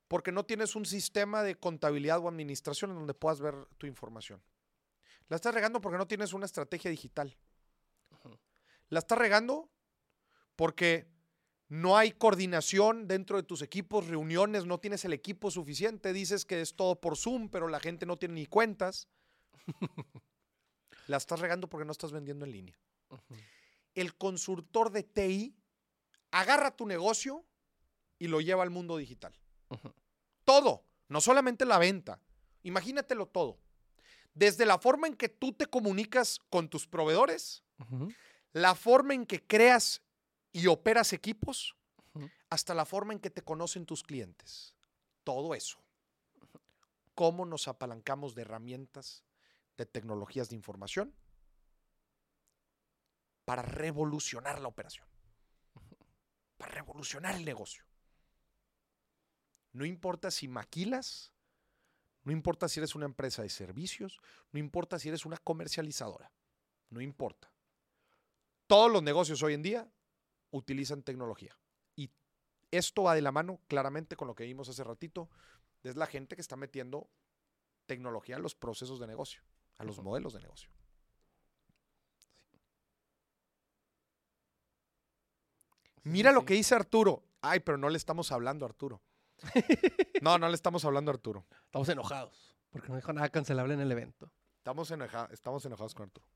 porque 0.08 0.32
no 0.32 0.44
tienes 0.44 0.76
un 0.76 0.86
sistema 0.86 1.42
de 1.42 1.56
contabilidad 1.56 2.18
o 2.18 2.28
administración 2.28 2.90
en 2.90 2.98
donde 2.98 3.14
puedas 3.14 3.40
ver 3.40 3.54
tu 3.78 3.86
información. 3.86 4.42
La 5.28 5.36
estás 5.36 5.54
regando 5.54 5.80
porque 5.80 5.98
no 5.98 6.06
tienes 6.06 6.32
una 6.32 6.46
estrategia 6.46 6.90
digital. 6.90 7.36
Ujú. 8.10 8.38
La 8.94 9.00
estás 9.00 9.18
regando 9.18 9.68
porque 10.54 11.08
no 11.66 11.96
hay 11.96 12.12
coordinación 12.12 13.08
dentro 13.08 13.36
de 13.36 13.42
tus 13.42 13.60
equipos, 13.60 14.06
reuniones, 14.06 14.66
no 14.66 14.78
tienes 14.78 15.04
el 15.04 15.12
equipo 15.12 15.50
suficiente. 15.50 16.12
Dices 16.12 16.44
que 16.44 16.60
es 16.60 16.76
todo 16.76 17.00
por 17.00 17.16
Zoom, 17.16 17.48
pero 17.48 17.66
la 17.66 17.80
gente 17.80 18.06
no 18.06 18.16
tiene 18.18 18.34
ni 18.34 18.46
cuentas. 18.46 19.08
La 21.08 21.16
estás 21.16 21.40
regando 21.40 21.68
porque 21.68 21.84
no 21.84 21.90
estás 21.90 22.12
vendiendo 22.12 22.44
en 22.44 22.52
línea. 22.52 22.78
El 23.96 24.14
consultor 24.14 24.92
de 24.92 25.02
TI 25.02 25.56
agarra 26.30 26.76
tu 26.76 26.86
negocio 26.86 27.44
y 28.20 28.28
lo 28.28 28.40
lleva 28.40 28.62
al 28.62 28.70
mundo 28.70 28.96
digital. 28.96 29.36
Todo, 30.44 30.84
no 31.08 31.20
solamente 31.20 31.64
la 31.64 31.78
venta. 31.78 32.20
Imagínatelo 32.62 33.26
todo. 33.26 33.58
Desde 34.34 34.64
la 34.64 34.78
forma 34.78 35.08
en 35.08 35.16
que 35.16 35.28
tú 35.28 35.52
te 35.52 35.66
comunicas 35.66 36.38
con 36.48 36.68
tus 36.68 36.86
proveedores. 36.86 37.64
La 38.54 38.74
forma 38.74 39.14
en 39.14 39.26
que 39.26 39.44
creas 39.44 40.00
y 40.52 40.68
operas 40.68 41.12
equipos, 41.12 41.76
hasta 42.48 42.72
la 42.72 42.86
forma 42.86 43.12
en 43.12 43.18
que 43.18 43.28
te 43.28 43.42
conocen 43.42 43.84
tus 43.84 44.04
clientes. 44.04 44.76
Todo 45.24 45.54
eso. 45.56 45.82
Cómo 47.16 47.44
nos 47.44 47.66
apalancamos 47.66 48.34
de 48.36 48.42
herramientas, 48.42 49.24
de 49.76 49.86
tecnologías 49.86 50.48
de 50.48 50.56
información 50.56 51.12
para 53.44 53.62
revolucionar 53.62 54.60
la 54.60 54.68
operación, 54.68 55.06
para 56.56 56.72
revolucionar 56.72 57.34
el 57.34 57.44
negocio. 57.44 57.84
No 59.72 59.84
importa 59.84 60.30
si 60.30 60.46
maquilas, 60.46 61.32
no 62.22 62.30
importa 62.30 62.68
si 62.68 62.78
eres 62.78 62.94
una 62.94 63.06
empresa 63.06 63.42
de 63.42 63.48
servicios, 63.48 64.20
no 64.52 64.60
importa 64.60 65.00
si 65.00 65.08
eres 65.08 65.26
una 65.26 65.38
comercializadora, 65.38 66.30
no 66.90 67.00
importa. 67.00 67.53
Todos 68.66 68.90
los 68.90 69.02
negocios 69.02 69.42
hoy 69.42 69.54
en 69.54 69.62
día 69.62 69.88
utilizan 70.50 71.02
tecnología. 71.02 71.56
Y 71.96 72.10
esto 72.70 73.02
va 73.04 73.14
de 73.14 73.22
la 73.22 73.32
mano 73.32 73.60
claramente 73.68 74.16
con 74.16 74.28
lo 74.28 74.34
que 74.34 74.44
vimos 74.44 74.68
hace 74.68 74.84
ratito. 74.84 75.28
Es 75.82 75.96
la 75.96 76.06
gente 76.06 76.34
que 76.34 76.40
está 76.42 76.56
metiendo 76.56 77.08
tecnología 77.86 78.36
a 78.36 78.38
los 78.38 78.54
procesos 78.54 78.98
de 79.00 79.06
negocio, 79.06 79.42
a 79.78 79.84
los 79.84 79.98
modelos 80.00 80.32
de 80.32 80.40
negocio. 80.40 80.70
Mira 86.02 86.30
sí, 86.30 86.34
lo 86.34 86.40
sí. 86.40 86.46
que 86.46 86.54
dice 86.54 86.74
Arturo. 86.74 87.22
Ay, 87.40 87.60
pero 87.60 87.78
no 87.78 87.88
le 87.88 87.96
estamos 87.96 88.30
hablando 88.32 88.64
a 88.64 88.68
Arturo. 88.68 89.02
No, 90.22 90.38
no 90.38 90.48
le 90.48 90.54
estamos 90.54 90.82
hablando 90.86 91.10
a 91.10 91.14
Arturo. 91.14 91.44
Estamos 91.66 91.86
enojados. 91.90 92.56
Porque 92.70 92.88
no 92.88 92.96
dijo 92.96 93.12
nada 93.12 93.28
cancelable 93.28 93.74
en 93.74 93.80
el 93.80 93.92
evento. 93.92 94.32
Estamos, 94.56 94.90
enoja- 94.90 95.28
estamos 95.32 95.62
enojados 95.66 95.94
con 95.94 96.04
Arturo. 96.04 96.26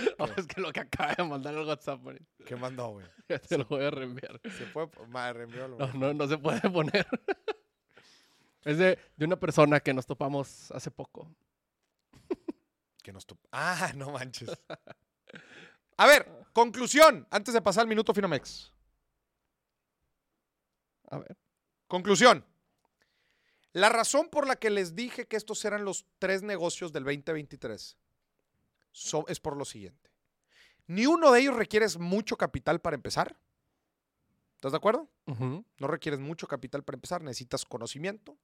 Es 0.36 0.46
que 0.46 0.60
lo 0.60 0.72
que 0.72 0.80
acaba 0.80 1.14
de 1.14 1.24
mandar 1.24 1.54
el 1.54 1.66
WhatsApp. 1.66 2.00
¿Qué 2.46 2.56
mandó, 2.56 2.88
güey? 2.90 3.06
Te 3.48 3.58
lo 3.58 3.64
voy 3.64 3.84
a 3.84 3.90
reenviar. 3.90 4.40
Se 4.56 4.66
puede. 4.66 4.88
Madre, 5.08 5.38
reenvíalo, 5.46 5.76
No, 5.78 5.92
no, 5.94 6.14
no 6.14 6.28
se 6.28 6.38
puede 6.38 6.60
poner. 6.70 7.06
Es 8.64 8.78
de, 8.78 8.98
de 9.16 9.24
una 9.24 9.36
persona 9.36 9.80
que 9.80 9.94
nos 9.94 10.06
topamos 10.06 10.70
hace 10.72 10.90
poco. 10.90 11.34
Que 13.02 13.12
nos 13.12 13.24
top- 13.26 13.38
Ah, 13.52 13.92
no 13.96 14.10
manches. 14.10 14.50
A 15.96 16.06
ver, 16.06 16.26
conclusión, 16.52 17.26
antes 17.30 17.54
de 17.54 17.62
pasar 17.62 17.82
al 17.82 17.88
minuto 17.88 18.12
Finamex. 18.12 18.72
A 21.10 21.18
ver. 21.18 21.36
Conclusión. 21.86 22.44
La 23.72 23.88
razón 23.88 24.28
por 24.28 24.46
la 24.46 24.56
que 24.56 24.68
les 24.70 24.94
dije 24.94 25.26
que 25.26 25.36
estos 25.36 25.64
eran 25.64 25.84
los 25.84 26.04
tres 26.18 26.42
negocios 26.42 26.92
del 26.92 27.04
2023 27.04 27.96
so- 28.92 29.26
es 29.28 29.40
por 29.40 29.56
lo 29.56 29.64
siguiente. 29.64 30.10
Ni 30.86 31.06
uno 31.06 31.30
de 31.32 31.40
ellos 31.40 31.54
requieres 31.56 31.98
mucho 31.98 32.36
capital 32.36 32.80
para 32.80 32.96
empezar. 32.96 33.38
¿Estás 34.56 34.72
de 34.72 34.78
acuerdo? 34.78 35.08
No 35.78 35.86
requieres 35.86 36.20
mucho 36.20 36.46
capital 36.48 36.82
para 36.84 36.96
empezar, 36.96 37.22
necesitas 37.22 37.64
conocimiento. 37.64 38.36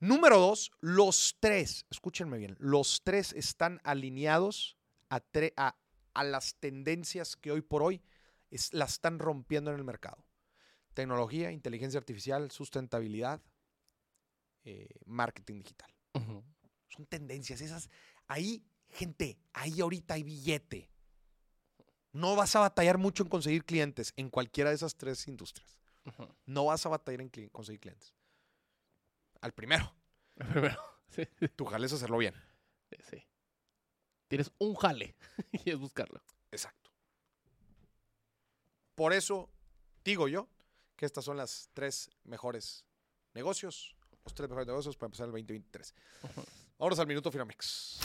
Número 0.00 0.38
dos, 0.38 0.72
los 0.80 1.36
tres, 1.38 1.86
escúchenme 1.90 2.38
bien, 2.38 2.56
los 2.58 3.02
tres 3.04 3.32
están 3.34 3.80
alineados 3.84 4.76
a, 5.08 5.20
tre- 5.20 5.52
a- 5.56 5.76
a 6.14 6.24
las 6.24 6.56
tendencias 6.56 7.36
que 7.36 7.52
hoy 7.52 7.60
por 7.60 7.82
hoy 7.84 8.02
es- 8.50 8.72
las 8.72 8.94
están 8.94 9.20
rompiendo 9.20 9.70
en 9.70 9.76
el 9.78 9.84
mercado. 9.84 10.24
Tecnología, 10.94 11.52
inteligencia 11.52 11.98
artificial, 11.98 12.50
sustentabilidad, 12.50 13.40
eh, 14.64 14.88
marketing 15.06 15.58
digital. 15.62 15.94
Son 16.88 17.06
tendencias, 17.06 17.60
esas. 17.60 17.88
Ahí, 18.26 18.64
gente, 18.92 19.38
ahí 19.52 19.80
ahorita 19.80 20.14
hay 20.14 20.22
billete. 20.22 20.88
No 22.12 22.36
vas 22.36 22.54
a 22.56 22.60
batallar 22.60 22.98
mucho 22.98 23.22
en 23.22 23.28
conseguir 23.30 23.64
clientes 23.64 24.12
en 24.16 24.28
cualquiera 24.30 24.70
de 24.70 24.76
esas 24.76 24.96
tres 24.96 25.26
industrias. 25.28 25.78
No 26.46 26.66
vas 26.66 26.84
a 26.84 26.88
batallar 26.90 27.22
en 27.22 27.30
cli- 27.30 27.50
conseguir 27.50 27.80
clientes. 27.80 28.12
Al 29.40 29.52
primero, 29.52 29.94
Primero. 30.36 30.78
Sí, 31.08 31.26
tu 31.56 31.66
jale 31.66 31.84
es 31.86 31.92
hacerlo 31.92 32.16
bien. 32.18 32.34
sí, 32.90 32.96
sí. 33.10 33.26
Tienes 34.28 34.50
un 34.58 34.74
jale 34.74 35.14
y 35.64 35.70
es 35.70 35.76
buscarlo. 35.78 36.22
Exacto. 36.50 36.90
Por 38.94 39.12
eso 39.12 39.50
digo 40.04 40.26
yo, 40.28 40.48
que 40.96 41.04
estas 41.06 41.24
son 41.24 41.36
las 41.36 41.68
tres 41.74 42.10
mejores 42.24 42.84
negocios, 43.34 43.94
los 44.24 44.34
tres 44.34 44.48
mejores 44.48 44.66
negocios 44.66 44.96
para 44.96 45.08
empezar 45.08 45.26
el 45.26 45.32
2023. 45.32 45.94
Vámonos 46.78 46.98
al 46.98 47.06
minuto 47.06 47.30
Finamex. 47.30 48.00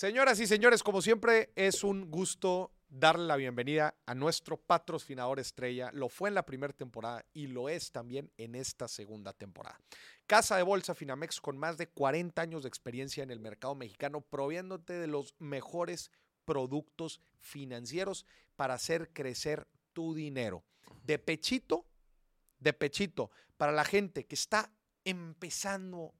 Señoras 0.00 0.40
y 0.40 0.46
señores, 0.46 0.82
como 0.82 1.02
siempre, 1.02 1.52
es 1.56 1.84
un 1.84 2.10
gusto 2.10 2.72
darle 2.88 3.26
la 3.26 3.36
bienvenida 3.36 3.94
a 4.06 4.14
nuestro 4.14 4.56
patrocinador 4.56 5.38
estrella. 5.38 5.90
Lo 5.92 6.08
fue 6.08 6.30
en 6.30 6.36
la 6.36 6.46
primera 6.46 6.72
temporada 6.72 7.22
y 7.34 7.48
lo 7.48 7.68
es 7.68 7.92
también 7.92 8.32
en 8.38 8.54
esta 8.54 8.88
segunda 8.88 9.34
temporada. 9.34 9.78
Casa 10.26 10.56
de 10.56 10.62
Bolsa 10.62 10.94
Finamex 10.94 11.38
con 11.42 11.58
más 11.58 11.76
de 11.76 11.86
40 11.88 12.40
años 12.40 12.62
de 12.62 12.70
experiencia 12.70 13.22
en 13.22 13.30
el 13.30 13.40
mercado 13.40 13.74
mexicano, 13.74 14.22
proviéndote 14.22 14.94
de 14.94 15.06
los 15.06 15.34
mejores 15.38 16.10
productos 16.46 17.20
financieros 17.38 18.24
para 18.56 18.72
hacer 18.72 19.12
crecer 19.12 19.68
tu 19.92 20.14
dinero. 20.14 20.64
De 21.04 21.18
pechito, 21.18 21.84
de 22.58 22.72
pechito, 22.72 23.30
para 23.58 23.72
la 23.72 23.84
gente 23.84 24.24
que 24.24 24.36
está 24.36 24.72
empezando 25.04 26.14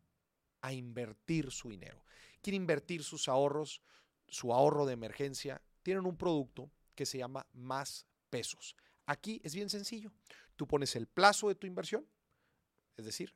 a 0.60 0.74
invertir 0.74 1.50
su 1.50 1.70
dinero. 1.70 2.04
Quiere 2.42 2.56
invertir 2.56 3.02
sus 3.02 3.28
ahorros, 3.28 3.82
su 4.28 4.52
ahorro 4.52 4.86
de 4.86 4.94
emergencia. 4.94 5.62
Tienen 5.82 6.06
un 6.06 6.16
producto 6.16 6.70
que 6.94 7.06
se 7.06 7.18
llama 7.18 7.46
Más 7.52 8.06
Pesos. 8.28 8.76
Aquí 9.06 9.40
es 9.44 9.54
bien 9.54 9.68
sencillo. 9.70 10.12
Tú 10.56 10.66
pones 10.66 10.94
el 10.96 11.06
plazo 11.06 11.48
de 11.48 11.54
tu 11.54 11.66
inversión, 11.66 12.06
es 12.96 13.04
decir, 13.04 13.34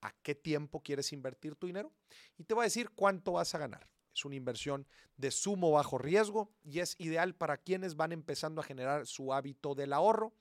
a 0.00 0.12
qué 0.22 0.34
tiempo 0.34 0.82
quieres 0.82 1.12
invertir 1.12 1.54
tu 1.54 1.66
dinero 1.66 1.92
y 2.36 2.44
te 2.44 2.54
va 2.54 2.62
a 2.62 2.64
decir 2.64 2.90
cuánto 2.90 3.32
vas 3.32 3.54
a 3.54 3.58
ganar. 3.58 3.88
Es 4.14 4.24
una 4.24 4.34
inversión 4.34 4.86
de 5.16 5.30
sumo 5.30 5.70
bajo 5.70 5.96
riesgo 5.96 6.52
y 6.64 6.80
es 6.80 6.96
ideal 6.98 7.34
para 7.34 7.56
quienes 7.56 7.96
van 7.96 8.12
empezando 8.12 8.60
a 8.60 8.64
generar 8.64 9.06
su 9.06 9.32
hábito 9.32 9.74
del 9.74 9.92
ahorro. 9.92 10.34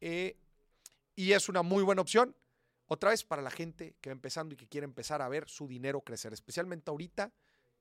Eh, 0.00 0.38
y 1.14 1.32
es 1.32 1.48
una 1.48 1.62
muy 1.62 1.82
buena 1.82 2.00
opción, 2.00 2.34
otra 2.92 3.10
vez 3.10 3.24
para 3.24 3.42
la 3.42 3.50
gente 3.50 3.96
que 4.00 4.10
va 4.10 4.12
empezando 4.12 4.54
y 4.54 4.56
que 4.56 4.68
quiere 4.68 4.84
empezar 4.84 5.22
a 5.22 5.28
ver 5.28 5.48
su 5.48 5.66
dinero 5.66 6.02
crecer, 6.02 6.32
especialmente 6.32 6.90
ahorita 6.90 7.32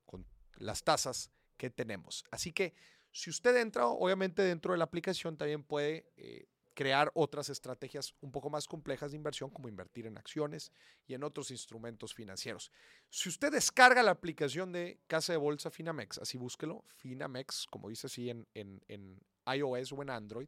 con 0.05 0.26
las 0.57 0.84
tasas 0.84 1.32
que 1.57 1.70
tenemos. 1.70 2.24
Así 2.32 2.53
que 2.53 2.74
si 3.12 3.30
usted 3.30 3.55
entra, 3.57 3.88
obviamente 3.88 4.41
dentro 4.41 4.72
de 4.72 4.78
la 4.78 4.86
aplicación 4.86 5.38
también 5.38 5.64
puede 5.64 6.05
eh, 6.16 6.47
crear 6.74 7.12
otras 7.14 7.49
estrategias 7.49 8.16
un 8.22 8.32
poco 8.32 8.49
más 8.49 8.68
complejas 8.68 9.12
de 9.12 9.18
inversión, 9.18 9.49
como 9.49 9.68
invertir 9.68 10.07
en 10.07 10.18
acciones 10.18 10.72
y 11.05 11.14
en 11.14 11.24
otros 11.24 11.51
instrumentos 11.51 12.14
financieros. 12.14 12.72
Si 13.09 13.28
usted 13.28 13.51
descarga 13.51 14.01
la 14.03 14.12
aplicación 14.12 14.72
de 14.72 14.99
Casa 15.07 15.34
de 15.34 15.38
Bolsa 15.38 15.70
Finamex, 15.70 16.20
así 16.20 16.38
búsquelo, 16.38 16.86
Finamex, 16.88 17.68
como 17.70 17.89
dice 17.89 18.07
así 18.07 18.30
en, 18.30 18.47
en, 18.53 18.82
en 18.88 19.20
iOS 19.53 19.91
o 19.91 20.01
en 20.01 20.09
Android, 20.09 20.47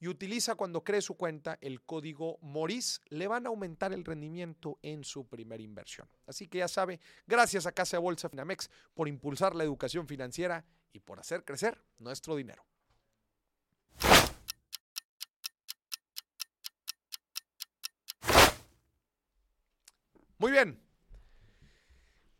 y 0.00 0.08
utiliza 0.08 0.54
cuando 0.54 0.84
cree 0.84 1.00
su 1.00 1.16
cuenta 1.16 1.58
el 1.60 1.82
código 1.82 2.38
MORIS, 2.42 3.00
le 3.08 3.26
van 3.26 3.46
a 3.46 3.48
aumentar 3.48 3.92
el 3.92 4.04
rendimiento 4.04 4.78
en 4.82 5.04
su 5.04 5.26
primera 5.26 5.62
inversión. 5.62 6.08
Así 6.26 6.48
que 6.48 6.58
ya 6.58 6.68
sabe, 6.68 7.00
gracias 7.26 7.66
a 7.66 7.72
Casa 7.72 7.96
de 7.96 8.02
Bolsa 8.02 8.28
Finamex 8.28 8.70
por 8.94 9.08
impulsar 9.08 9.54
la 9.54 9.64
educación 9.64 10.06
financiera 10.06 10.64
y 10.92 11.00
por 11.00 11.18
hacer 11.20 11.44
crecer 11.44 11.82
nuestro 11.98 12.36
dinero. 12.36 12.64
Muy 20.38 20.52
bien. 20.52 20.78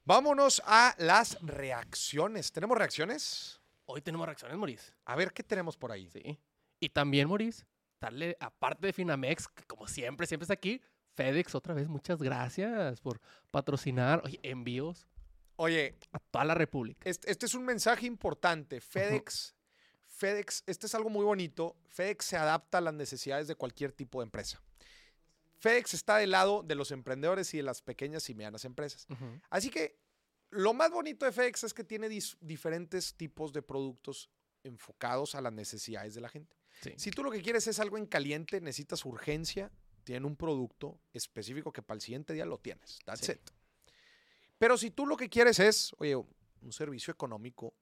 Vámonos 0.05 0.61
a 0.67 0.95
las 0.99 1.41
reacciones. 1.41 2.53
¿Tenemos 2.53 2.77
reacciones? 2.77 3.63
Hoy 3.87 4.03
tenemos 4.03 4.27
reacciones, 4.27 4.59
Moris. 4.59 4.93
A 5.07 5.17
ver 5.17 5.33
qué 5.33 5.43
tenemos 5.43 5.79
por 5.79 5.91
ahí. 5.91 6.11
Sí. 6.11 6.39
Y 6.85 6.91
también, 6.91 7.29
Moris, 7.29 7.65
darle, 7.99 8.37
aparte 8.39 8.87
de 8.87 8.93
Finamex, 8.93 9.49
que 9.49 9.65
como 9.65 9.89
siempre, 9.89 10.27
siempre 10.27 10.45
está 10.45 10.53
aquí, 10.53 10.83
FedEx, 11.15 11.55
otra 11.55 11.73
vez, 11.73 11.89
muchas 11.89 12.21
gracias 12.21 13.01
por 13.01 13.23
patrocinar 13.51 14.21
oye, 14.23 14.39
envíos 14.43 15.07
Oye, 15.57 15.97
a 16.13 16.19
toda 16.19 16.45
la 16.45 16.55
República. 16.55 17.09
este, 17.09 17.31
este 17.31 17.47
es 17.47 17.55
un 17.55 17.65
mensaje 17.65 18.05
importante. 18.05 18.83
FedEx, 18.83 19.55
FedEx, 20.09 20.63
este 20.67 20.87
es 20.87 20.95
algo 20.95 21.09
muy 21.09 21.25
bonito. 21.25 21.75
FedEx 21.89 22.27
se 22.27 22.37
adapta 22.37 22.79
a 22.79 22.81
las 22.83 22.93
necesidades 22.93 23.49
de 23.49 23.55
cualquier 23.55 23.93
tipo 23.93 24.21
de 24.21 24.25
empresa. 24.25 24.61
FedEx 25.61 25.95
está 25.95 26.19
del 26.19 26.33
lado 26.33 26.63
de 26.63 26.75
los 26.75 26.91
emprendedores 26.91 27.55
y 27.55 27.59
de 27.59 27.63
las 27.63 27.81
pequeñas 27.81 28.29
y 28.29 28.35
medianas 28.35 28.67
empresas. 28.67 29.07
Así 29.49 29.71
que 29.71 29.97
lo 30.51 30.75
más 30.75 30.91
bonito 30.91 31.25
de 31.25 31.33
FedEx 31.33 31.65
es 31.65 31.73
que 31.73 31.85
tiene 31.85 32.11
diferentes 32.11 33.15
tipos 33.15 33.55
de 33.55 33.63
productos 33.63 34.29
enfocados 34.65 35.35
a 35.35 35.41
las 35.41 35.53
necesidades 35.55 36.15
de 36.15 36.21
la 36.21 36.29
gente. 36.29 36.55
Sí. 36.83 36.93
Si 36.97 37.11
tú 37.11 37.23
lo 37.23 37.31
que 37.31 37.41
quieres 37.43 37.67
es 37.67 37.79
algo 37.81 37.97
en 37.99 38.07
caliente, 38.07 38.61
necesitas 38.61 39.05
urgencia, 39.05 39.71
tienen 40.05 40.25
un 40.27 40.37
producto 40.37 40.99
específico 41.13 41.73
que 41.73 41.83
para 41.83 41.97
el 41.97 42.01
siguiente 42.03 42.33
día 42.35 42.45
lo 42.45 42.59
tienes. 42.59 42.99
That's 43.05 43.25
Sí. 43.25 43.33
it. 43.33 43.41
Pero 44.59 44.77
si 44.79 44.91
tú 44.91 45.07
lo 45.07 45.17
que 45.17 45.29
quieres 45.29 45.59
es, 45.59 45.93
oye, 45.99 46.15
un 46.17 46.73
servicio 46.73 47.13
económico 47.13 47.75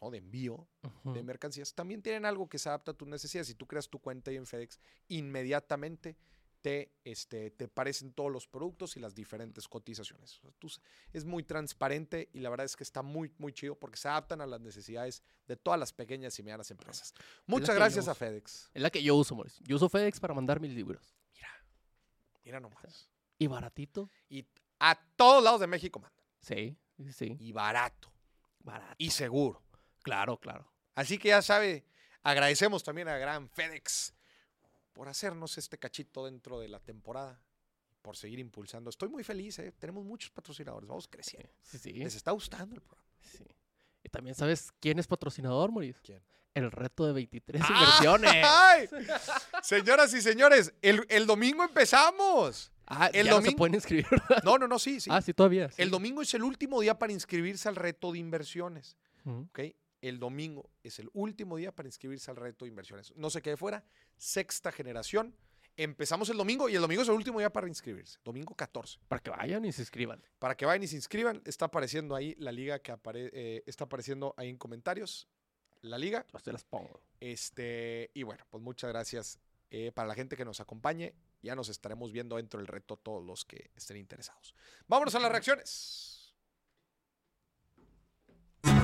¿no? 0.00 0.10
de 0.10 0.18
envío 0.18 0.68
de 1.04 1.22
mercancías, 1.24 1.74
también 1.74 2.02
tienen 2.02 2.24
algo 2.24 2.48
que 2.48 2.58
se 2.58 2.68
adapta 2.68 2.92
a 2.92 2.94
tus 2.94 3.08
necesidades. 3.08 3.48
Si 3.48 3.54
tú 3.54 3.66
creas 3.66 3.88
tu 3.88 3.98
cuenta 3.98 4.30
ahí 4.30 4.36
en 4.36 4.46
FedEx, 4.46 4.78
inmediatamente 5.08 6.16
te, 6.60 6.92
este, 7.04 7.50
te 7.50 7.64
aparecen 7.64 8.12
todos 8.12 8.30
los 8.30 8.46
productos 8.46 8.96
y 8.96 9.00
las 9.00 9.14
diferentes 9.14 9.68
cotizaciones. 9.68 10.38
O 10.38 10.40
sea, 10.42 10.50
tú 10.58 10.68
es 11.12 11.24
muy 11.24 11.42
transparente 11.42 12.28
y 12.32 12.40
la 12.40 12.50
verdad 12.50 12.66
es 12.66 12.76
que 12.76 12.84
está 12.84 13.02
muy, 13.02 13.32
muy 13.38 13.52
chido 13.52 13.74
porque 13.76 13.96
se 13.96 14.08
adaptan 14.08 14.40
a 14.40 14.46
las 14.46 14.60
necesidades 14.60 15.22
de 15.46 15.56
todas 15.56 15.78
las 15.78 15.92
pequeñas 15.92 16.38
y 16.38 16.42
medianas 16.42 16.70
empresas. 16.70 17.14
Muchas 17.46 17.74
gracias 17.74 18.08
a. 18.08 18.14
FedEx. 18.14 18.70
Es 18.74 18.82
la 18.82 18.90
que 18.90 19.02
yo 19.02 19.14
uso, 19.14 19.34
Moris. 19.34 19.58
Yo 19.60 19.76
uso 19.76 19.88
FedEx 19.88 20.18
para 20.18 20.34
mandar 20.34 20.60
mis 20.60 20.72
libros. 20.72 21.14
Mira 22.44 22.60
nomás. 22.60 23.08
Y 23.38 23.46
baratito. 23.46 24.10
Y 24.28 24.46
a 24.80 24.98
todos 25.16 25.44
lados 25.44 25.60
de 25.60 25.66
México 25.66 26.00
mandan. 26.00 26.24
Sí, 26.40 26.78
sí, 26.96 27.12
sí. 27.12 27.36
Y 27.38 27.52
barato. 27.52 28.10
Barato. 28.60 28.94
Y 28.96 29.10
seguro. 29.10 29.62
Claro, 30.02 30.38
claro. 30.38 30.72
Así 30.94 31.18
que 31.18 31.28
ya 31.28 31.42
sabe, 31.42 31.84
agradecemos 32.22 32.82
también 32.82 33.08
a 33.08 33.18
Gran 33.18 33.48
FedEx 33.50 34.14
por 34.98 35.08
hacernos 35.08 35.56
este 35.58 35.78
cachito 35.78 36.24
dentro 36.24 36.58
de 36.58 36.66
la 36.66 36.80
temporada, 36.80 37.40
por 38.02 38.16
seguir 38.16 38.40
impulsando. 38.40 38.90
Estoy 38.90 39.08
muy 39.08 39.22
feliz, 39.22 39.56
¿eh? 39.60 39.70
tenemos 39.78 40.04
muchos 40.04 40.28
patrocinadores, 40.32 40.88
vamos 40.88 41.06
creciendo. 41.06 41.48
Sí, 41.62 41.78
sí. 41.78 41.92
Les 41.92 42.16
está 42.16 42.32
gustando 42.32 42.74
el 42.74 42.80
programa. 42.82 43.06
sí. 43.20 43.44
Y 44.02 44.08
también 44.08 44.34
sabes 44.34 44.72
quién 44.80 44.98
es 44.98 45.06
patrocinador, 45.06 45.70
Moris. 45.70 46.00
¿Quién? 46.02 46.20
El 46.52 46.72
reto 46.72 47.06
de 47.06 47.12
23 47.12 47.62
¡Ah! 47.64 47.68
inversiones. 47.72 48.30
¡Ay! 48.44 48.88
Señoras 49.62 50.12
y 50.14 50.20
señores, 50.20 50.74
el, 50.82 51.06
el 51.08 51.26
domingo 51.28 51.62
empezamos. 51.62 52.72
Ah, 52.84 53.06
El 53.12 53.26
ya 53.26 53.30
no 53.30 53.36
se 53.36 53.42
domingo- 53.44 53.56
pueden 53.56 53.74
inscribir. 53.76 54.06
No, 54.42 54.58
no, 54.58 54.66
no, 54.66 54.80
sí, 54.80 55.00
sí. 55.00 55.10
Ah, 55.12 55.22
sí, 55.22 55.32
todavía. 55.32 55.70
sí. 55.70 55.80
El 55.80 55.90
domingo 55.90 56.22
es 56.22 56.34
el 56.34 56.42
último 56.42 56.80
día 56.80 56.98
para 56.98 57.12
inscribirse 57.12 57.68
al 57.68 57.76
reto 57.76 58.10
de 58.10 58.18
inversiones. 58.18 58.96
Ujú. 59.24 59.46
¿ok? 59.50 59.60
El 60.00 60.18
domingo 60.18 60.70
es 60.82 60.98
el 60.98 61.10
último 61.12 61.56
día 61.56 61.74
para 61.74 61.88
inscribirse 61.88 62.30
al 62.30 62.36
reto 62.36 62.64
de 62.64 62.68
inversiones. 62.70 63.12
No 63.16 63.30
se 63.30 63.42
quede 63.42 63.56
fuera, 63.56 63.84
sexta 64.16 64.70
generación. 64.72 65.34
Empezamos 65.76 66.28
el 66.28 66.36
domingo 66.36 66.68
y 66.68 66.74
el 66.74 66.80
domingo 66.80 67.02
es 67.02 67.08
el 67.08 67.14
último 67.14 67.38
día 67.38 67.50
para 67.52 67.68
inscribirse. 67.68 68.18
Domingo 68.24 68.54
14. 68.54 68.98
Para 69.08 69.22
que 69.22 69.30
vayan 69.30 69.64
y 69.64 69.72
se 69.72 69.82
inscriban. 69.82 70.22
Para 70.38 70.56
que 70.56 70.66
vayan 70.66 70.82
y 70.82 70.88
se 70.88 70.96
inscriban, 70.96 71.40
está 71.44 71.66
apareciendo 71.66 72.16
ahí 72.16 72.34
la 72.38 72.50
liga 72.50 72.80
que 72.80 72.92
apare- 72.92 73.30
eh, 73.32 73.62
está 73.66 73.84
apareciendo 73.84 74.34
ahí 74.36 74.48
en 74.48 74.56
comentarios. 74.58 75.28
La 75.82 75.96
liga. 75.98 76.26
Yo 76.32 76.38
se 76.40 76.52
las 76.52 76.64
pongo. 76.64 77.00
Este, 77.20 78.10
y 78.14 78.24
bueno, 78.24 78.44
pues 78.50 78.60
muchas 78.62 78.90
gracias 78.90 79.38
eh, 79.70 79.92
para 79.92 80.08
la 80.08 80.14
gente 80.14 80.36
que 80.36 80.44
nos 80.44 80.60
acompañe. 80.60 81.14
Ya 81.42 81.54
nos 81.54 81.68
estaremos 81.68 82.10
viendo 82.10 82.34
dentro 82.36 82.58
del 82.58 82.66
reto 82.66 82.96
todos 82.96 83.24
los 83.24 83.44
que 83.44 83.70
estén 83.76 83.96
interesados. 83.98 84.56
Vámonos 84.88 85.14
a 85.14 85.20
las 85.20 85.30
reacciones. 85.30 86.17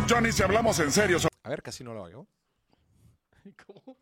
Johnny, 0.08 0.32
si 0.32 0.42
hablamos 0.42 0.78
en 0.80 0.90
serio, 0.92 1.18
so- 1.18 1.28
A 1.42 1.48
ver, 1.48 1.62
casi 1.62 1.82
no 1.84 1.94
lo 1.94 2.04
hago. 2.04 2.26
¿Cómo? 3.66 3.96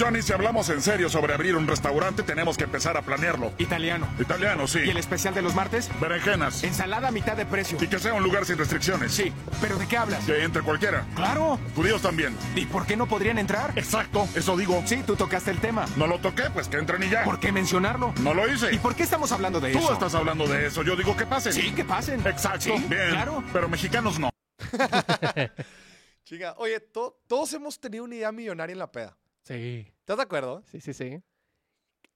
Johnny, 0.00 0.22
si 0.22 0.32
hablamos 0.32 0.68
en 0.70 0.80
serio 0.80 1.10
sobre 1.10 1.34
abrir 1.34 1.54
un 1.56 1.66
restaurante, 1.66 2.22
tenemos 2.22 2.56
que 2.56 2.64
empezar 2.64 2.96
a 2.96 3.02
planearlo. 3.02 3.52
Italiano. 3.58 4.08
Italiano, 4.18 4.66
sí. 4.66 4.78
¿Y 4.84 4.88
el 4.90 4.96
especial 4.96 5.34
de 5.34 5.42
los 5.42 5.54
martes? 5.54 5.90
Berenjenas. 6.00 6.64
Ensalada 6.64 7.08
a 7.08 7.10
mitad 7.10 7.36
de 7.36 7.44
precio. 7.44 7.76
Y 7.80 7.86
que 7.86 7.98
sea 7.98 8.14
un 8.14 8.22
lugar 8.22 8.46
sin 8.46 8.56
restricciones. 8.56 9.12
Sí, 9.12 9.30
pero 9.60 9.76
¿de 9.76 9.86
qué 9.86 9.98
hablas? 9.98 10.24
Que 10.24 10.42
entre 10.42 10.62
cualquiera. 10.62 11.04
Claro. 11.14 11.58
Judíos 11.76 12.00
también. 12.00 12.34
¿Y 12.56 12.64
por 12.64 12.86
qué 12.86 12.96
no 12.96 13.06
podrían 13.06 13.36
entrar? 13.38 13.72
Exacto, 13.76 14.26
eso 14.34 14.56
digo. 14.56 14.82
Sí, 14.86 15.02
tú 15.06 15.16
tocaste 15.16 15.50
el 15.50 15.58
tema. 15.58 15.84
No 15.96 16.06
lo 16.06 16.18
toqué, 16.18 16.44
pues 16.54 16.68
que 16.68 16.78
entren 16.78 17.02
y 17.02 17.10
ya. 17.10 17.24
¿Por 17.24 17.38
qué 17.38 17.52
mencionarlo? 17.52 18.14
No 18.22 18.32
lo 18.32 18.50
hice. 18.50 18.72
¿Y 18.74 18.78
por 18.78 18.94
qué 18.96 19.02
estamos 19.02 19.30
hablando 19.32 19.60
de 19.60 19.72
Tú 19.72 19.78
eso? 19.80 19.92
estás 19.92 20.14
hablando 20.14 20.46
de 20.48 20.66
eso, 20.66 20.82
yo 20.82 20.96
digo 20.96 21.14
que 21.16 21.26
pasen. 21.26 21.52
Sí, 21.52 21.72
que 21.72 21.84
pasen. 21.84 22.26
Exacto, 22.26 22.60
Sí, 22.60 22.70
bien. 22.88 23.10
Claro. 23.10 23.44
Pero 23.52 23.68
mexicanos 23.68 24.18
no. 24.18 24.30
Chica, 26.24 26.54
oye, 26.58 26.80
to- 26.80 27.20
todos 27.26 27.52
hemos 27.54 27.78
tenido 27.80 28.04
una 28.04 28.14
idea 28.14 28.32
millonaria 28.32 28.72
en 28.72 28.78
la 28.78 28.90
peda. 28.90 29.16
Sí, 29.50 29.92
¿Estás 29.98 30.16
de 30.18 30.22
acuerdo? 30.22 30.62
sí, 30.70 30.80
sí, 30.80 30.92
sí. 30.94 31.20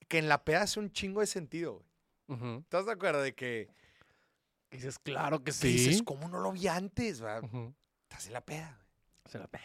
Que 0.09 0.19
en 0.19 0.29
la 0.29 0.45
peda 0.45 0.63
hace 0.63 0.79
un 0.79 0.93
chingo 0.93 1.21
de 1.21 1.27
sentido. 1.27 1.85
güey. 2.29 2.59
¿Estás 2.61 2.87
de 2.87 2.93
acuerdo 2.93 3.23
de 3.23 3.35
que, 3.35 3.69
Dices, 4.71 4.99
claro 4.99 5.43
que 5.43 5.53
sí. 5.53 5.69
dices, 5.69 6.03
¿cómo 6.05 6.29
no 6.29 6.39
lo 6.41 6.53
vi 6.53 6.69
antes? 6.69 7.23
va? 7.25 7.41
Ujú. 7.41 7.75
Estás 8.03 8.27
en 8.29 8.33
la 8.35 8.41
peda. 8.45 8.77
güey. 8.77 9.33
Se 9.33 9.39
la 9.39 9.47
pe- 9.49 9.61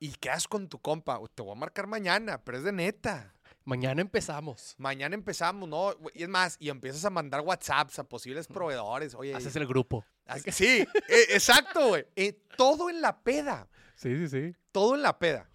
y 0.00 0.12
quedas 0.14 0.48
con 0.48 0.68
tu 0.68 0.80
compa. 0.80 1.18
Te 1.34 1.42
voy 1.42 1.52
a 1.52 1.54
marcar 1.54 1.86
mañana, 1.86 2.42
pero 2.44 2.58
es 2.58 2.64
de 2.64 2.72
neta. 2.72 3.32
Mañana 3.64 4.00
empezamos. 4.02 4.74
Mañana 4.78 5.14
empezamos, 5.14 5.68
¿no? 5.68 5.94
Y 6.14 6.24
es 6.24 6.28
más, 6.28 6.56
y 6.58 6.68
empiezas 6.70 7.04
a 7.04 7.10
mandar 7.10 7.40
WhatsApps 7.42 8.00
a 8.00 8.04
posibles 8.04 8.48
proveedores. 8.48 9.14
Oye, 9.14 9.34
Haces 9.34 9.54
el 9.56 9.66
grupo. 9.66 10.04
sí, 10.50 10.84
e- 11.08 11.26
exacto, 11.34 11.88
güey. 11.88 12.04
Eh, 12.16 12.32
todo 12.56 12.90
en 12.90 13.00
la 13.00 13.22
peda. 13.22 13.68
Sí, 13.94 14.16
sí, 14.16 14.28
sí. 14.28 14.56
Todo 14.72 14.96
en 14.96 15.02
la 15.02 15.18
peda. 15.18 15.48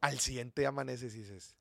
Al 0.00 0.18
siguiente 0.20 0.62
día 0.62 0.68
amaneces 0.68 1.14
y 1.14 1.18
dices, 1.20 1.56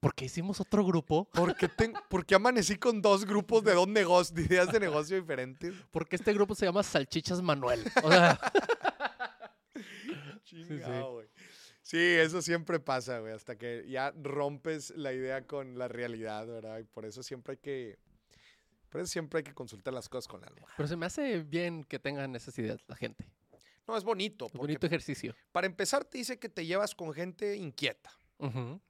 ¿Por 0.00 0.14
qué 0.14 0.26
hicimos 0.26 0.60
otro 0.60 0.84
grupo? 0.84 1.28
¿por 1.30 1.56
qué, 1.56 1.68
ten- 1.68 1.94
por 2.08 2.24
qué 2.24 2.36
amanecí 2.36 2.76
con 2.76 3.02
dos 3.02 3.24
grupos 3.24 3.64
de 3.64 3.74
dos 3.74 3.88
negocios, 3.88 4.34
de 4.34 4.42
ideas 4.42 4.70
de 4.72 4.78
negocio 4.80 5.20
diferentes? 5.20 5.74
Porque 5.90 6.16
este 6.16 6.32
grupo 6.32 6.54
se 6.54 6.66
llama 6.66 6.82
Salchichas 6.84 7.42
Manuel. 7.42 7.82
O 8.02 8.10
sea, 8.10 8.38
Chingado, 10.44 11.14
güey. 11.14 11.28
Sí, 11.82 11.98
eso 11.98 12.40
siempre 12.42 12.78
pasa, 12.80 13.18
güey, 13.18 13.32
hasta 13.32 13.56
que 13.56 13.84
ya 13.88 14.12
rompes 14.22 14.90
la 14.96 15.12
idea 15.12 15.46
con 15.46 15.78
la 15.78 15.88
realidad, 15.88 16.46
¿verdad? 16.46 16.78
Y 16.78 16.84
por 16.84 17.04
eso 17.04 17.22
siempre 17.22 17.52
hay 17.54 17.58
que, 17.58 17.98
por 18.88 19.00
eso 19.00 19.10
siempre 19.10 19.38
hay 19.38 19.44
que 19.44 19.54
consultar 19.54 19.92
las 19.92 20.08
cosas 20.08 20.28
con 20.28 20.40
la 20.40 20.46
almohada. 20.46 20.74
pero 20.76 20.88
se 20.88 20.96
me 20.96 21.06
hace 21.06 21.42
bien 21.42 21.84
que 21.84 21.98
tengan 21.98 22.34
esas 22.36 22.56
ideas 22.58 22.80
la 22.86 22.96
gente. 22.96 23.28
No, 23.92 23.98
es 23.98 24.04
bonito, 24.04 24.46
Es 24.46 24.52
bonito 24.54 24.86
ejercicio. 24.86 25.34
para 25.52 25.66
empezar 25.66 26.06
te 26.06 26.16
dice 26.16 26.38
que 26.38 26.48
te 26.48 26.64
llevas 26.64 26.94
con 26.94 27.12
gente 27.12 27.56
inquieta. 27.56 28.10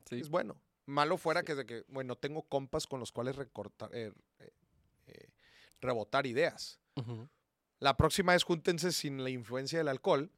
Sí. 0.09 0.21
Es 0.21 0.29
bueno. 0.29 0.63
Malo 0.87 1.17
fuera 1.17 1.43
que 1.43 1.57
de 1.57 1.67
que, 1.67 1.85
bueno, 1.89 2.15
tengo 2.17 2.43
compas 2.43 2.87
con 2.87 3.01
los 3.01 3.11
cuales 3.11 3.35
recortar, 3.35 3.91
eh, 3.93 4.13
eh, 4.39 4.53
eh, 5.07 5.29
rebotar 5.81 6.27
ideas. 6.27 6.79
La 7.81 7.97
próxima 7.97 8.33
vez 8.33 8.45
júntense 8.45 8.93
sin 8.93 9.25
la 9.25 9.31
influencia 9.31 9.79
del 9.79 9.89
alcohol. 9.89 10.31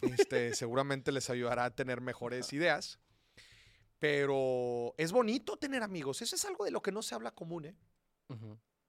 Este, 0.00 0.54
seguramente 0.54 1.12
les 1.12 1.28
ayudará 1.28 1.66
a 1.66 1.74
tener 1.74 2.00
mejores 2.00 2.50
ideas. 2.54 2.98
Pero 3.98 4.94
es 4.96 5.12
bonito 5.12 5.58
tener 5.58 5.82
amigos. 5.82 6.22
Eso 6.22 6.34
es 6.34 6.44
algo 6.46 6.64
de 6.64 6.70
lo 6.70 6.80
que 6.80 6.92
no 6.92 7.02
se 7.02 7.14
habla 7.14 7.32
común, 7.32 7.66
¿eh? 7.66 7.76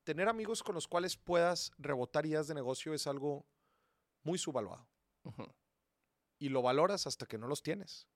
Tener 0.05 0.29
amigos 0.29 0.63
con 0.63 0.75
los 0.75 0.87
cuales 0.87 1.17
puedas 1.17 1.71
rebotar 1.77 2.25
ideas 2.25 2.47
de 2.47 2.55
negocio 2.55 2.93
es 2.93 3.05
algo 3.05 3.45
muy 4.23 4.37
subvaluado. 4.37 4.88
Y 6.39 6.49
lo 6.49 6.61
valoras 6.61 7.07
hasta 7.07 7.25
que 7.25 7.37
no 7.37 7.47
los 7.47 7.61
tienes. 7.63 8.07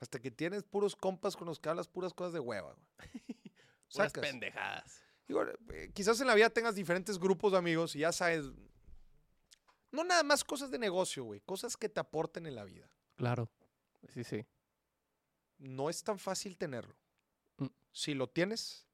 Hasta 0.00 0.20
que 0.20 0.30
tienes 0.30 0.62
puros 0.62 0.94
compas 0.96 1.36
con 1.36 1.46
los 1.46 1.58
que 1.58 1.68
hablas 1.68 1.88
puras 1.88 2.12
cosas 2.12 2.32
de 2.34 2.40
hueva. 2.40 2.74
güey. 2.74 2.88
Puras 3.92 4.12
Sacas. 4.12 4.20
pendejadas. 4.20 5.02
Digo, 5.28 5.42
eh, 5.72 5.90
quizás 5.94 6.20
en 6.20 6.26
la 6.26 6.34
vida 6.34 6.50
tengas 6.50 6.74
diferentes 6.74 7.18
grupos 7.18 7.52
de 7.52 7.58
amigos 7.58 7.94
y 7.96 8.00
ya 8.00 8.12
sabes. 8.12 8.46
No 9.92 10.04
nada 10.04 10.22
más 10.24 10.44
cosas 10.44 10.70
de 10.70 10.78
negocio, 10.78 11.24
güey. 11.24 11.40
Cosas 11.40 11.76
que 11.76 11.88
te 11.88 12.00
aporten 12.00 12.46
en 12.46 12.56
la 12.56 12.64
vida. 12.64 12.90
Claro. 13.14 13.50
Sí, 14.08 14.24
sí. 14.24 14.44
No 15.58 15.88
es 15.88 16.02
tan 16.02 16.18
fácil 16.18 16.58
tenerlo. 16.58 16.96
Mm. 17.58 17.66
Si 17.92 18.14
lo 18.14 18.28
tienes, 18.28 18.86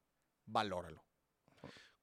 valóralo. 0.45 1.03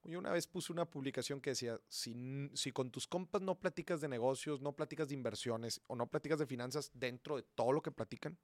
Yo 0.04 0.18
una 0.18 0.30
vez 0.30 0.46
puse 0.46 0.72
una 0.72 0.86
publicación 0.86 1.40
que 1.40 1.50
decía, 1.50 1.78
si, 1.88 2.50
si 2.54 2.72
con 2.72 2.90
tus 2.90 3.06
compas 3.06 3.42
no 3.42 3.58
platicas 3.58 4.00
de 4.00 4.08
negocios, 4.08 4.60
no 4.60 4.72
platicas 4.74 5.08
de 5.08 5.14
inversiones 5.14 5.82
o 5.88 5.94
no 5.94 6.06
platicas 6.06 6.38
de 6.38 6.46
finanzas 6.46 6.90
dentro 6.94 7.36
de 7.36 7.42
todo 7.42 7.72
lo 7.72 7.82
que 7.82 7.90
platican, 7.90 8.38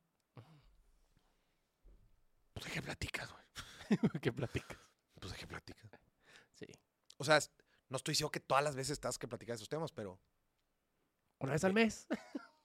pues 2.56 2.66
de 2.66 2.72
qué 2.72 2.82
platicas, 2.82 3.30
güey. 3.30 3.44
¿Qué 4.22 4.32
platicas? 4.32 4.78
Pues 5.20 5.32
de 5.32 5.38
qué 5.38 5.46
platicas. 5.46 5.90
Sí. 6.54 6.66
O 7.18 7.24
sea, 7.24 7.38
no 7.88 7.96
estoy 7.98 8.12
diciendo 8.12 8.30
que 8.30 8.40
todas 8.40 8.64
las 8.64 8.74
veces 8.74 8.92
estás 8.92 9.18
que 9.18 9.28
platicar 9.28 9.54
de 9.54 9.56
esos 9.56 9.68
temas, 9.68 9.92
pero 9.92 10.18
Una 11.38 11.52
vez 11.52 11.64
al 11.64 11.72
mes. 11.72 12.06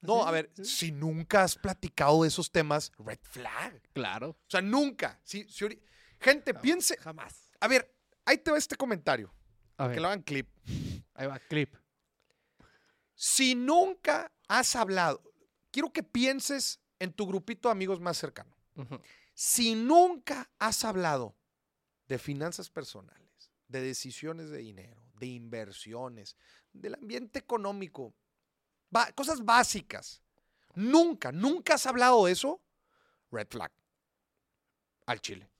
No, 0.00 0.26
a 0.26 0.30
ver, 0.30 0.50
sí. 0.54 0.64
si 0.66 0.92
nunca 0.92 1.44
has 1.44 1.56
platicado 1.56 2.24
de 2.24 2.28
esos 2.28 2.50
temas, 2.50 2.92
red 2.98 3.18
flag. 3.22 3.80
Claro. 3.94 4.30
O 4.30 4.50
sea, 4.50 4.60
nunca. 4.60 5.18
Si, 5.24 5.48
si 5.48 5.80
gente, 6.20 6.52
piense. 6.52 6.98
Jamás. 6.98 7.50
A 7.58 7.68
ver, 7.68 7.93
ahí 8.24 8.38
te 8.38 8.50
va 8.50 8.58
este 8.58 8.76
comentario. 8.76 9.32
A 9.76 9.90
Que 9.90 10.00
lo 10.00 10.08
hagan 10.08 10.22
clip. 10.22 10.48
ahí 11.14 11.26
va, 11.26 11.38
clip. 11.38 11.74
Si 13.14 13.54
nunca 13.54 14.32
has 14.48 14.76
hablado, 14.76 15.22
quiero 15.70 15.92
que 15.92 16.02
pienses 16.02 16.80
en 16.98 17.12
tu 17.12 17.26
grupito 17.26 17.68
de 17.68 17.72
amigos 17.72 18.00
más 18.00 18.16
cercano. 18.16 18.54
Si 19.34 19.74
nunca 19.74 20.50
has 20.58 20.84
hablado 20.84 21.36
de 22.08 22.18
finanzas 22.18 22.70
personales, 22.70 23.50
de 23.68 23.80
decisiones 23.80 24.50
de 24.50 24.58
dinero, 24.58 25.02
de 25.14 25.26
inversiones, 25.26 26.36
del 26.72 26.94
ambiente 26.94 27.38
económico, 27.38 28.14
cosas 29.14 29.44
básicas, 29.44 30.22
nunca, 30.74 31.32
nunca 31.32 31.74
has 31.74 31.86
hablado 31.86 32.26
de 32.26 32.32
eso, 32.32 32.60
red 33.30 33.46
flag. 33.48 33.72
Al 35.06 35.20
chile. 35.20 35.50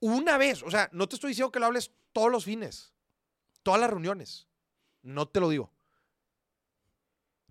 Una 0.00 0.38
vez, 0.38 0.62
o 0.62 0.70
sea, 0.70 0.88
no 0.92 1.08
te 1.08 1.16
estoy 1.16 1.30
diciendo 1.30 1.50
que 1.50 1.58
lo 1.58 1.66
hables 1.66 1.90
todos 2.14 2.30
los 2.30 2.44
fines, 2.46 2.94
todas 3.62 3.78
las 3.80 3.90
reuniones. 3.90 4.48
No 5.02 5.28
te 5.28 5.40
lo 5.40 5.50
digo. 5.50 5.70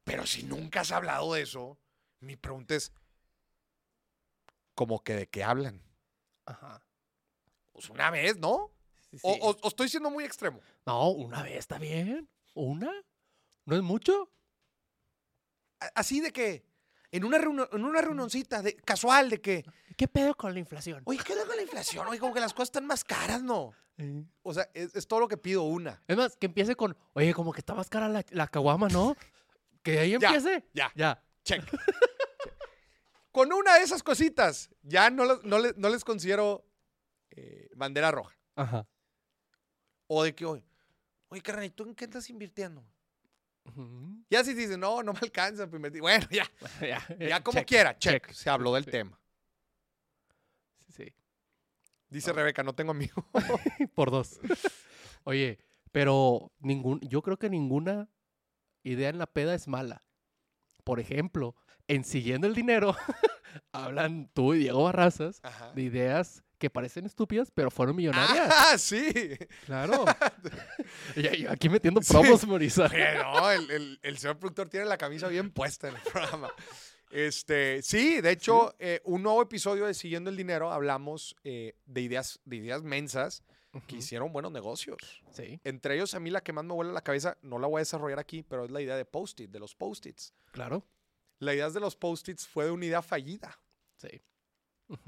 Pero 0.03 0.26
si 0.26 0.41
nunca 0.43 0.82
has 0.82 0.91
hablado 0.91 1.34
de 1.34 1.43
eso, 1.43 1.78
mi 2.20 2.36
pregunta 2.36 2.74
es, 2.76 2.91
¿cómo 4.74 5.03
que 5.03 5.14
de 5.14 5.30
qué 5.30 5.43
hablan? 5.43 5.82
Ajá. 6.45 6.84
Pues 7.72 7.89
una 7.89 8.09
vez, 8.09 8.38
¿no? 8.38 8.72
Sí, 9.11 9.18
O, 9.22 9.34
sí. 9.34 9.39
o- 9.41 9.57
o 9.61 9.68
estoy 9.68 9.89
siendo 9.89 10.09
muy 10.09 10.24
extremo. 10.24 10.59
No, 10.86 11.09
una 11.09 11.43
vez 11.43 11.57
está 11.59 11.78
bien. 11.78 12.28
¿Una? 12.55 12.91
¿No 13.66 13.76
es 13.76 13.82
mucho? 13.82 14.30
Así 15.95 16.20
de 16.22 16.32
que, 16.32 16.66
en 17.11 17.24
una, 17.26 17.38
reunión, 17.38 17.68
en 17.72 17.86
una 17.86 18.01
reunioncita 18.01 18.61
de, 18.61 18.76
casual, 18.78 19.30
de 19.30 19.41
que, 19.41 19.66
¿Qué 19.97 20.07
pedo 20.07 20.36
con 20.36 20.53
la 20.53 20.59
inflación? 20.59 21.03
oye, 21.05 21.20
¿qué 21.24 21.34
onda 21.34 21.45
con 21.45 21.55
la 21.55 21.61
inflación? 21.61 22.07
Oye, 22.07 22.20
como 22.20 22.34
que 22.34 22.39
las 22.39 22.53
cosas 22.53 22.70
están 22.70 22.88
más 22.88 23.03
caras, 23.03 23.43
¿no? 23.43 23.74
O 24.41 24.54
sea, 24.54 24.70
es, 24.74 24.96
es 24.96 25.08
todo 25.08 25.20
lo 25.22 25.28
que 25.28 25.38
pido 25.38 25.64
una. 25.64 26.02
Es 26.08 26.18
más, 26.18 26.36
que 26.36 26.48
empiece 26.48 26.76
con, 26.76 26.98
oye, 27.14 27.34
como 27.34 27.54
que 27.54 27.60
está 27.60 27.74
más 27.74 27.89
cara 27.89 28.10
la, 28.10 28.26
la 28.32 28.48
caguama, 28.48 28.88
¿no? 28.89 29.16
Que 29.82 30.00
ahí 30.00 30.14
empiece. 30.14 30.66
ya. 30.74 30.91
Ya. 30.96 31.24
Check. 31.44 31.64
Con 33.32 33.52
una 33.52 33.76
de 33.76 33.84
esas 33.84 34.04
cositas, 34.04 34.70
ya 34.84 35.10
no, 35.10 35.26
les 35.26 36.04
considero 36.04 36.66
eh, 37.32 37.70
bandera 37.76 38.12
roja. 38.12 38.36
Ajá. 38.56 38.88
O 40.08 40.24
de 40.24 40.36
que, 40.36 40.46
oye, 40.46 40.64
oye, 41.30 41.41
carnal, 41.41 41.66
¿y 41.66 41.70
tú 41.72 41.84
en 41.84 41.96
qué 41.96 42.06
estás 42.06 42.30
invirtiendo? 42.30 42.84
Ujú. 43.66 44.24
Ya 44.30 44.44
si 44.44 44.54
dicen, 44.54 44.80
no, 44.80 45.02
no 45.02 45.14
me 45.14 45.20
alcanza, 45.22 45.66
pues, 45.68 45.78
invertir". 45.80 46.02
bueno, 46.02 46.28
ya, 46.30 46.48
ya, 46.82 47.18
ya 47.18 47.44
como 47.44 47.60
check, 47.60 47.68
quiera, 47.68 47.98
check. 47.98 48.26
check. 48.28 48.34
Se 48.36 48.50
habló 48.50 48.74
del 48.76 48.86
Sí. 48.86 48.91
tema. 48.91 49.20
Sí, 50.96 51.12
sí. 52.14 52.18
Dice 52.18 52.34
Rebeca, 52.34 52.64
no 52.64 52.74
tengo 52.74 52.91
amigo. 52.91 53.28
Por 53.95 54.11
dos. 54.11 54.39
Oye, 55.24 55.59
pero 55.91 56.51
ningún, 56.59 56.99
yo 57.01 57.22
creo 57.22 57.38
que 57.38 57.49
ninguna 57.49 58.09
idea 58.84 59.09
en 59.09 59.18
la 59.18 59.28
peda 59.28 59.53
es 59.55 59.68
mala. 59.68 60.03
Por 60.84 60.99
ejemplo, 60.99 61.55
en 61.88 62.03
Siguiendo 62.03 62.47
el 62.47 62.55
Dinero, 62.55 62.95
hablan 63.72 64.30
tú 64.34 64.53
y 64.53 64.59
Diego 64.59 64.84
Barrazas 64.84 65.39
Ajá. 65.43 65.72
de 65.74 65.82
ideas 65.84 66.43
que 66.57 66.70
parecen 66.70 67.05
estúpidas, 67.05 67.51
pero 67.51 67.70
fueron 67.70 67.95
millonarias. 67.95 68.47
Ah, 68.49 68.76
sí. 68.78 69.11
Claro. 69.66 70.05
y 71.16 71.45
aquí 71.45 71.68
metiendo 71.70 71.99
promos, 72.01 72.45
Morisa. 72.47 72.86
Eh, 72.93 73.18
no, 73.22 73.51
el, 73.51 73.70
el- 73.72 73.99
el 74.01 74.18
señor 74.18 74.38
productor 74.39 74.70
tiene 74.70 74.86
la 74.86 74.97
camisa 74.97 75.28
bien 75.28 75.51
puesta 75.51 75.89
en 75.89 75.95
el 75.95 76.01
programa. 76.01 76.49
Este, 77.14 77.84
sí, 77.84 78.22
de 78.22 78.32
hecho, 78.32 78.74
eh, 78.80 78.99
un 79.03 79.22
nuevo 79.22 79.39
episodio 79.39 79.86
de 79.86 79.93
Siguiendo 79.93 80.32
el 80.32 80.36
Dinero 80.36 80.72
hablamos 80.72 81.36
eh, 81.43 81.76
de, 81.86 82.01
ideas, 82.01 82.39
de 82.43 82.55
ideas 82.55 82.82
mensas 82.82 83.43
que 83.86 83.97
hicieron 83.97 84.34
buenos 84.34 84.51
negocios. 84.51 85.22
Sí, 85.32 85.59
Entre 85.64 85.93
ellos, 85.93 86.16
a 86.16 86.20
mí 86.20 86.32
la 86.32 86.41
que 86.41 86.53
más 86.53 86.66
me 86.66 86.74
vuela 86.74 86.91
la 86.91 87.03
cabeza, 87.03 87.38
no 87.43 87.59
la 87.59 87.68
voy 87.68 87.80
a 87.80 87.82
desarrollar 87.82 88.18
aquí, 88.18 88.41
pero 88.41 88.66
es 88.66 88.72
la 88.72 88.82
idea 88.82 88.95
de 88.95 89.05
post-it, 89.05 89.51
de 89.51 89.59
los 89.59 89.76
post-its. 89.76 90.34
claro. 90.51 90.84
La 91.39 91.53
idea 91.53 91.70
de 91.70 91.80
los 91.80 91.95
post-its 91.95 92.47
fue 92.47 92.66
de 92.66 92.72
una 92.72 92.86
idea 92.86 93.01
fallida. 93.01 93.59
Sí. 93.97 94.22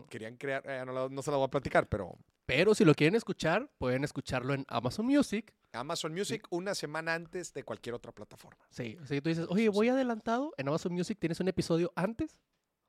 Querían 0.09 0.35
crear, 0.37 0.61
eh, 0.69 0.83
no, 0.85 1.09
no 1.09 1.21
se 1.23 1.31
la 1.31 1.37
voy 1.37 1.45
a 1.45 1.49
platicar, 1.49 1.87
pero 1.87 2.17
Pero 2.45 2.75
si 2.75 2.85
lo 2.85 2.93
quieren 2.93 3.15
escuchar, 3.15 3.67
pueden 3.77 4.03
escucharlo 4.03 4.53
en 4.53 4.65
Amazon 4.67 5.05
Music. 5.07 5.53
Amazon 5.76 6.13
Music 6.13 6.45
una 6.49 6.73
semana 6.76 7.13
antes 7.13 7.53
de 7.53 7.63
cualquier 7.63 7.95
otra 7.95 8.11
plataforma. 8.11 8.65
Sí, 8.69 8.97
o 9.01 9.05
sea, 9.05 9.17
que 9.17 9.21
tú 9.21 9.30
dices, 9.30 9.45
oye, 9.49 9.69
voy 9.69 9.89
adelantado. 9.89 10.53
En 10.57 10.67
Amazon 10.67 10.93
Music 10.93 11.17
tienes 11.19 11.39
un 11.39 11.47
episodio 11.47 11.91
antes. 11.95 12.39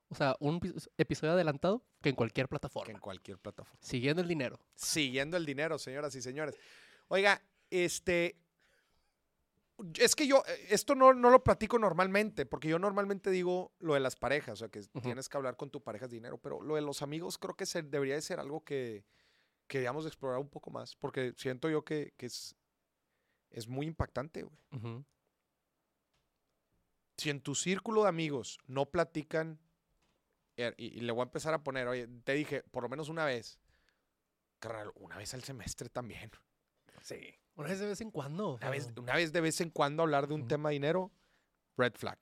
O 0.09 0.15
sea, 0.15 0.37
un 0.39 0.61
epi- 0.61 0.89
episodio 0.99 1.33
adelantado 1.33 1.83
que 2.01 2.11
en 2.11 2.15
cualquier 2.15 2.47
Que 2.47 2.51
plataforma. 2.51 2.93
en 2.93 3.01
cualquier 3.01 3.39
plataforma. 3.39 3.79
Siguiendo 3.83 4.23
el 4.23 4.29
dinero. 4.29 4.59
Siguiendo 4.75 5.37
el 5.37 5.45
dinero, 5.45 5.79
señoras 5.79 6.15
y 6.15 6.23
señores. 6.23 6.55
Oiga, 7.09 7.43
este. 7.71 8.39
Es 9.99 10.17
que 10.17 10.27
yo, 10.27 10.43
eh, 10.49 10.67
esto 10.71 10.95
no, 10.95 11.13
no 11.13 11.29
lo 11.29 11.45
platico 11.45 11.79
normalmente, 11.79 12.47
porque 12.47 12.69
yo 12.69 12.79
normalmente 12.79 13.31
digo 13.31 13.73
lo 13.79 13.93
de 13.93 14.01
las 14.01 14.17
parejas, 14.17 14.55
o 14.55 14.57
sea, 14.57 14.69
que 14.71 14.81
tienes 15.03 15.29
que 15.29 15.37
hablar 15.37 15.57
con 15.59 15.69
tu 15.71 15.83
pareja 15.83 16.07
de 16.09 16.15
dinero, 16.15 16.39
pero 16.39 16.63
lo 16.63 16.77
de 16.77 16.81
los 16.81 17.03
amigos 17.03 17.37
creo 17.37 17.55
que 17.57 17.67
se- 17.67 17.83
debería 17.83 18.15
de 18.15 18.23
ser 18.23 18.41
algo 18.41 18.65
que, 18.65 19.05
que 19.67 19.79
deberíamos 19.79 20.07
explorar 20.07 20.39
un 20.39 20.49
poco 20.49 20.71
más, 20.71 20.97
porque 20.97 21.35
siento 21.37 21.69
yo 21.69 21.85
que, 21.85 22.15
que 22.17 22.25
es, 22.27 22.55
es 23.57 23.69
muy 23.69 23.87
impactante, 23.87 24.43
güey. 24.43 24.57
Ujú. 24.73 25.05
si 27.17 27.31
en 27.31 27.41
tu 27.41 27.55
círculo 27.55 28.03
de 28.03 28.09
amigos 28.11 28.59
no 28.67 28.87
platican, 28.87 29.59
y, 30.57 30.63
y 30.77 31.01
le 31.01 31.13
voy 31.13 31.21
a 31.21 31.25
empezar 31.25 31.55
a 31.55 31.63
poner, 31.63 31.89
oye, 31.89 32.07
te 32.25 32.33
dije, 32.35 32.63
por 32.71 32.83
lo 32.83 32.89
menos 32.91 33.09
una 33.09 33.25
vez, 33.25 33.59
carnal, 34.59 34.93
una 34.97 35.17
vez 35.17 35.33
al 35.35 35.43
semestre 35.43 35.89
también. 35.89 36.31
Sí. 37.03 37.35
Una 37.55 37.69
vez 37.69 37.79
de 37.81 37.87
vez 37.87 38.01
en 38.03 38.11
cuando. 38.11 38.55
Una 38.57 38.69
vez, 38.71 38.93
una 38.97 39.15
vez 39.15 39.33
de 39.33 39.41
vez 39.41 39.61
en 39.63 39.71
cuando 39.71 40.03
hablar 40.03 40.29
de 40.29 40.35
un 40.35 40.47
tema 40.47 40.69
de 40.69 40.75
dinero, 40.75 41.11
red 41.79 41.95
flag. 41.95 42.19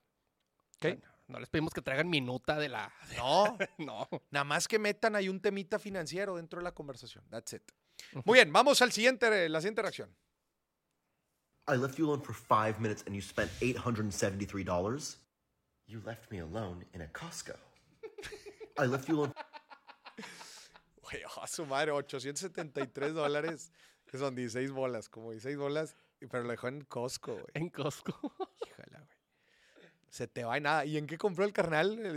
¿Ok? 0.76 0.82
Bueno, 0.82 1.02
no 1.26 1.40
les 1.40 1.48
pedimos 1.48 1.72
que 1.74 1.82
traigan 1.82 2.08
minuta 2.08 2.56
de 2.56 2.68
la. 2.68 2.92
No, 3.16 3.56
No. 3.78 4.08
nada 4.30 4.44
más 4.44 4.68
que 4.68 4.78
metan 4.78 5.16
ahí 5.16 5.28
un 5.28 5.40
temita 5.40 5.78
financiero 5.80 6.36
dentro 6.36 6.60
de 6.60 6.64
la 6.64 6.72
conversación. 6.72 7.24
That's 7.30 7.52
it. 7.54 7.62
Muy 8.24 8.38
bien, 8.38 8.52
vamos 8.52 8.80
al 8.82 8.92
siguiente, 8.92 9.48
la 9.48 9.60
siguiente 9.60 9.82
reacción. 9.82 10.14
I 11.66 11.76
left 11.76 11.98
you 11.98 12.06
alone 12.06 12.20
for 12.20 12.34
five 12.34 12.78
minutes 12.80 13.02
and 13.06 13.14
you 13.14 13.22
spent 13.22 13.50
$873. 13.60 15.16
You 15.86 16.02
left 16.04 16.30
me 16.30 16.38
alone 16.38 16.84
in 16.92 17.00
a 17.00 17.06
Costco. 17.06 17.56
I 18.78 18.86
left 18.86 19.08
you 19.08 19.16
alone 19.20 19.32
Güey, 21.02 21.22
a 21.42 21.46
su 21.46 21.66
madre, 21.66 21.90
873 21.92 23.12
dólares, 23.14 23.70
que 24.06 24.18
son 24.18 24.34
16 24.34 24.70
bolas, 24.72 25.08
como 25.10 25.32
16 25.32 25.56
bolas, 25.58 25.96
pero 26.30 26.44
lo 26.44 26.50
dejó 26.50 26.68
en 26.68 26.80
Costco, 26.82 27.32
güey. 27.34 27.44
En 27.54 27.68
Costco. 27.68 28.18
Híjala, 28.66 29.00
güey. 29.00 29.18
Se 30.08 30.26
te 30.26 30.44
va 30.44 30.56
y 30.56 30.60
nada. 30.62 30.84
¿Y 30.86 30.96
en 30.96 31.06
qué 31.06 31.18
compró 31.18 31.44
el 31.44 31.52
carnal? 31.52 31.98
Eh, 31.98 32.12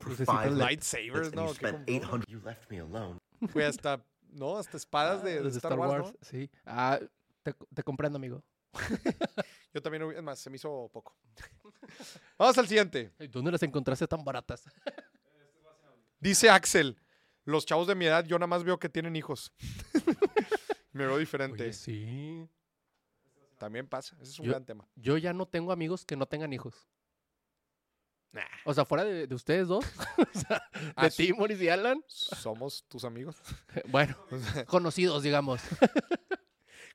Lucecitas 0.00 0.44
five 0.44 0.50
lightsabers, 0.56 1.34
¿no? 1.34 1.48
you 1.48 1.52
¿Qué 1.52 1.54
spent 1.58 1.76
compró? 1.86 1.94
800 2.16 2.26
You 2.28 2.40
left 2.40 2.70
me 2.70 2.80
alone. 2.80 3.18
Fue 3.48 3.64
hasta, 3.66 4.02
no, 4.30 4.56
hasta 4.56 4.76
espadas 4.78 5.22
de, 5.22 5.32
Ah, 5.32 5.34
de 5.34 5.40
los 5.42 5.56
Star, 5.56 5.78
Wars, 5.78 6.12
¿no? 6.12 6.18
Sí. 6.22 6.50
Ah, 6.64 6.98
te, 7.42 7.54
te 7.74 7.82
comprendo, 7.82 8.16
amigo. 8.16 8.42
Yo 9.74 9.82
también, 9.82 10.02
es 10.12 10.22
más, 10.22 10.38
se 10.38 10.50
me 10.50 10.56
hizo 10.56 10.88
poco. 10.92 11.16
Vamos 12.38 12.56
al 12.58 12.66
siguiente. 12.68 13.12
¿Dónde 13.30 13.52
las 13.52 13.62
encontraste 13.62 14.06
tan 14.06 14.24
baratas? 14.24 14.64
Dice 16.20 16.50
Axel, 16.50 17.00
los 17.44 17.64
chavos 17.66 17.86
de 17.86 17.94
mi 17.94 18.06
edad, 18.06 18.24
yo 18.24 18.38
nada 18.38 18.48
más 18.48 18.64
veo 18.64 18.78
que 18.78 18.88
tienen 18.88 19.14
hijos. 19.14 19.52
me 20.92 21.06
veo 21.06 21.16
diferente. 21.18 21.62
Oye, 21.64 21.72
sí. 21.72 22.48
También 23.58 23.86
pasa, 23.88 24.16
ese 24.20 24.32
es 24.32 24.38
un 24.40 24.46
Yo- 24.46 24.50
gran 24.52 24.64
tema. 24.64 24.88
Yo 24.96 25.16
ya 25.16 25.32
no 25.32 25.46
tengo 25.46 25.70
amigos 25.72 26.04
que 26.04 26.16
no 26.16 26.26
tengan 26.26 26.52
hijos. 26.52 26.88
Nah. 28.32 28.42
O 28.64 28.74
sea, 28.74 28.84
fuera 28.84 29.04
de, 29.04 29.26
de 29.26 29.34
ustedes 29.34 29.68
dos. 29.68 29.84
o 30.18 30.38
sea, 30.38 30.62
de 30.72 30.92
Ah, 30.96 31.08
ti, 31.10 31.32
Morris 31.32 31.60
y 31.62 31.68
Alan. 31.68 32.04
Somos 32.08 32.84
tus 32.88 33.04
amigos. 33.04 33.36
Bueno, 33.86 34.16
conocidos, 34.66 35.22
digamos. 35.22 35.62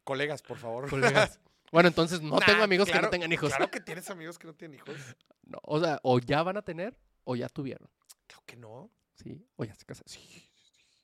Colegas, 0.03 0.41
por 0.41 0.57
favor. 0.57 0.89
Colegas. 0.89 1.39
Bueno, 1.74 1.89
entonces 1.89 2.21
no 2.21 2.38
Nah, 2.39 2.45
tengo 2.45 2.63
amigos 2.63 2.89
que 2.89 3.01
no 3.01 3.09
tengan 3.09 3.32
hijos. 3.34 3.49
Claro 3.49 3.69
que 3.69 3.82
tienes 3.82 4.09
amigos 4.09 4.38
que 4.39 4.47
no 4.47 4.53
tienen 4.53 4.76
hijos. 4.78 4.95
No, 5.43 5.57
o 5.63 5.80
sea, 5.82 5.99
o 6.03 6.19
ya 6.19 6.41
van 6.43 6.55
a 6.55 6.61
tener 6.61 6.97
o 7.26 7.36
ya 7.36 7.49
tuvieron. 7.49 7.89
Creo 8.28 8.43
que 8.45 8.55
no. 8.55 8.89
Sí, 9.15 9.45
o 9.55 9.65
ya 9.65 9.74
se 9.76 9.84
casaron. 9.84 10.07
Sí. 10.07 10.49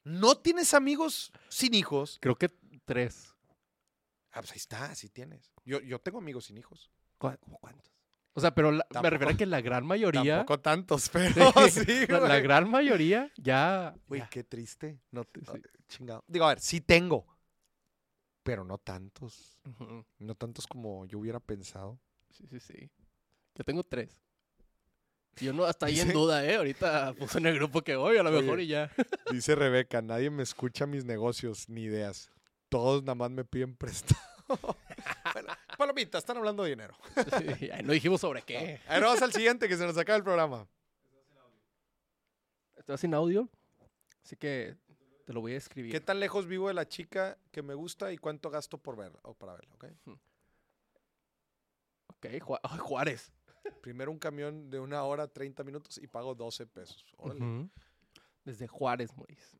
¿No 0.03 0.37
tienes 0.37 0.73
amigos 0.73 1.31
sin 1.49 1.73
hijos? 1.73 2.17
Creo 2.21 2.35
que 2.35 2.49
tres. 2.85 3.35
Ah, 4.31 4.39
pues 4.41 4.51
ahí 4.51 4.57
está, 4.57 4.93
sí 4.95 5.09
tienes. 5.09 5.51
Yo, 5.65 5.79
yo 5.81 5.99
tengo 5.99 6.19
amigos 6.19 6.45
sin 6.45 6.57
hijos. 6.57 6.89
¿Cu- 7.17 7.35
¿Cómo 7.39 7.57
cuántos? 7.59 7.91
O 8.33 8.39
sea, 8.41 8.53
pero 8.53 8.71
la- 8.71 8.85
me 9.01 9.09
refiero 9.09 9.33
a 9.33 9.37
que 9.37 9.45
la 9.47 9.59
gran 9.61 9.85
mayoría. 9.85 10.37
Tampoco 10.37 10.59
tantos, 10.61 11.09
pero 11.13 11.51
Sí, 11.69 11.83
sí, 11.83 12.07
la, 12.07 12.19
la 12.21 12.39
gran 12.39 12.69
mayoría 12.69 13.31
ya. 13.37 13.95
Güey, 14.07 14.21
ya. 14.21 14.29
qué 14.29 14.43
triste. 14.43 14.99
No 15.11 15.23
te, 15.25 15.41
Sí. 15.41 15.47
ah, 15.51 15.57
chingado. 15.87 16.23
Digo, 16.27 16.45
a 16.45 16.49
ver, 16.49 16.59
sí 16.61 16.79
tengo. 16.79 17.25
Pero 18.49 18.65
no 18.65 18.79
tantos. 18.79 19.59
No 20.17 20.33
tantos 20.33 20.65
como 20.65 21.05
yo 21.05 21.19
hubiera 21.19 21.39
pensado. 21.39 21.99
Sí, 22.31 22.47
sí, 22.47 22.59
sí. 22.59 22.89
Yo 23.53 23.63
tengo 23.63 23.83
tres. 23.83 24.17
Yo 25.35 25.53
no, 25.53 25.65
hasta 25.65 25.85
ahí 25.85 25.99
en 25.99 26.11
duda, 26.11 26.43
¿eh? 26.43 26.55
Ahorita 26.55 27.13
puse 27.13 27.37
en 27.37 27.45
el 27.45 27.53
grupo 27.53 27.83
que 27.83 27.95
voy, 27.95 28.17
a 28.17 28.23
lo 28.23 28.31
Oye. 28.31 28.41
mejor 28.41 28.59
y 28.59 28.65
ya. 28.65 28.91
Dice 29.31 29.53
Rebeca, 29.53 30.01
nadie 30.01 30.31
me 30.31 30.41
escucha 30.41 30.87
mis 30.87 31.05
negocios 31.05 31.69
ni 31.69 31.83
ideas. 31.83 32.31
Todos 32.69 33.03
nada 33.03 33.13
más 33.13 33.29
me 33.29 33.45
piden 33.45 33.75
prestado. 33.75 34.19
bueno, 35.33 35.53
palomita, 35.77 36.17
están 36.17 36.37
hablando 36.37 36.63
de 36.63 36.71
dinero. 36.71 36.97
Sí, 37.37 37.69
no 37.83 37.93
dijimos 37.93 38.19
sobre 38.19 38.41
qué. 38.41 38.81
A 38.87 38.95
ver, 38.95 39.03
vamos 39.03 39.21
al 39.21 39.31
siguiente 39.31 39.69
que 39.69 39.77
se 39.77 39.85
nos 39.85 39.95
acaba 39.95 40.17
el 40.17 40.23
programa. 40.23 40.67
Estoy 42.75 42.97
sin 42.97 43.13
audio, 43.13 43.47
así 44.23 44.35
que 44.35 44.75
te 45.29 45.33
lo 45.33 45.41
voy 45.41 45.53
a 45.53 45.57
escribir. 45.57 45.91
¿Qué 45.91 46.01
tan 46.01 46.19
lejos 46.19 46.47
vivo 46.47 46.69
de 46.69 46.73
la 46.73 46.87
chica 46.87 47.37
que 47.51 47.61
me 47.61 47.75
gusta 47.75 48.11
y 48.11 48.17
cuánto 48.17 48.49
gasto 48.49 48.79
por 48.79 48.95
verla 48.95 49.19
o 49.21 49.35
para 49.35 49.53
verla? 49.53 49.75
¿ok? 49.75 49.85
Ok, 52.07 52.25
Ju- 52.41 52.59
ay, 52.63 52.79
Juárez. 52.79 53.31
Primero 53.83 54.11
un 54.11 54.17
camión 54.17 54.71
de 54.71 54.79
una 54.79 55.03
hora, 55.03 55.27
30 55.27 55.63
minutos 55.63 55.99
y 55.99 56.07
pago 56.07 56.33
12 56.33 56.65
pesos. 56.65 57.05
Órale. 57.17 57.69
Desde 58.43 58.67
Juárez, 58.67 59.15
Moris. 59.15 59.55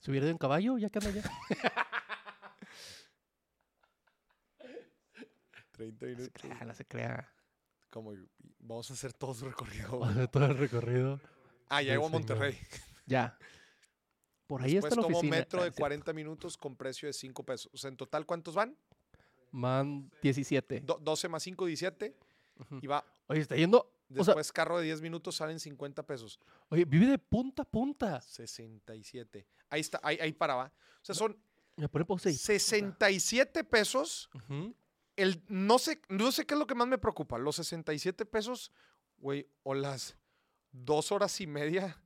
¿Subir 0.00 0.24
de 0.24 0.32
un 0.32 0.38
caballo? 0.38 0.76
Ya 0.76 0.90
que 0.90 0.98
anda 0.98 1.10
allá. 1.10 1.22
30 5.70 6.04
No 6.06 6.10
se 6.10 6.16
minutos. 6.16 6.42
crea, 6.42 6.64
no 6.64 6.74
se 6.74 6.84
crea. 6.84 7.32
Como, 7.90 8.12
vamos 8.58 8.90
a 8.90 8.94
hacer 8.94 9.12
todo 9.12 9.34
su 9.34 9.44
recorrido. 9.44 10.00
Todo 10.32 10.46
el 10.46 10.58
recorrido. 10.58 11.20
Ah, 11.68 11.80
ya 11.80 11.92
del 11.92 11.98
llego 12.00 12.06
a. 12.06 12.10
Monterrey. 12.10 12.58
Ya. 13.06 13.38
Por 14.48 14.62
ahí 14.62 14.72
Después 14.74 14.90
está 14.92 15.00
la 15.00 15.06
tomo 15.06 15.18
oficina. 15.18 15.36
metro 15.36 15.60
de 15.62 15.68
es 15.68 15.74
cierto. 15.74 15.80
40 15.82 16.12
minutos 16.14 16.56
con 16.56 16.74
precio 16.74 17.06
de 17.06 17.12
5 17.12 17.44
pesos. 17.44 17.70
O 17.72 17.76
sea, 17.76 17.88
en 17.88 17.96
total, 17.96 18.26
¿cuántos 18.26 18.54
van? 18.56 18.76
Man 19.50 20.10
17. 20.22 20.80
Do- 20.80 20.98
12 21.00 21.28
más 21.28 21.42
5, 21.42 21.66
17. 21.66 22.16
Ujú. 22.60 22.78
Y 22.82 22.86
va. 22.88 23.04
Oye, 23.28 23.40
está 23.40 23.54
yendo. 23.56 23.78
O 24.10 24.24
sea, 24.24 24.32
Después, 24.34 24.52
carro 24.52 24.78
de 24.78 24.84
10 24.84 25.00
minutos 25.02 25.36
salen 25.36 25.60
50 25.60 26.02
pesos. 26.04 26.40
oye, 26.70 26.84
vive 26.86 27.06
de 27.06 27.18
punta 27.18 27.62
a 27.62 27.64
punta. 27.66 28.20
67. 28.22 29.46
Ahí 29.70 29.80
está, 29.80 30.00
ahí, 30.02 30.16
ahí 30.20 30.32
paraba. 30.32 30.72
O 31.02 31.04
sea, 31.04 31.14
son 31.14 31.38
Me 31.76 31.88
pone 31.88 32.04
pausa 32.06 32.30
y- 32.30 32.34
67 32.34 33.64
pesos. 33.64 34.30
Ujú. 34.34 34.74
El, 35.16 35.42
no, 35.48 35.78
sé, 35.78 36.00
no 36.08 36.32
sé 36.32 36.46
qué 36.46 36.54
es 36.54 36.58
lo 36.60 36.66
que 36.66 36.74
más 36.74 36.88
me 36.88 36.96
preocupa. 36.96 37.38
Los 37.38 37.56
67 37.56 38.24
pesos, 38.24 38.72
güey, 39.18 39.46
o 39.62 39.74
las 39.74 40.16
dos 40.72 41.12
horas 41.12 41.40
y 41.40 41.46
media 41.46 42.00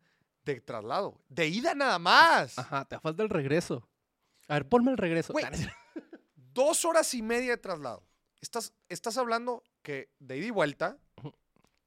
de 0.45 0.61
traslado. 0.61 1.21
De 1.29 1.47
ida 1.49 1.75
nada 1.75 1.99
más. 1.99 2.59
Ajá, 2.59 2.85
te 2.85 2.99
falta 2.99 3.23
el 3.23 3.29
regreso. 3.29 3.89
A 4.49 4.55
ver, 4.55 4.69
ponme 4.69 4.91
el 4.91 4.99
regreso. 4.99 5.33
Güey. 5.33 5.45
Dos 6.35 6.85
horas 6.85 7.15
y 7.15 7.23
media 7.23 7.53
de 7.53 7.57
traslado. 7.57 8.05
Estás, 8.41 8.73
estás 8.89 9.17
hablando 9.17 9.63
que 9.83 10.11
de 10.19 10.39
ida 10.39 10.47
y 10.47 10.51
vuelta 10.51 10.99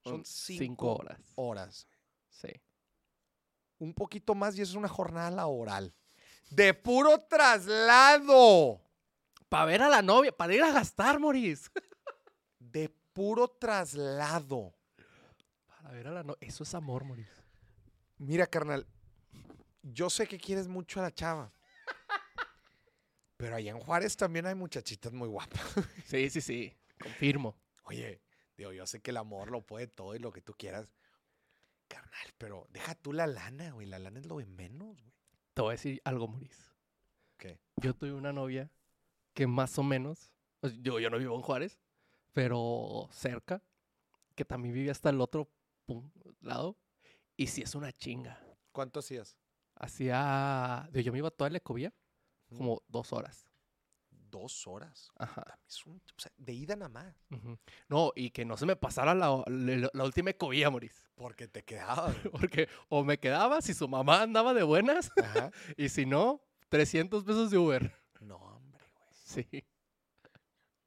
son 0.03 0.23
cinco 0.25 0.63
cinco 0.63 0.95
horas. 0.95 1.19
horas. 1.35 1.87
Sí. 2.29 2.49
Un 3.77 3.93
poquito 3.93 4.35
más 4.35 4.57
y 4.57 4.61
eso 4.61 4.71
es 4.71 4.77
una 4.77 4.87
jornada 4.87 5.29
laboral. 5.31 5.93
De 6.49 6.73
puro 6.73 7.19
traslado. 7.19 8.81
Para 9.49 9.65
ver 9.65 9.81
a 9.83 9.89
la 9.89 10.01
novia, 10.01 10.31
para 10.31 10.53
ir 10.53 10.63
a 10.63 10.71
gastar, 10.71 11.19
Moris. 11.19 11.71
De 12.59 12.89
puro 13.13 13.47
traslado. 13.47 14.73
Para 15.67 15.91
ver 15.91 16.07
a 16.07 16.11
la 16.11 16.23
novia. 16.23 16.37
Eso 16.41 16.63
es 16.63 16.73
amor, 16.73 17.03
Moris. 17.03 17.27
Mira, 18.17 18.47
carnal, 18.47 18.87
yo 19.83 20.09
sé 20.09 20.27
que 20.27 20.39
quieres 20.39 20.67
mucho 20.67 20.99
a 20.99 21.03
la 21.03 21.13
chava. 21.13 21.51
Pero 23.37 23.55
allá 23.55 23.71
en 23.71 23.79
Juárez 23.79 24.15
también 24.15 24.45
hay 24.45 24.55
muchachitas 24.55 25.11
muy 25.13 25.27
guapas. 25.27 25.61
Sí, 26.05 26.29
sí, 26.29 26.41
sí. 26.41 26.77
Confirmo. 26.99 27.55
Oye, 27.83 28.21
digo, 28.57 28.71
yo 28.71 28.85
sé 28.87 29.01
que 29.01 29.11
el 29.11 29.17
amor 29.17 29.51
lo 29.51 29.65
puede 29.65 29.87
todo 29.87 30.15
y 30.15 30.19
lo 30.19 30.31
que 30.31 30.41
tú 30.41 30.53
quieras. 30.57 30.93
Carnal, 31.87 32.33
pero 32.37 32.67
deja 32.71 32.95
tú 32.95 33.13
la 33.13 33.27
lana, 33.27 33.71
güey. 33.71 33.87
La 33.87 33.99
lana 33.99 34.19
es 34.19 34.25
lo 34.25 34.37
de 34.37 34.45
menos, 34.45 35.01
güey. 35.01 35.13
Te 35.53 35.61
voy 35.61 35.69
a 35.69 35.71
decir 35.73 36.01
algo, 36.05 36.27
Moris. 36.27 36.71
¿Qué? 37.37 37.59
Yo 37.77 37.93
tuve 37.93 38.13
una 38.13 38.33
novia 38.33 38.71
que 39.33 39.47
más 39.47 39.77
o 39.77 39.83
menos, 39.83 40.31
o 40.61 40.69
sea, 40.69 40.77
yo, 40.81 40.99
yo 40.99 41.09
no 41.09 41.17
vivo 41.17 41.35
en 41.35 41.41
Juárez, 41.41 41.79
pero 42.33 43.09
cerca, 43.11 43.61
que 44.35 44.45
también 44.45 44.73
vive 44.73 44.91
hasta 44.91 45.09
el 45.09 45.21
otro 45.21 45.49
lado, 46.41 46.77
y 47.37 47.47
sí 47.47 47.61
es 47.61 47.75
una 47.75 47.91
chinga. 47.91 48.41
¿Cuánto 48.71 48.99
hacías? 48.99 49.37
Hacía, 49.75 50.89
yo 51.03 51.11
me 51.11 51.17
iba 51.19 51.31
toda 51.31 51.49
la 51.49 51.57
Ujú. 52.49 52.57
como 52.57 52.83
dos 52.87 53.11
horas. 53.13 53.47
Dos 54.09 54.67
horas. 54.67 55.11
Ajá. 55.17 55.57
Es 55.67 55.85
un, 55.85 55.97
o 55.97 56.21
sea, 56.21 56.31
de 56.37 56.51
ida 56.53 56.75
nada 56.75 56.89
más. 56.89 57.15
No, 57.87 58.11
y 58.15 58.31
que 58.31 58.43
no 58.43 58.57
se 58.57 58.65
me 58.65 58.75
pasara 58.75 59.13
la, 59.15 59.43
la, 59.47 59.89
la 59.93 60.03
última 60.03 60.31
ecovía, 60.31 60.69
Moris. 60.69 61.09
Porque 61.15 61.47
te 61.47 61.63
quedaba. 61.63 62.11
güey. 62.11 62.31
Porque 62.31 62.69
o 62.89 63.03
me 63.03 63.17
quedaba 63.17 63.61
si 63.61 63.73
su 63.73 63.87
mamá 63.87 64.21
andaba 64.23 64.53
de 64.53 64.63
buenas, 64.63 65.09
Ajá. 65.21 65.51
y 65.77 65.87
si 65.89 66.05
no, 66.05 66.41
300 66.69 67.23
pesos 67.23 67.49
de 67.51 67.57
Uber. 67.57 67.93
No, 68.19 68.35
hombre, 68.37 68.83
güey. 68.93 69.07
Sí. 69.13 69.65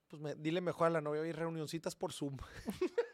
Pues 0.08 0.20
me- 0.22 0.34
dile 0.34 0.60
mejor 0.60 0.88
a 0.88 0.90
la 0.90 1.00
novia, 1.00 1.22
hay 1.22 1.32
reunioncitas 1.32 1.94
por 1.96 2.12
Zoom. 2.12 2.36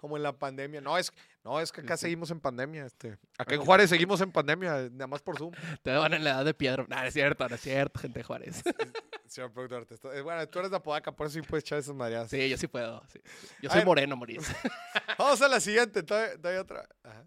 Como 0.00 0.16
en 0.16 0.22
la 0.22 0.32
pandemia. 0.32 0.80
No, 0.80 0.96
es, 0.96 1.12
no, 1.44 1.60
es 1.60 1.70
que 1.70 1.82
acá 1.82 1.94
Sí. 1.98 2.02
seguimos 2.06 2.30
en 2.30 2.40
pandemia. 2.40 2.86
Este. 2.86 3.18
Acá 3.36 3.54
en 3.54 3.60
Juárez 3.60 3.90
seguimos 3.90 4.18
en 4.22 4.32
pandemia, 4.32 4.88
nada 4.90 5.06
más 5.06 5.20
por 5.20 5.36
Zoom. 5.36 5.52
Te 5.82 5.92
van 5.92 6.14
en 6.14 6.24
la 6.24 6.30
edad 6.30 6.44
de 6.46 6.54
piedra. 6.54 6.86
No, 6.88 7.02
es 7.02 7.12
cierto, 7.12 7.46
no 7.46 7.54
es 7.54 7.60
cierto, 7.60 8.00
gente 8.00 8.20
de 8.20 8.22
Juárez. 8.24 8.62
Señor 9.26 9.52
productor, 9.52 9.84
te 9.86 9.94
estoy- 9.94 10.22
bueno, 10.22 10.48
tú 10.48 10.58
eres 10.58 10.70
de 10.70 10.78
Apodaca, 10.78 11.12
por 11.12 11.26
eso 11.26 11.34
sí 11.34 11.42
puedes 11.46 11.62
echar 11.64 11.78
esas 11.78 11.94
mareadas. 11.94 12.30
Sí, 12.30 12.48
yo 12.48 12.56
sí 12.56 12.66
puedo. 12.66 13.00
sí. 13.08 13.20
Yo 13.62 13.68
A 13.68 13.72
soy 13.74 13.80
ver. 13.80 13.86
moreno, 13.86 14.16
Moris. 14.16 14.38
Vamos 15.18 15.40
a 15.42 15.46
la 15.48 15.60
siguiente, 15.60 16.02
todavía, 16.02 16.36
todavía 16.36 16.60
otra. 16.62 16.88
Ajá. 17.04 17.26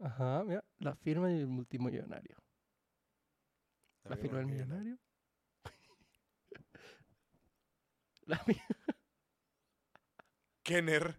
Ajá, 0.00 0.42
mira, 0.44 0.64
la 0.78 0.94
firma 0.96 1.28
del 1.28 1.46
multimillonario. 1.46 2.36
La 4.04 4.16
firma 4.16 4.38
del 4.38 4.46
millonario. 4.46 4.98
La 8.26 8.42
mi- 8.46 8.56
Kenner. 10.68 11.18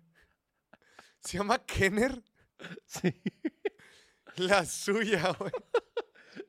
¿Se 1.21 1.39
llama 1.39 1.57
Kenner? 1.65 2.23
Sí. 2.85 3.19
La 4.35 4.63
suya, 4.63 5.31
güey. 5.39 5.51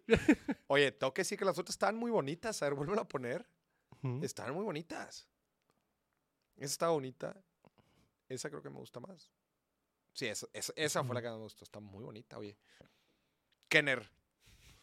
Oye, 0.66 0.92
tengo 0.92 1.14
que 1.14 1.22
decir 1.22 1.38
que 1.38 1.46
las 1.46 1.59
otras 1.59 1.74
estaban 1.74 1.96
muy 1.96 2.11
bonitas. 2.11 2.61
A 2.61 2.66
ver, 2.66 2.74
vuelven 2.74 2.98
a 2.98 3.09
poner. 3.09 3.48
Ujú. 4.03 4.20
Estaban 4.22 4.53
muy 4.53 4.64
bonitas. 4.64 5.26
Esa 6.57 6.72
está 6.72 6.88
bonita. 6.88 7.42
Esa 8.28 8.51
creo 8.51 8.61
que 8.61 8.68
me 8.68 8.76
gusta 8.76 9.01
más. 9.01 9.32
Sí, 10.12 10.26
esa, 10.26 10.46
esa, 10.53 10.74
esa 10.76 11.03
fue 11.03 11.14
la 11.14 11.22
que 11.22 11.30
me 11.30 11.36
gustó. 11.36 11.64
Está 11.64 11.80
muy 11.80 12.05
bonita, 12.05 12.36
oye. 12.36 12.59
Kenner. 13.70 14.11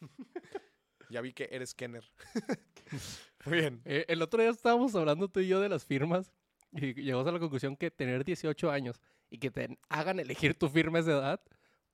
ya 1.12 1.22
vi 1.22 1.34
que 1.34 1.50
eres 1.52 1.76
Kenner. 1.76 2.12
muy 3.46 3.58
bien. 3.60 3.80
Eh, 3.86 4.06
el 4.08 4.24
otro 4.24 4.42
día 4.42 4.50
estábamos 4.50 4.96
hablando 4.96 5.30
tú 5.30 5.40
y 5.40 5.48
yo 5.48 5.60
de 5.62 5.70
las 5.70 5.86
firmas 5.86 6.34
y 6.78 6.94
llegamos 6.94 7.28
a 7.28 7.32
la 7.32 7.40
conclusión 7.40 7.76
que 7.76 7.92
tener 7.92 8.24
18 8.24 8.72
años 8.72 9.02
y 9.30 9.40
que 9.40 9.52
te 9.52 9.78
hagan 9.90 10.20
elegir 10.20 10.58
tu 10.58 10.70
firma 10.70 11.00
a 11.00 11.02
esa 11.02 11.12
edad 11.12 11.42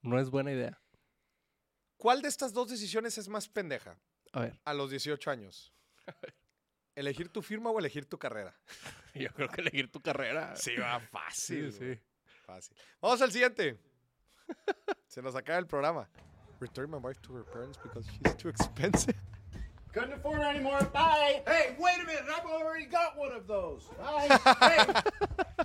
no 0.02 0.20
es 0.20 0.30
buena 0.30 0.52
idea. 0.52 0.80
¿Cuál 1.96 2.22
de 2.22 2.28
estas 2.28 2.52
dos 2.52 2.68
decisiones 2.68 3.16
es 3.16 3.28
más 3.28 3.48
pendeja 3.48 3.98
A 4.32 4.40
ver, 4.40 4.60
a 4.64 4.74
los 4.74 4.90
18 4.90 5.30
años? 5.30 5.72
¿Elegir 6.94 7.28
tu 7.28 7.42
firma 7.42 7.70
o 7.70 7.78
elegir 7.78 8.04
tu 8.04 8.18
carrera? 8.18 8.54
yo 9.14 9.28
creo 9.30 9.48
que 9.48 9.62
elegir 9.62 9.90
tu 9.90 10.00
carrera. 10.00 10.54
Sí, 10.54 10.76
va 10.76 11.00
fácil. 11.00 11.72
sí. 11.72 11.98
Fácil. 12.44 12.76
Vamos 13.00 13.22
al 13.22 13.32
siguiente. 13.32 13.78
Se 15.06 15.22
nos 15.22 15.34
acaba 15.34 15.58
el 15.58 15.66
programa. 15.66 16.08
Return 16.60 16.90
my 16.90 16.98
wife 16.98 17.20
to 17.22 17.34
her 17.34 17.44
parents 17.44 17.78
because 17.82 18.06
she's 18.10 18.36
too 18.36 18.48
expensive. 18.50 19.16
Couldn't 19.94 20.12
afford 20.14 20.40
it 20.40 20.44
anymore. 20.44 20.80
Bye. 20.92 21.42
Hey, 21.46 21.76
wait 21.78 22.00
a 22.02 22.04
minute. 22.04 22.24
I've 22.36 22.44
already 22.44 22.86
got 22.86 23.16
one 23.16 23.30
of 23.32 23.46
those. 23.46 23.84
Bye. 23.96 24.38
hey. 24.60 25.64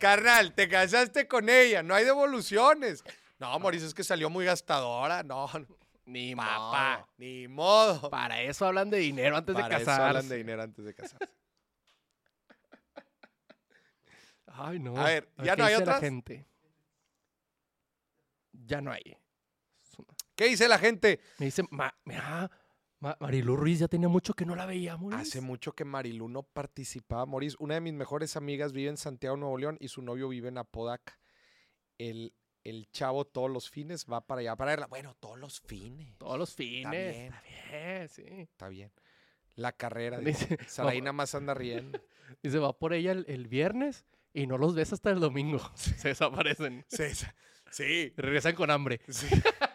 Carnal, 0.00 0.52
te 0.54 0.66
casaste 0.66 1.28
con 1.28 1.48
ella, 1.48 1.82
no 1.82 1.94
hay 1.94 2.04
devoluciones. 2.04 3.04
No, 3.38 3.56
Mauricio, 3.60 3.86
es 3.86 3.94
que 3.94 4.02
salió 4.02 4.30
muy 4.30 4.44
gastadora. 4.46 5.22
No, 5.22 5.46
no, 5.52 5.66
Ni 6.06 6.34
papá, 6.34 6.96
modo. 6.98 7.08
ni 7.18 7.46
modo. 7.48 8.10
Para 8.10 8.40
eso 8.42 8.66
hablan 8.66 8.90
de 8.90 8.98
dinero 8.98 9.36
antes 9.36 9.54
Para 9.54 9.68
de 9.68 9.74
eso 9.76 9.84
casarse. 9.84 10.08
hablan 10.08 10.28
de 10.28 10.36
dinero 10.38 10.62
antes 10.62 10.84
de 10.84 10.94
casarse. 10.94 11.34
Ay, 14.46 14.78
no. 14.80 14.96
A 14.96 15.04
ver, 15.04 15.28
¿qué 15.38 15.44
¿ya 15.44 15.56
no 15.56 15.64
hay 15.64 15.76
gente? 16.00 16.46
Ya 18.52 18.80
no 18.80 18.90
hay. 18.90 19.16
¿Qué 20.34 20.46
dice 20.46 20.68
la 20.68 20.78
gente? 20.78 21.20
Me 21.38 21.46
dice, 21.46 21.62
"Ma- 21.70 21.94
mira, 22.04 22.50
Ma- 23.00 23.16
Marilu 23.20 23.56
Ruiz 23.56 23.80
ya 23.80 23.88
tenía 23.88 24.08
mucho 24.08 24.32
que 24.34 24.46
no 24.46 24.54
la 24.54 24.64
veíamos. 24.66 25.12
Hace 25.14 25.40
mucho 25.40 25.72
que 25.72 25.84
Marilu 25.84 26.28
no 26.28 26.42
participaba. 26.44 27.26
Maurice, 27.26 27.56
una 27.58 27.74
de 27.74 27.80
mis 27.80 27.92
mejores 27.94 28.36
amigas 28.36 28.72
vive 28.72 28.90
en 28.90 28.96
Santiago, 28.96 29.36
Nuevo 29.36 29.58
León, 29.58 29.76
y 29.80 29.88
su 29.88 30.02
novio 30.02 30.28
vive 30.28 30.48
en 30.48 30.58
Apodaca. 30.58 31.18
El, 31.98 32.32
el 32.64 32.88
chavo 32.92 33.24
todos 33.24 33.50
los 33.50 33.68
fines 33.70 34.06
va 34.10 34.24
para 34.26 34.40
allá 34.40 34.54
para 34.56 34.70
verla. 34.72 34.86
Bueno, 34.86 35.16
todos 35.18 35.38
los 35.38 35.60
fines. 35.60 36.16
Todos 36.18 36.38
los 36.38 36.54
fines. 36.54 36.90
bien. 36.92 37.32
Está 37.32 37.42
bien, 37.42 38.08
sí. 38.08 38.22
Está 38.26 38.68
bien. 38.68 38.92
La 39.56 39.72
carrera. 39.72 40.18
Dice, 40.20 40.46
dice. 40.56 40.68
Saraí 40.70 41.00
nada 41.00 41.12
más 41.12 41.34
anda 41.34 41.54
riendo. 41.54 42.00
Dice, 42.42 42.58
va 42.58 42.72
por 42.72 42.94
ella 42.94 43.12
el, 43.12 43.24
el 43.28 43.46
viernes 43.48 44.06
y 44.32 44.46
no 44.46 44.56
los 44.58 44.74
ves 44.74 44.92
hasta 44.92 45.10
el 45.10 45.20
domingo. 45.20 45.58
Se 45.74 46.08
desaparecen. 46.08 46.86
Esa- 46.90 47.34
sí. 47.70 48.12
Regresan 48.16 48.54
con 48.54 48.70
hambre. 48.70 49.00
sí. 49.08 49.26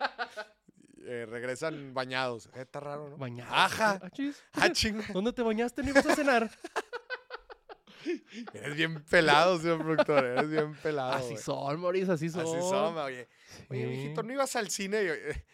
Eh, 1.09 1.25
regresan 1.25 1.93
bañados. 1.93 2.47
Eh, 2.47 2.61
está 2.61 2.79
raro, 2.81 3.09
¿no? 3.09 3.17
Bañados. 3.17 3.53
Ajá. 3.55 3.99
Ah, 4.03 4.09
chis. 4.09 4.43
Ah. 4.53 4.67
¿Dónde 5.13 5.31
te 5.31 5.41
bañaste? 5.41 5.81
¿No 5.83 5.89
ibas 5.89 6.05
a 6.05 6.15
cenar? 6.15 6.51
Eres 8.53 8.75
bien 8.75 9.03
pelado, 9.05 9.57
señor 9.57 9.79
productor. 9.79 10.25
Eres 10.25 10.49
bien 10.49 10.75
pelado. 10.75 11.13
así 11.13 11.37
son, 11.37 11.79
Maurice, 11.79 12.11
así 12.11 12.29
son. 12.29 12.41
Así 12.41 12.59
son, 12.59 12.97
oye. 12.97 13.27
Oye, 13.69 13.83
Sí. 13.83 13.89
viejito, 13.89 14.23
¿no 14.23 14.33
ibas 14.33 14.55
al 14.57 14.69
cine? 14.69 15.01
Y 15.03 15.07
yo, 15.07 15.13
eh, 15.13 15.45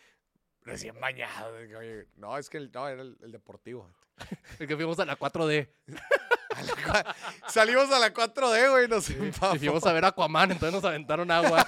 recién 0.62 1.00
bañado. 1.00 1.56
Oye, 1.56 2.08
no, 2.16 2.38
es 2.38 2.50
que 2.50 2.58
el, 2.58 2.72
no, 2.72 2.88
era 2.88 3.02
el, 3.02 3.18
el 3.22 3.32
deportivo. 3.32 3.92
El 4.60 4.68
que 4.68 4.76
fuimos 4.76 5.00
a 5.00 5.06
la 5.06 5.18
4D. 5.18 5.68
A 6.56 6.62
la 6.64 6.74
cua- 6.74 7.16
Salimos 7.48 7.92
a 7.92 7.98
la 8.00 8.14
4D, 8.14 8.70
güey, 8.72 8.88
nos 8.88 9.10
Y 9.10 9.14
empapó. 9.14 9.56
fuimos 9.56 9.84
a 9.88 9.94
ver 9.94 10.06
Aquaman, 10.06 10.52
entonces 10.52 10.74
nos 10.74 10.84
aventaron 10.86 11.30
agua. 11.32 11.66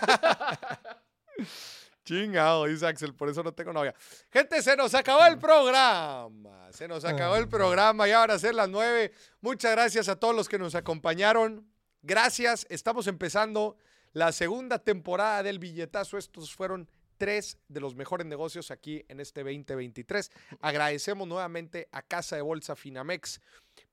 Chingado, 2.06 2.66
dice 2.66 2.86
Axel, 2.86 3.16
por 3.16 3.30
eso 3.30 3.42
no 3.42 3.52
tengo 3.52 3.74
novia. 3.74 3.96
Gente, 4.32 4.62
se 4.62 4.78
nos 4.78 4.94
acabó 4.94 5.26
el 5.26 5.40
programa. 5.40 6.72
Se 6.72 6.88
nos 6.88 7.04
acabó 7.04 7.36
el 7.36 7.50
programa. 7.50 8.08
Ya 8.08 8.20
van 8.20 8.32
a 8.32 8.40
ser 8.40 8.54
las 8.54 8.70
nueve. 8.70 9.12
Muchas 9.42 9.72
gracias 9.72 10.08
a 10.08 10.16
todos 10.16 10.36
los 10.36 10.48
que 10.48 10.60
nos 10.60 10.76
acompañaron. 10.76 11.68
Gracias. 12.04 12.68
Estamos 12.70 13.08
empezando 13.08 13.78
la 14.14 14.32
segunda 14.32 14.78
temporada 14.78 15.42
del 15.42 15.58
billetazo. 15.58 16.20
Estos 16.20 16.54
fueron 16.54 16.88
tres 17.18 17.58
de 17.70 17.80
los 17.80 17.96
mejores 17.96 18.28
negocios 18.28 18.70
aquí 18.70 19.04
en 19.08 19.20
este 19.20 19.42
2023. 19.44 20.32
Agradecemos 20.62 21.28
nuevamente 21.28 21.90
a 21.92 22.04
Casa 22.04 22.36
de 22.36 22.44
Bolsa 22.44 22.76
Finamex 22.76 23.42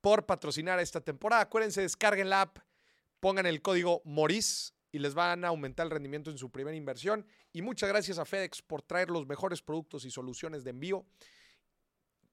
por 0.02 0.26
patrocinar 0.26 0.78
esta 0.80 1.00
temporada. 1.00 1.42
Acuérdense, 1.42 1.80
descarguen 1.80 2.28
la 2.28 2.42
app, 2.42 2.58
pongan 3.20 3.46
el 3.46 3.62
código 3.62 4.02
MORIS 4.04 4.74
y 4.92 4.98
les 4.98 5.14
van 5.14 5.44
a 5.44 5.48
aumentar 5.48 5.86
el 5.86 5.90
rendimiento 5.90 6.30
en 6.30 6.38
su 6.38 6.50
primera 6.50 6.76
inversión. 6.76 7.26
Y 7.52 7.62
muchas 7.62 7.88
gracias 7.88 8.18
a 8.18 8.24
FedEx 8.24 8.62
por 8.62 8.82
traer 8.82 9.10
los 9.10 9.26
mejores 9.26 9.62
productos 9.62 10.04
y 10.04 10.10
soluciones 10.10 10.62
de 10.62 10.70
envío 10.70 11.06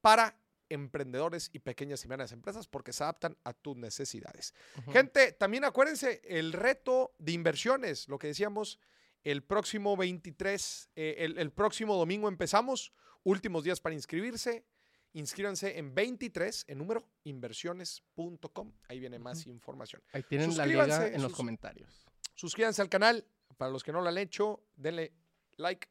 para 0.01 0.37
emprendedores 0.69 1.49
y 1.51 1.59
pequeñas 1.59 2.05
y 2.05 2.07
medianas 2.07 2.31
empresas 2.31 2.67
porque 2.67 2.93
se 2.93 3.03
adaptan 3.03 3.37
a 3.43 3.53
tus 3.53 3.75
necesidades. 3.75 4.53
Gente, 4.91 5.31
también 5.31 5.63
acuérdense 5.63 6.21
el 6.23 6.53
reto 6.53 7.15
de 7.17 7.31
inversiones, 7.31 8.07
lo 8.07 8.19
que 8.19 8.27
decíamos, 8.27 8.79
el 9.23 9.41
próximo 9.41 9.97
23, 9.97 10.89
eh, 10.95 11.15
el, 11.19 11.37
el 11.39 11.51
próximo 11.51 11.95
domingo 11.95 12.27
empezamos, 12.27 12.93
últimos 13.23 13.63
días 13.63 13.79
para 13.81 13.95
inscribirse. 13.95 14.65
Inscríbanse 15.13 15.79
en 15.79 15.95
23, 15.95 16.65
en 16.67 16.77
número, 16.77 17.09
inversiones.com. 17.23 18.73
Ahí 18.87 18.99
viene 18.99 19.17
más 19.17 19.47
información. 19.47 20.03
Ahí 20.13 20.21
tienen 20.21 20.55
la 20.55 20.67
liga 20.67 21.07
en 21.07 21.21
los 21.21 21.33
comentarios. 21.33 22.08
Suscríbanse 22.39 22.81
al 22.81 22.87
canal. 22.87 23.25
Para 23.57 23.69
los 23.69 23.83
que 23.83 23.91
no 23.91 23.99
lo 23.99 24.07
han 24.07 24.17
hecho, 24.17 24.63
denle 24.77 25.11
like 25.57 25.89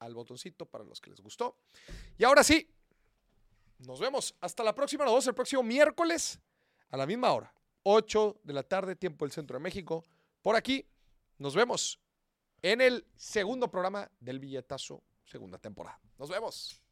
al 0.00 0.12
botoncito 0.12 0.66
para 0.66 0.84
los 0.84 1.00
que 1.00 1.08
les 1.08 1.20
gustó. 1.22 1.56
Y 2.18 2.24
ahora 2.24 2.44
sí, 2.44 2.70
nos 3.78 3.98
vemos. 3.98 4.34
Hasta 4.42 4.62
la 4.62 4.74
próxima, 4.74 5.04
nos 5.04 5.14
vemos 5.14 5.26
el 5.28 5.34
próximo 5.34 5.62
miércoles 5.62 6.38
a 6.90 6.98
la 6.98 7.06
misma 7.06 7.32
hora. 7.32 7.54
8 7.84 8.40
de 8.44 8.52
la 8.52 8.64
tarde, 8.64 8.96
tiempo 8.96 9.24
del 9.24 9.32
centro 9.32 9.56
de 9.56 9.62
México. 9.62 10.04
Por 10.42 10.56
aquí, 10.56 10.86
nos 11.38 11.54
vemos 11.54 11.98
en 12.60 12.82
el 12.82 13.06
segundo 13.16 13.70
programa 13.70 14.10
del 14.20 14.40
Billetazo, 14.40 15.02
segunda 15.24 15.56
temporada. 15.56 15.98
Nos 16.18 16.28
vemos. 16.28 16.82